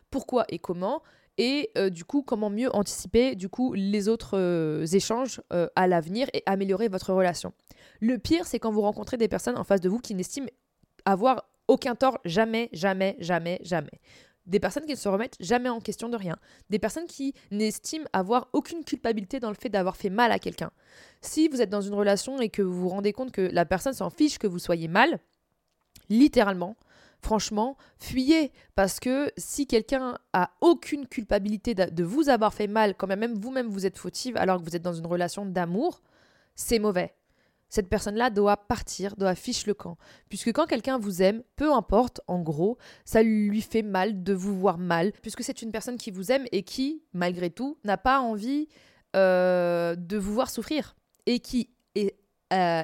pourquoi 0.10 0.46
et 0.48 0.60
comment, 0.60 1.02
et 1.38 1.72
euh, 1.78 1.90
du 1.90 2.06
coup 2.06 2.22
comment 2.22 2.50
mieux 2.50 2.74
anticiper 2.76 3.36
du 3.36 3.50
coup 3.50 3.74
les 3.74 4.08
autres 4.08 4.38
euh, 4.38 4.86
échanges 4.86 5.42
euh, 5.52 5.68
à 5.76 5.88
l'avenir 5.88 6.28
et 6.34 6.44
améliorer 6.46 6.88
votre 6.88 7.14
relation. 7.14 7.54
Le 8.00 8.18
pire 8.18 8.46
c'est 8.46 8.60
quand 8.60 8.72
vous 8.72 8.82
rencontrez 8.82 9.18
des 9.18 9.28
personnes 9.28 9.58
en 9.58 9.64
face 9.64 9.82
de 9.82 9.90
vous 9.90 10.00
qui 10.00 10.14
n'estiment 10.16 10.50
avoir 11.06 11.50
aucun 11.68 11.96
tort 11.96 12.20
jamais 12.26 12.70
jamais 12.74 13.16
jamais 13.20 13.60
jamais. 13.64 14.02
des 14.46 14.60
personnes 14.60 14.86
qui 14.86 14.92
ne 14.92 14.98
se 14.98 15.10
remettent 15.10 15.38
jamais 15.40 15.70
en 15.70 15.80
question 15.80 16.10
de 16.10 16.18
rien, 16.18 16.36
des 16.70 16.80
personnes 16.80 17.08
qui 17.08 17.34
n'estiment 17.50 18.06
avoir 18.12 18.50
aucune 18.54 18.84
culpabilité 18.84 19.40
dans 19.40 19.50
le 19.50 19.56
fait 19.56 19.70
d'avoir 19.70 19.96
fait 19.96 20.10
mal 20.10 20.32
à 20.32 20.40
quelqu'un. 20.40 20.72
Si 21.22 21.48
vous 21.48 21.62
êtes 21.62 21.70
dans 21.70 21.82
une 21.82 21.94
relation 21.94 22.42
et 22.42 22.50
que 22.50 22.62
vous 22.62 22.82
vous 22.82 22.90
rendez 22.90 23.14
compte 23.14 23.32
que 23.32 23.42
la 23.42 23.66
personne 23.66 23.94
s'en 23.94 24.10
fiche 24.10 24.38
que 24.38 24.48
vous 24.48 24.60
soyez 24.60 24.90
mal, 24.90 25.20
littéralement, 26.10 26.76
franchement, 27.24 27.78
fuyez. 28.00 28.52
Parce 28.76 29.00
que 29.00 29.32
si 29.38 29.68
quelqu'un 29.68 30.18
a 30.34 30.52
aucune 30.62 31.08
culpabilité 31.08 31.74
de 31.74 32.04
vous 32.04 32.30
avoir 32.30 32.54
fait 32.54 32.68
mal, 32.68 32.96
quand 32.96 33.08
même 33.08 33.34
vous-même 33.34 33.68
vous 33.68 33.86
êtes 33.86 33.98
fautive 33.98 34.38
alors 34.38 34.60
que 34.60 34.70
vous 34.70 34.76
êtes 34.76 34.82
dans 34.82 34.94
une 34.94 35.08
relation 35.08 35.46
d'amour, 35.46 36.02
c'est 36.56 36.80
mauvais 36.80 37.14
cette 37.74 37.90
personne-là 37.90 38.30
doit 38.30 38.56
partir, 38.56 39.16
doit 39.16 39.30
afficher 39.30 39.64
le 39.66 39.74
camp. 39.74 39.98
Puisque 40.30 40.54
quand 40.54 40.68
quelqu'un 40.68 41.00
vous 41.00 41.24
aime, 41.24 41.42
peu 41.56 41.74
importe, 41.74 42.22
en 42.28 42.40
gros, 42.40 42.78
ça 43.04 43.24
lui 43.24 43.62
fait 43.62 43.82
mal 43.82 44.22
de 44.22 44.32
vous 44.32 44.56
voir 44.56 44.78
mal, 44.78 45.12
puisque 45.24 45.44
c'est 45.44 45.64
une 45.64 45.72
personne 45.72 45.98
qui 45.98 46.12
vous 46.12 46.32
aime 46.32 46.46
et 46.52 46.62
qui, 46.62 47.02
malgré 47.14 47.50
tout, 47.50 47.80
n'a 47.84 47.98
pas 47.98 48.20
envie 48.20 48.68
euh, 49.16 49.96
de 49.96 50.18
vous 50.18 50.36
voir 50.36 50.52
souffrir 50.52 50.96
et 51.26 51.40
qui, 51.40 51.72
euh, 51.98 52.84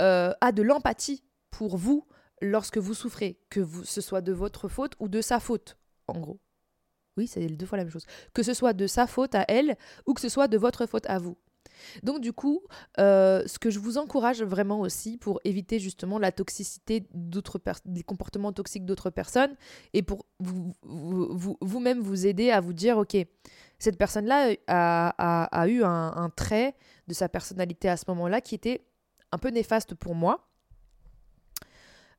euh, 0.00 0.32
a 0.40 0.52
de 0.52 0.62
l'empathie 0.62 1.22
pour 1.50 1.76
vous 1.76 2.06
lorsque 2.44 2.78
vous 2.78 2.94
souffrez, 2.94 3.38
que 3.50 3.60
vous, 3.60 3.84
ce 3.84 4.00
soit 4.00 4.20
de 4.20 4.32
votre 4.32 4.68
faute 4.68 4.92
ou 5.00 5.08
de 5.08 5.20
sa 5.20 5.40
faute, 5.40 5.76
en 6.08 6.20
gros. 6.20 6.40
Oui, 7.16 7.26
c'est 7.26 7.46
deux 7.46 7.66
fois 7.66 7.78
la 7.78 7.84
même 7.84 7.92
chose. 7.92 8.06
Que 8.32 8.42
ce 8.42 8.54
soit 8.54 8.72
de 8.72 8.86
sa 8.86 9.06
faute 9.06 9.34
à 9.34 9.44
elle 9.48 9.76
ou 10.06 10.14
que 10.14 10.20
ce 10.20 10.28
soit 10.28 10.48
de 10.48 10.58
votre 10.58 10.86
faute 10.86 11.06
à 11.06 11.18
vous. 11.18 11.36
Donc 12.02 12.20
du 12.20 12.32
coup, 12.32 12.62
euh, 12.98 13.42
ce 13.46 13.58
que 13.58 13.70
je 13.70 13.78
vous 13.78 13.98
encourage 13.98 14.42
vraiment 14.42 14.80
aussi 14.80 15.16
pour 15.16 15.40
éviter 15.44 15.78
justement 15.78 16.18
la 16.18 16.32
toxicité 16.32 17.06
d'autres 17.12 17.60
des 17.84 18.02
comportements 18.02 18.52
toxiques 18.52 18.84
d'autres 18.84 19.10
personnes 19.10 19.54
et 19.92 20.02
pour 20.02 20.26
vous, 20.40 20.72
vous-même 21.60 22.00
vous, 22.00 22.26
aider 22.26 22.50
à 22.50 22.60
vous 22.60 22.72
dire, 22.72 22.98
ok, 22.98 23.16
cette 23.78 23.98
personne-là 23.98 24.54
a, 24.66 25.68
eu 25.68 25.82
un 25.84 26.30
trait 26.36 26.74
de 27.08 27.14
sa 27.14 27.28
personnalité 27.28 27.88
à 27.88 27.96
ce 27.96 28.04
moment-là 28.08 28.40
qui 28.40 28.54
était 28.54 28.84
un 29.32 29.38
peu 29.38 29.48
néfaste 29.48 29.94
pour 29.94 30.14
moi. 30.14 30.48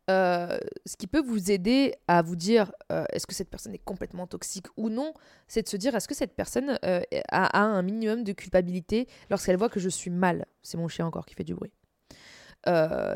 Euh, 0.09 0.57
ce 0.85 0.97
qui 0.97 1.07
peut 1.07 1.21
vous 1.21 1.49
aider 1.49 1.95
à 2.07 2.21
vous 2.21 2.35
dire 2.35 2.71
euh, 2.91 3.05
est-ce 3.11 3.25
que 3.25 3.33
cette 3.33 3.49
personne 3.49 3.73
est 3.73 3.83
complètement 3.83 4.27
toxique 4.27 4.67
ou 4.77 4.89
non, 4.89 5.13
c'est 5.47 5.63
de 5.63 5.67
se 5.67 5.77
dire 5.77 5.95
est-ce 5.95 6.07
que 6.07 6.13
cette 6.13 6.35
personne 6.35 6.77
euh, 6.85 7.01
a, 7.31 7.63
un 7.63 7.81
minimum 7.81 8.23
de 8.23 8.31
culpabilité 8.31 9.07
lorsqu'elle 9.31 9.57
voit 9.57 9.69
que 9.69 9.79
je 9.79 9.89
suis 9.89 10.11
mal? 10.11 10.45
C'est 10.61 10.77
mon 10.77 10.87
chien 10.87 11.07
encore 11.07 11.25
qui 11.25 11.33
fait 11.33 11.43
du 11.43 11.55
bruit. 11.55 11.71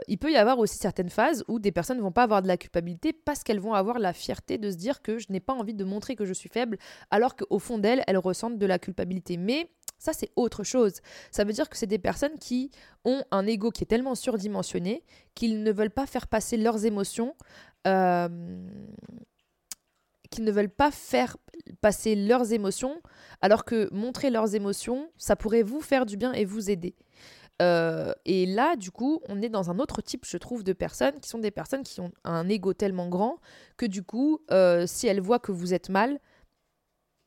il 0.08 0.18
peut 0.18 0.32
y 0.32 0.38
avoir 0.38 0.58
aussi 0.58 0.78
certaines 0.78 1.10
phases 1.10 1.44
où 1.48 1.60
des 1.60 1.72
personnes 1.72 1.98
ne 1.98 2.04
vont 2.04 2.12
pas 2.12 2.24
avoir 2.24 2.42
de 2.42 2.48
la 2.48 2.58
culpabilité 2.58 3.14
parce 3.14 3.44
qu'elles 3.44 3.60
vont 3.60 3.74
avoir 3.76 4.00
la 4.00 4.14
fierté 4.14 4.58
de 4.58 4.72
se 4.72 4.76
dire 4.76 5.04
que 5.04 5.20
je 5.20 5.28
n'ai 5.30 5.40
pas 5.40 5.54
envie 5.54 5.76
de 5.76 5.84
montrer 5.84 6.16
que 6.16 6.26
je 6.26 6.34
suis 6.34 6.50
faible, 6.50 6.78
alors 7.12 7.36
qu'au 7.36 7.60
fond 7.60 7.78
d'elles, 7.78 8.04
elles 8.08 8.18
ressentent 8.18 8.58
de 8.58 8.66
la 8.66 8.80
culpabilité. 8.80 9.38
Mais 9.38 9.72
ça, 10.00 10.14
c'est 10.14 10.32
autre 10.36 10.64
chose. 10.64 11.02
Ça 11.30 11.44
veut 11.44 11.54
dire 11.54 11.70
que 11.70 11.78
c'est 11.78 11.86
des 11.86 12.00
personnes 12.00 12.40
qui 12.40 12.72
ont 13.06 13.24
un 13.32 13.46
ego 13.46 13.70
qui 13.70 13.84
est 13.84 13.88
tellement 13.88 14.16
surdimensionné 14.16 15.04
qu'ils 15.36 15.62
ne 15.62 15.72
veulent 15.72 15.92
pas 15.92 16.08
faire 16.08 16.28
passer 16.28 16.58
leurs 16.58 16.86
émotions, 16.86 17.36
euh, 17.86 18.28
qu'ils 20.32 20.46
ne 20.46 20.52
veulent 20.52 20.70
pas 20.70 20.92
faire 20.92 21.38
passer 21.82 22.16
leurs 22.16 22.54
émotions, 22.54 23.02
alors 23.42 23.66
que 23.66 23.94
montrer 23.94 24.30
leurs 24.30 24.56
émotions, 24.56 25.12
ça 25.18 25.36
pourrait 25.36 25.64
vous 25.64 25.82
faire 25.82 26.06
du 26.06 26.18
bien 26.18 26.34
et 26.34 26.46
vous 26.46 26.70
aider. 26.70 26.96
Euh, 27.62 28.14
et 28.26 28.46
là, 28.46 28.76
du 28.78 28.92
coup, 28.92 29.22
on 29.28 29.42
est 29.42 29.50
dans 29.50 29.70
un 29.70 29.80
autre 29.80 30.02
type, 30.02 30.26
je 30.26 30.38
trouve, 30.38 30.64
de 30.64 30.72
personnes 30.72 31.20
qui 31.20 31.28
sont 31.28 31.40
des 31.40 31.52
personnes 31.52 31.84
qui 31.84 32.00
ont 32.00 32.12
un 32.24 32.48
ego 32.48 32.74
tellement 32.74 33.10
grand 33.10 33.40
que 33.76 33.86
du 33.86 34.02
coup, 34.02 34.40
euh, 34.52 34.88
si 34.88 35.08
elles 35.08 35.20
voient 35.20 35.40
que 35.40 35.52
vous 35.52 35.74
êtes 35.74 35.90
mal, 35.90 36.20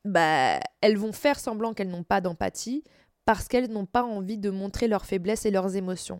bah, 0.05 0.59
elles 0.81 0.97
vont 0.97 1.13
faire 1.13 1.39
semblant 1.39 1.73
qu'elles 1.73 1.89
n'ont 1.89 2.03
pas 2.03 2.21
d'empathie 2.21 2.83
parce 3.25 3.47
qu'elles 3.47 3.71
n'ont 3.71 3.85
pas 3.85 4.03
envie 4.03 4.37
de 4.37 4.49
montrer 4.49 4.87
leurs 4.87 5.05
faiblesses 5.05 5.45
et 5.45 5.51
leurs 5.51 5.75
émotions. 5.75 6.19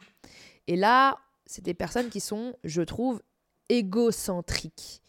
Et 0.67 0.75
là, 0.75 1.17
c'est 1.45 1.63
des 1.63 1.73
personnes 1.73 2.09
qui 2.09 2.19
sont, 2.19 2.55
je 2.63 2.81
trouve, 2.81 3.21
égocentriques. 3.69 5.01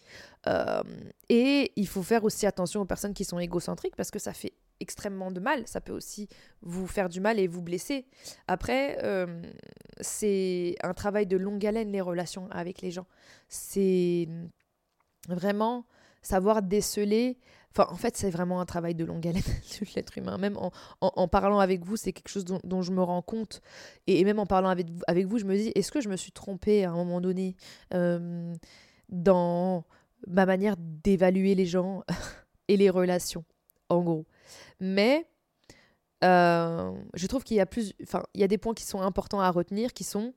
Euh, 0.47 0.83
et 1.29 1.73
il 1.77 1.87
faut 1.87 2.03
faire 2.03 2.25
aussi 2.25 2.47
attention 2.47 2.81
aux 2.83 2.85
personnes 2.85 3.15
qui 3.15 3.25
sont 3.25 3.39
égocentriques 3.39 3.97
parce 3.97 4.11
que 4.11 4.19
ça 4.19 4.33
fait 4.33 4.53
extrêmement 4.81 5.31
de 5.31 5.41
mal. 5.41 5.67
Ça 5.67 5.81
peut 5.81 5.93
aussi 5.93 6.29
vous 6.61 6.87
faire 6.87 7.09
du 7.09 7.21
mal 7.21 7.39
et 7.39 7.47
vous 7.47 7.63
blesser. 7.63 8.07
Après, 8.49 8.99
euh, 9.03 9.43
c'est 10.01 10.75
un 10.83 10.95
travail 10.95 11.27
de 11.27 11.37
longue 11.37 11.65
haleine, 11.65 11.93
les 11.93 12.01
relations 12.01 12.49
avec 12.51 12.83
les 12.83 12.91
gens. 12.91 13.07
C'est 13.49 14.29
vraiment 15.29 15.87
savoir 16.23 16.63
déceler 16.63 17.39
Enfin, 17.77 17.93
en 17.93 17.97
fait, 17.97 18.17
c'est 18.17 18.31
vraiment 18.31 18.61
un 18.61 18.67
travail 18.67 18.95
de 18.95 19.05
longue 19.05 19.27
haleine 19.27 19.43
de 19.81 19.87
l'être 19.97 20.17
humain. 20.17 20.39
Même 20.39 20.57
en, 21.01 21.29
parlant 21.29 21.59
avec 21.59 21.85
vous, 21.85 21.97
c'est 21.97 22.13
quelque 22.13 22.29
chose 22.29 22.45
dont, 22.45 22.83
je 22.83 22.93
me 22.93 23.03
rends 23.03 23.23
compte. 23.23 23.61
Et, 24.07 24.25
même 24.25 24.39
en 24.39 24.47
parlant 24.47 24.69
avec, 24.69 25.27
vous, 25.27 25.39
je 25.39 25.45
me 25.45 25.57
dis, 25.57 25.73
est-ce 25.75 25.91
que 25.91 26.01
je 26.01 26.09
me 26.09 26.17
suis 26.17 26.33
trompée 26.33 26.85
à 26.85 26.91
un 26.91 26.95
moment 26.95 27.21
donné 27.21 27.57
euh, 27.93 28.55
dans 29.09 29.85
ma 30.27 30.47
manière 30.47 30.77
d'évaluer 30.79 31.55
les 31.55 31.67
gens 31.67 32.05
et 32.69 32.77
les 32.77 32.91
relations, 32.91 33.45
en 33.89 34.03
gros? 34.03 34.27
Mais 34.79 35.27
euh, 36.23 36.93
je 37.15 37.27
trouve 37.27 37.43
qu'il 37.43 37.57
y 37.57 37.61
a 37.61 37.67
plus, 37.67 37.93
enfin, 38.03 38.23
il 38.35 38.41
y 38.41 38.45
a 38.45 38.49
des 38.49 38.59
points 38.59 38.75
qui 38.75 38.85
sont 38.85 39.01
importants 39.01 39.41
à 39.41 39.51
retenir, 39.51 39.93
qui 39.93 40.05
sont 40.05 40.33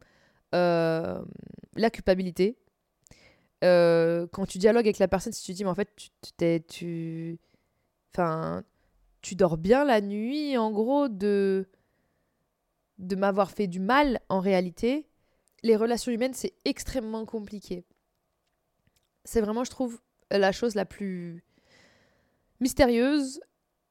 euh, 0.55 1.21
la 1.75 1.89
culpabilité, 1.89 2.57
euh, 3.63 4.27
quand 4.31 4.45
tu 4.45 4.57
dialogues 4.57 4.85
avec 4.85 4.99
la 4.99 5.07
personne, 5.07 5.33
si 5.33 5.43
tu 5.43 5.53
dis, 5.53 5.63
mais 5.63 5.69
en 5.69 5.75
fait, 5.75 5.89
tu, 5.95 6.09
tu, 6.21 6.63
tu, 6.67 7.39
enfin, 8.13 8.63
tu 9.21 9.35
dors 9.35 9.57
bien 9.57 9.83
la 9.83 10.01
nuit, 10.01 10.57
en 10.57 10.71
gros, 10.71 11.07
de, 11.07 11.67
de 12.99 13.15
m'avoir 13.15 13.51
fait 13.51 13.67
du 13.67 13.79
mal, 13.79 14.19
en 14.29 14.39
réalité, 14.39 15.07
les 15.63 15.75
relations 15.75 16.11
humaines, 16.11 16.33
c'est 16.33 16.53
extrêmement 16.65 17.25
compliqué. 17.25 17.85
C'est 19.25 19.41
vraiment, 19.41 19.63
je 19.63 19.71
trouve, 19.71 19.99
la 20.31 20.51
chose 20.51 20.75
la 20.75 20.85
plus 20.85 21.43
mystérieuse 22.59 23.39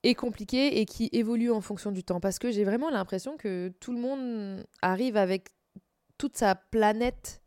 et 0.03 0.15
compliquée 0.15 0.81
et 0.81 0.87
qui 0.87 1.09
évolue 1.13 1.51
en 1.51 1.61
fonction 1.61 1.91
du 1.91 2.05
temps. 2.05 2.21
Parce 2.21 2.39
que 2.39 2.51
j'ai 2.51 2.65
vraiment 2.65 2.91
l'impression 2.91 3.37
que 3.37 3.73
tout 3.81 3.93
le 3.93 3.99
monde 3.99 4.65
arrive 4.83 5.17
avec 5.17 5.49
toute 6.19 6.37
sa 6.37 6.55
planète 6.55 7.43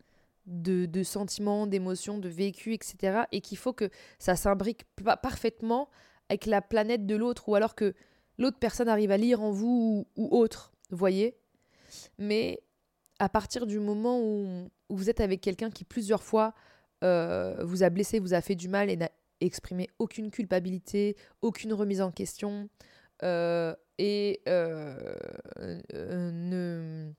de, 0.49 1.03
sentiments, 1.03 1.67
d'émotions, 1.67 2.17
de 2.17 2.29
vécu, 2.29 2.73
etc. 2.73 3.23
Et 3.31 3.41
qu'il 3.41 3.57
faut 3.57 3.73
que 3.73 3.89
ça 4.17 4.35
s'imbrique 4.35 4.85
parfaitement 5.21 5.89
avec 6.29 6.45
la 6.45 6.61
planète 6.61 7.05
de 7.05 7.15
l'autre, 7.15 7.49
ou 7.49 7.55
alors 7.55 7.75
que 7.75 7.93
l'autre 8.37 8.57
personne 8.59 8.87
arrive 8.89 9.11
à 9.11 9.17
lire 9.17 9.41
en 9.41 9.51
vous 9.51 10.07
ou, 10.15 10.37
autre, 10.37 10.71
vous 10.89 10.97
voyez 10.97 11.37
Mais 12.17 12.61
à 13.19 13.29
partir 13.29 13.65
du 13.65 13.79
moment 13.79 14.21
où, 14.21 14.69
vous 14.89 15.09
êtes 15.09 15.21
avec 15.21 15.41
quelqu'un 15.41 15.69
qui 15.69 15.83
plusieurs 15.83 16.23
fois 16.23 16.53
euh, 17.03 17.63
vous 17.63 17.83
a 17.83 17.89
blessé, 17.89 18.19
vous 18.19 18.33
a 18.33 18.41
fait 18.41 18.55
du 18.55 18.67
mal 18.67 18.89
et 18.89 18.97
n'a 18.97 19.09
exprimé 19.39 19.87
aucune 19.99 20.31
culpabilité, 20.31 21.15
aucune 21.41 21.73
remise 21.73 22.01
en 22.01 22.11
question, 22.11 22.69
euh, 23.23 23.75
et 23.97 24.41
euh, 24.47 24.95
ne 25.93 27.11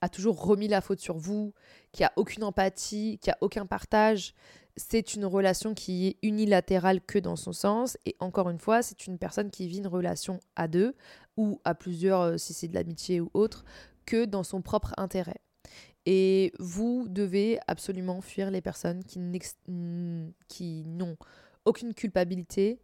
a 0.00 0.08
toujours 0.08 0.42
remis 0.42 0.68
la 0.68 0.80
faute 0.80 1.00
sur 1.00 1.16
vous, 1.16 1.52
qui 1.92 2.04
a 2.04 2.12
aucune 2.16 2.44
empathie, 2.44 3.18
qui 3.20 3.30
a 3.30 3.38
aucun 3.40 3.66
partage, 3.66 4.34
c'est 4.76 5.14
une 5.14 5.24
relation 5.24 5.74
qui 5.74 6.08
est 6.08 6.16
unilatérale 6.22 7.00
que 7.00 7.18
dans 7.18 7.36
son 7.36 7.52
sens. 7.52 7.98
Et 8.06 8.16
encore 8.20 8.50
une 8.50 8.58
fois, 8.58 8.82
c'est 8.82 9.06
une 9.06 9.18
personne 9.18 9.50
qui 9.50 9.68
vit 9.68 9.78
une 9.78 9.86
relation 9.86 10.40
à 10.56 10.68
deux 10.68 10.94
ou 11.36 11.60
à 11.64 11.74
plusieurs, 11.74 12.20
euh, 12.20 12.36
si 12.38 12.54
c'est 12.54 12.68
de 12.68 12.74
l'amitié 12.74 13.20
ou 13.20 13.30
autre, 13.34 13.64
que 14.06 14.24
dans 14.24 14.42
son 14.42 14.62
propre 14.62 14.94
intérêt. 14.96 15.40
Et 16.06 16.52
vous 16.58 17.06
devez 17.08 17.58
absolument 17.66 18.20
fuir 18.20 18.50
les 18.50 18.62
personnes 18.62 19.04
qui 19.04 20.84
n'ont 20.86 21.16
aucune 21.66 21.92
culpabilité 21.92 22.80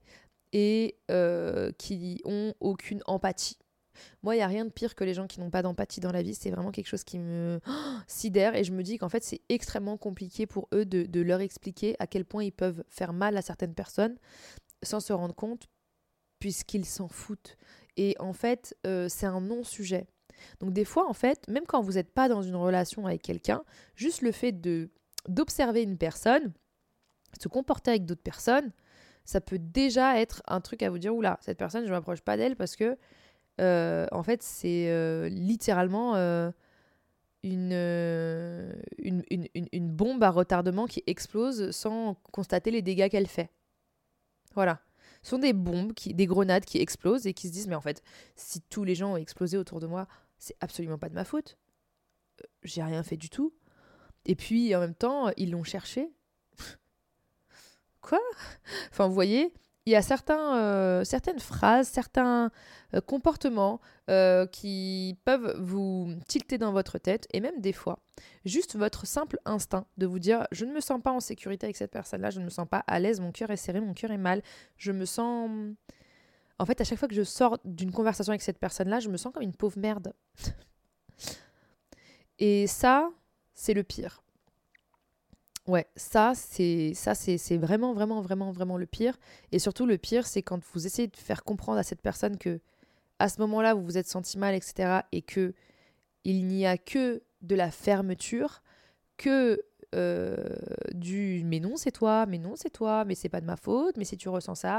et 0.52 0.96
euh, 1.10 1.72
qui 1.78 2.20
ont 2.24 2.52
aucune 2.60 3.02
empathie. 3.06 3.58
Moi, 4.22 4.34
il 4.34 4.38
n'y 4.38 4.44
a 4.44 4.46
rien 4.46 4.64
de 4.64 4.70
pire 4.70 4.94
que 4.94 5.04
les 5.04 5.14
gens 5.14 5.26
qui 5.26 5.40
n'ont 5.40 5.50
pas 5.50 5.62
d'empathie 5.62 6.00
dans 6.00 6.12
la 6.12 6.22
vie. 6.22 6.34
C'est 6.34 6.50
vraiment 6.50 6.70
quelque 6.70 6.88
chose 6.88 7.04
qui 7.04 7.18
me 7.18 7.60
sidère 8.06 8.54
et 8.54 8.64
je 8.64 8.72
me 8.72 8.82
dis 8.82 8.98
qu'en 8.98 9.08
fait, 9.08 9.22
c'est 9.22 9.40
extrêmement 9.48 9.96
compliqué 9.96 10.46
pour 10.46 10.68
eux 10.72 10.84
de, 10.84 11.20
leur 11.20 11.40
expliquer 11.40 11.96
à 11.98 12.06
quel 12.06 12.24
point 12.24 12.44
ils 12.44 12.52
peuvent 12.52 12.84
faire 12.88 13.12
mal 13.12 13.36
à 13.36 13.42
certaines 13.42 13.74
personnes 13.74 14.16
sans 14.82 15.00
se 15.00 15.12
rendre 15.12 15.34
compte 15.34 15.68
puisqu'ils 16.38 16.84
s'en 16.84 17.08
foutent. 17.08 17.56
Et 17.96 18.14
en 18.18 18.32
fait, 18.32 18.76
euh, 18.86 19.08
c'est 19.08 19.26
un 19.26 19.40
non-sujet. 19.40 20.06
Donc 20.60 20.72
des 20.72 20.84
fois, 20.84 21.08
en 21.08 21.14
fait, 21.14 21.48
même 21.48 21.64
quand 21.66 21.80
vous 21.80 21.92
n'êtes 21.92 22.12
pas 22.12 22.28
dans 22.28 22.42
une 22.42 22.56
relation 22.56 23.06
avec 23.06 23.22
quelqu'un, 23.22 23.64
juste 23.94 24.22
le 24.22 24.32
fait 24.32 24.52
de 24.52 24.90
d'observer 25.28 25.82
une 25.82 25.98
personne, 25.98 26.52
se 27.40 27.48
comporter 27.48 27.90
avec 27.90 28.04
d'autres 28.04 28.22
personnes, 28.22 28.70
ça 29.24 29.40
peut 29.40 29.58
déjà 29.58 30.20
être 30.20 30.42
un 30.46 30.60
truc 30.60 30.82
à 30.82 30.90
vous 30.90 30.98
dire, 30.98 31.14
oula, 31.14 31.38
cette 31.42 31.58
personne, 31.58 31.82
je 31.82 31.88
ne 31.88 31.92
m'approche 31.92 32.20
pas 32.20 32.36
d'elle 32.36 32.56
parce 32.56 32.76
que 32.76 32.96
euh, 33.60 34.06
en 34.12 34.22
fait, 34.22 34.42
c'est 34.42 34.88
euh, 34.90 35.28
littéralement 35.28 36.16
euh, 36.16 36.50
une, 37.42 37.72
une, 38.98 39.24
une, 39.30 39.68
une, 39.72 39.90
bombe 39.90 40.22
à 40.22 40.30
retardement 40.30 40.86
qui 40.86 41.02
explose 41.06 41.70
sans 41.70 42.14
constater 42.32 42.70
les 42.70 42.82
dégâts 42.82 43.08
qu'elle 43.08 43.26
fait. 43.26 43.50
Voilà. 44.54 44.80
Ce 45.22 45.30
sont 45.30 45.38
des 45.38 45.52
bombes, 45.52 45.92
des 45.92 46.26
grenades 46.26 46.64
qui 46.64 46.78
explosent 46.78 47.26
et 47.26 47.34
qui 47.34 47.48
se 47.48 47.52
disent, 47.52 47.68
mais 47.68 47.74
en 47.74 47.80
fait, 47.80 48.02
si 48.36 48.60
tous 48.60 48.84
les 48.84 48.94
gens 48.94 49.14
ont 49.14 49.16
explosé 49.16 49.56
autour 49.56 49.80
de 49.80 49.86
moi, 49.86 50.06
c'est 50.38 50.56
absolument 50.60 50.98
pas 50.98 51.08
de 51.08 51.14
ma 51.14 51.24
faute. 51.24 51.56
J'ai 52.62 52.82
rien 52.82 53.02
fait 53.02 53.16
du 53.16 53.30
tout. 53.30 53.54
Et 54.26 54.36
puis, 54.36 54.74
en 54.74 54.80
même 54.80 54.94
temps, 54.94 55.30
ils 55.36 55.50
l'ont 55.50 55.64
cherché. 55.64 56.10
Quoi? 58.00 58.20
Enfin, 58.90 59.08
vous 59.08 59.14
voyez, 59.14 59.52
il 59.86 59.92
y 59.92 59.96
a 59.96 60.02
certains, 60.02 60.56
euh, 60.56 61.04
certaines 61.04 61.38
phrases, 61.38 61.86
certains 61.86 62.50
euh, 62.92 63.00
comportements 63.00 63.80
euh, 64.10 64.44
qui 64.46 65.16
peuvent 65.24 65.56
vous 65.60 66.12
tilter 66.26 66.58
dans 66.58 66.72
votre 66.72 66.98
tête, 66.98 67.28
et 67.32 67.40
même 67.40 67.60
des 67.60 67.72
fois, 67.72 68.00
juste 68.44 68.76
votre 68.76 69.06
simple 69.06 69.38
instinct 69.44 69.86
de 69.96 70.06
vous 70.06 70.18
dire 70.18 70.46
je 70.50 70.64
ne 70.64 70.72
me 70.72 70.80
sens 70.80 71.00
pas 71.00 71.12
en 71.12 71.20
sécurité 71.20 71.66
avec 71.66 71.76
cette 71.76 71.92
personne-là, 71.92 72.30
je 72.30 72.40
ne 72.40 72.44
me 72.44 72.50
sens 72.50 72.66
pas 72.68 72.82
à 72.88 72.98
l'aise, 72.98 73.20
mon 73.20 73.30
cœur 73.30 73.50
est 73.50 73.56
serré, 73.56 73.80
mon 73.80 73.94
cœur 73.94 74.10
est 74.10 74.18
mal, 74.18 74.42
je 74.76 74.90
me 74.90 75.04
sens... 75.04 75.50
En 76.58 76.64
fait, 76.64 76.80
à 76.80 76.84
chaque 76.84 76.98
fois 76.98 77.06
que 77.06 77.14
je 77.14 77.22
sors 77.22 77.58
d'une 77.64 77.92
conversation 77.92 78.30
avec 78.30 78.42
cette 78.42 78.58
personne-là, 78.58 78.98
je 78.98 79.10
me 79.10 79.18
sens 79.18 79.32
comme 79.32 79.42
une 79.42 79.54
pauvre 79.54 79.78
merde. 79.78 80.14
et 82.38 82.66
ça, 82.66 83.10
c'est 83.52 83.74
le 83.74 83.82
pire. 83.82 84.22
Ouais, 85.66 85.86
ça 85.96 86.32
c'est 86.36 86.92
ça 86.94 87.16
c'est 87.16 87.56
vraiment 87.56 87.92
vraiment 87.92 88.20
vraiment 88.20 88.52
vraiment 88.52 88.76
le 88.76 88.86
pire 88.86 89.18
et 89.50 89.58
surtout 89.58 89.84
le 89.84 89.98
pire 89.98 90.24
c'est 90.24 90.40
quand 90.40 90.60
vous 90.72 90.86
essayez 90.86 91.08
de 91.08 91.16
faire 91.16 91.42
comprendre 91.42 91.78
à 91.78 91.82
cette 91.82 92.00
personne 92.00 92.38
que 92.38 92.60
à 93.18 93.28
ce 93.28 93.40
moment-là 93.40 93.74
vous 93.74 93.82
vous 93.82 93.98
êtes 93.98 94.06
senti 94.06 94.38
mal 94.38 94.54
etc 94.54 95.00
et 95.10 95.22
que 95.22 95.54
il 96.22 96.46
n'y 96.46 96.66
a 96.66 96.78
que 96.78 97.20
de 97.42 97.56
la 97.56 97.72
fermeture 97.72 98.62
que 99.16 99.60
euh, 99.96 100.36
du 100.92 101.42
mais 101.44 101.58
non 101.58 101.76
c'est 101.76 101.90
toi 101.90 102.26
mais 102.26 102.38
non 102.38 102.54
c'est 102.54 102.70
toi 102.70 103.04
mais 103.04 103.16
c'est 103.16 103.28
pas 103.28 103.40
de 103.40 103.46
ma 103.46 103.56
faute 103.56 103.96
mais 103.96 104.04
si 104.04 104.16
tu 104.16 104.28
ressens 104.28 104.54
ça 104.54 104.78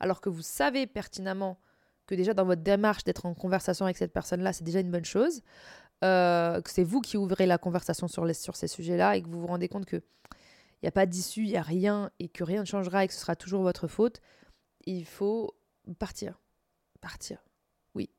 alors 0.00 0.22
que 0.22 0.30
vous 0.30 0.42
savez 0.42 0.86
pertinemment 0.86 1.58
que 2.06 2.14
déjà 2.14 2.34
dans 2.34 2.44
votre 2.44 2.62
démarche 2.62 3.04
d'être 3.04 3.26
en 3.26 3.34
conversation 3.34 3.84
avec 3.84 3.96
cette 3.96 4.12
personne-là, 4.12 4.52
c'est 4.52 4.64
déjà 4.64 4.80
une 4.80 4.90
bonne 4.90 5.04
chose. 5.04 5.42
Euh, 6.02 6.60
que 6.60 6.70
c'est 6.70 6.82
vous 6.82 7.00
qui 7.00 7.16
ouvrez 7.16 7.46
la 7.46 7.58
conversation 7.58 8.08
sur, 8.08 8.26
ces 8.56 8.68
sujets-là 8.68 9.16
et 9.16 9.22
que 9.22 9.28
vous 9.28 9.40
vous 9.40 9.46
rendez 9.46 9.68
compte 9.68 9.86
qu'il 9.86 10.02
n'y 10.82 10.88
a 10.88 10.92
pas 10.92 11.06
d'issue, 11.06 11.44
il 11.44 11.50
n'y 11.50 11.56
a 11.56 11.62
rien 11.62 12.10
et 12.18 12.28
que 12.28 12.42
rien 12.42 12.62
ne 12.62 12.66
changera 12.66 13.04
et 13.04 13.08
que 13.08 13.14
ce 13.14 13.20
sera 13.20 13.36
toujours 13.36 13.62
votre 13.62 13.86
faute, 13.86 14.20
il 14.84 15.04
faut 15.04 15.54
partir. 15.98 16.40
Partir. 17.00 17.44
Oui. 17.94 18.10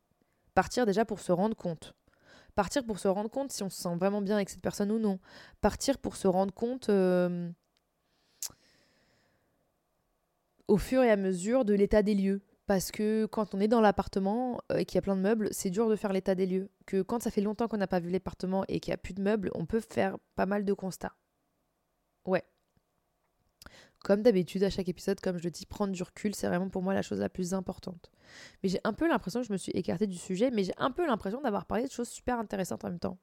Partir 0.53 0.85
déjà 0.85 1.03
pour 1.03 1.19
se 1.19 1.31
rendre 1.31 1.57
compte. 1.57 1.93
Partir 2.55 2.85
pour 2.85 2.99
se 2.99 3.07
rendre 3.07 3.29
compte 3.29 3.51
si 3.51 3.63
on 3.63 3.69
se 3.69 3.81
sent 3.81 3.95
vraiment 3.95 4.21
bien 4.21 4.35
avec 4.35 4.49
cette 4.49 4.61
personne 4.61 4.91
ou 4.91 4.99
non. 4.99 5.19
Partir 5.59 5.97
pour 5.97 6.15
se 6.15 6.27
rendre 6.27 6.53
compte 6.53 6.87
euh, 6.89 7.49
au 10.67 10.77
fur 10.77 11.03
et 11.03 11.11
à 11.11 11.17
mesure 11.17 11.65
de 11.65 11.73
l'état 11.73 12.01
des 12.01 12.15
lieux. 12.15 12.41
Parce 12.65 12.91
que 12.91 13.25
quand 13.25 13.53
on 13.53 13.59
est 13.59 13.67
dans 13.67 13.81
l'appartement 13.81 14.61
euh, 14.71 14.77
et 14.77 14.85
qu'il 14.85 14.95
y 14.95 14.99
a 14.99 15.01
plein 15.01 15.15
de 15.15 15.21
meubles, 15.21 15.49
c'est 15.51 15.69
dur 15.69 15.89
de 15.89 15.95
faire 15.95 16.13
l'état 16.13 16.33
des 16.33 16.45
lieux. 16.45 16.69
Que 16.85 17.01
quand 17.01 17.21
ça 17.21 17.31
fait 17.31 17.41
longtemps 17.41 17.67
qu'on 17.67 17.77
n'a 17.77 17.87
pas 17.87 17.99
vu 17.99 18.09
l'appartement 18.09 18.63
et 18.67 18.79
qu'il 18.79 18.91
n'y 18.91 18.95
a 18.95 18.97
plus 18.97 19.13
de 19.13 19.21
meubles, 19.21 19.51
on 19.53 19.65
peut 19.65 19.81
faire 19.81 20.17
pas 20.35 20.45
mal 20.45 20.63
de 20.63 20.73
constats. 20.73 21.15
Ouais. 22.25 22.43
Comme 24.03 24.21
d'habitude, 24.21 24.63
à 24.63 24.69
chaque 24.69 24.89
épisode, 24.89 25.19
comme 25.19 25.37
je 25.37 25.43
le 25.43 25.51
dis, 25.51 25.65
prendre 25.65 25.93
du 25.93 26.03
recul, 26.03 26.35
c'est 26.35 26.47
vraiment 26.47 26.69
pour 26.69 26.81
moi 26.81 26.93
la 26.93 27.01
chose 27.01 27.19
la 27.19 27.29
plus 27.29 27.53
importante. 27.53 28.11
Mais 28.61 28.69
j'ai 28.69 28.79
un 28.83 28.93
peu 28.93 29.07
l'impression 29.07 29.41
que 29.41 29.47
je 29.47 29.53
me 29.53 29.57
suis 29.57 29.71
écartée 29.73 30.07
du 30.07 30.17
sujet, 30.17 30.51
mais 30.51 30.63
j'ai 30.63 30.73
un 30.77 30.91
peu 30.91 31.05
l'impression 31.05 31.41
d'avoir 31.41 31.65
parlé 31.65 31.85
de 31.85 31.91
choses 31.91 32.09
super 32.09 32.39
intéressantes 32.39 32.83
en 32.85 32.89
même 32.89 32.99
temps. 32.99 33.17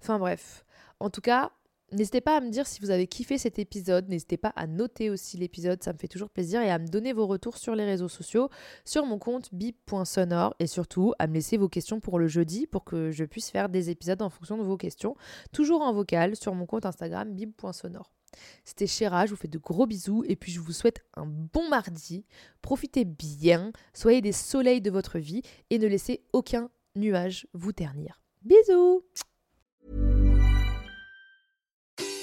Enfin 0.00 0.18
bref. 0.18 0.64
En 1.00 1.10
tout 1.10 1.20
cas, 1.20 1.52
N'hésitez 1.92 2.20
pas 2.20 2.36
à 2.36 2.40
me 2.40 2.50
dire 2.50 2.66
si 2.66 2.80
vous 2.80 2.90
avez 2.90 3.06
kiffé 3.06 3.38
cet 3.38 3.60
épisode, 3.60 4.08
n'hésitez 4.08 4.36
pas 4.36 4.52
à 4.56 4.66
noter 4.66 5.08
aussi 5.08 5.36
l'épisode, 5.36 5.82
ça 5.84 5.92
me 5.92 5.98
fait 5.98 6.08
toujours 6.08 6.30
plaisir, 6.30 6.60
et 6.60 6.70
à 6.70 6.80
me 6.80 6.88
donner 6.88 7.12
vos 7.12 7.28
retours 7.28 7.58
sur 7.58 7.76
les 7.76 7.84
réseaux 7.84 8.08
sociaux, 8.08 8.50
sur 8.84 9.06
mon 9.06 9.18
compte 9.18 9.54
bip.sonore, 9.54 10.54
et 10.58 10.66
surtout 10.66 11.14
à 11.20 11.28
me 11.28 11.34
laisser 11.34 11.56
vos 11.56 11.68
questions 11.68 12.00
pour 12.00 12.18
le 12.18 12.26
jeudi 12.26 12.66
pour 12.66 12.84
que 12.84 13.12
je 13.12 13.24
puisse 13.24 13.50
faire 13.50 13.68
des 13.68 13.88
épisodes 13.88 14.20
en 14.20 14.30
fonction 14.30 14.58
de 14.58 14.64
vos 14.64 14.76
questions, 14.76 15.14
toujours 15.52 15.82
en 15.82 15.92
vocal 15.92 16.34
sur 16.34 16.54
mon 16.54 16.66
compte 16.66 16.86
Instagram 16.86 17.32
bip.sonore. 17.32 18.12
C'était 18.64 18.88
Chéra, 18.88 19.26
je 19.26 19.30
vous 19.30 19.36
fais 19.36 19.48
de 19.48 19.58
gros 19.58 19.86
bisous 19.86 20.24
et 20.26 20.34
puis 20.34 20.50
je 20.50 20.60
vous 20.60 20.72
souhaite 20.72 21.04
un 21.14 21.26
bon 21.26 21.68
mardi. 21.68 22.26
Profitez 22.62 23.04
bien, 23.04 23.72
soyez 23.94 24.20
des 24.20 24.32
soleils 24.32 24.80
de 24.80 24.90
votre 24.90 25.18
vie 25.18 25.42
et 25.70 25.78
ne 25.78 25.86
laissez 25.86 26.24
aucun 26.32 26.68
nuage 26.96 27.46
vous 27.54 27.72
ternir. 27.72 28.20
Bisous 28.42 29.04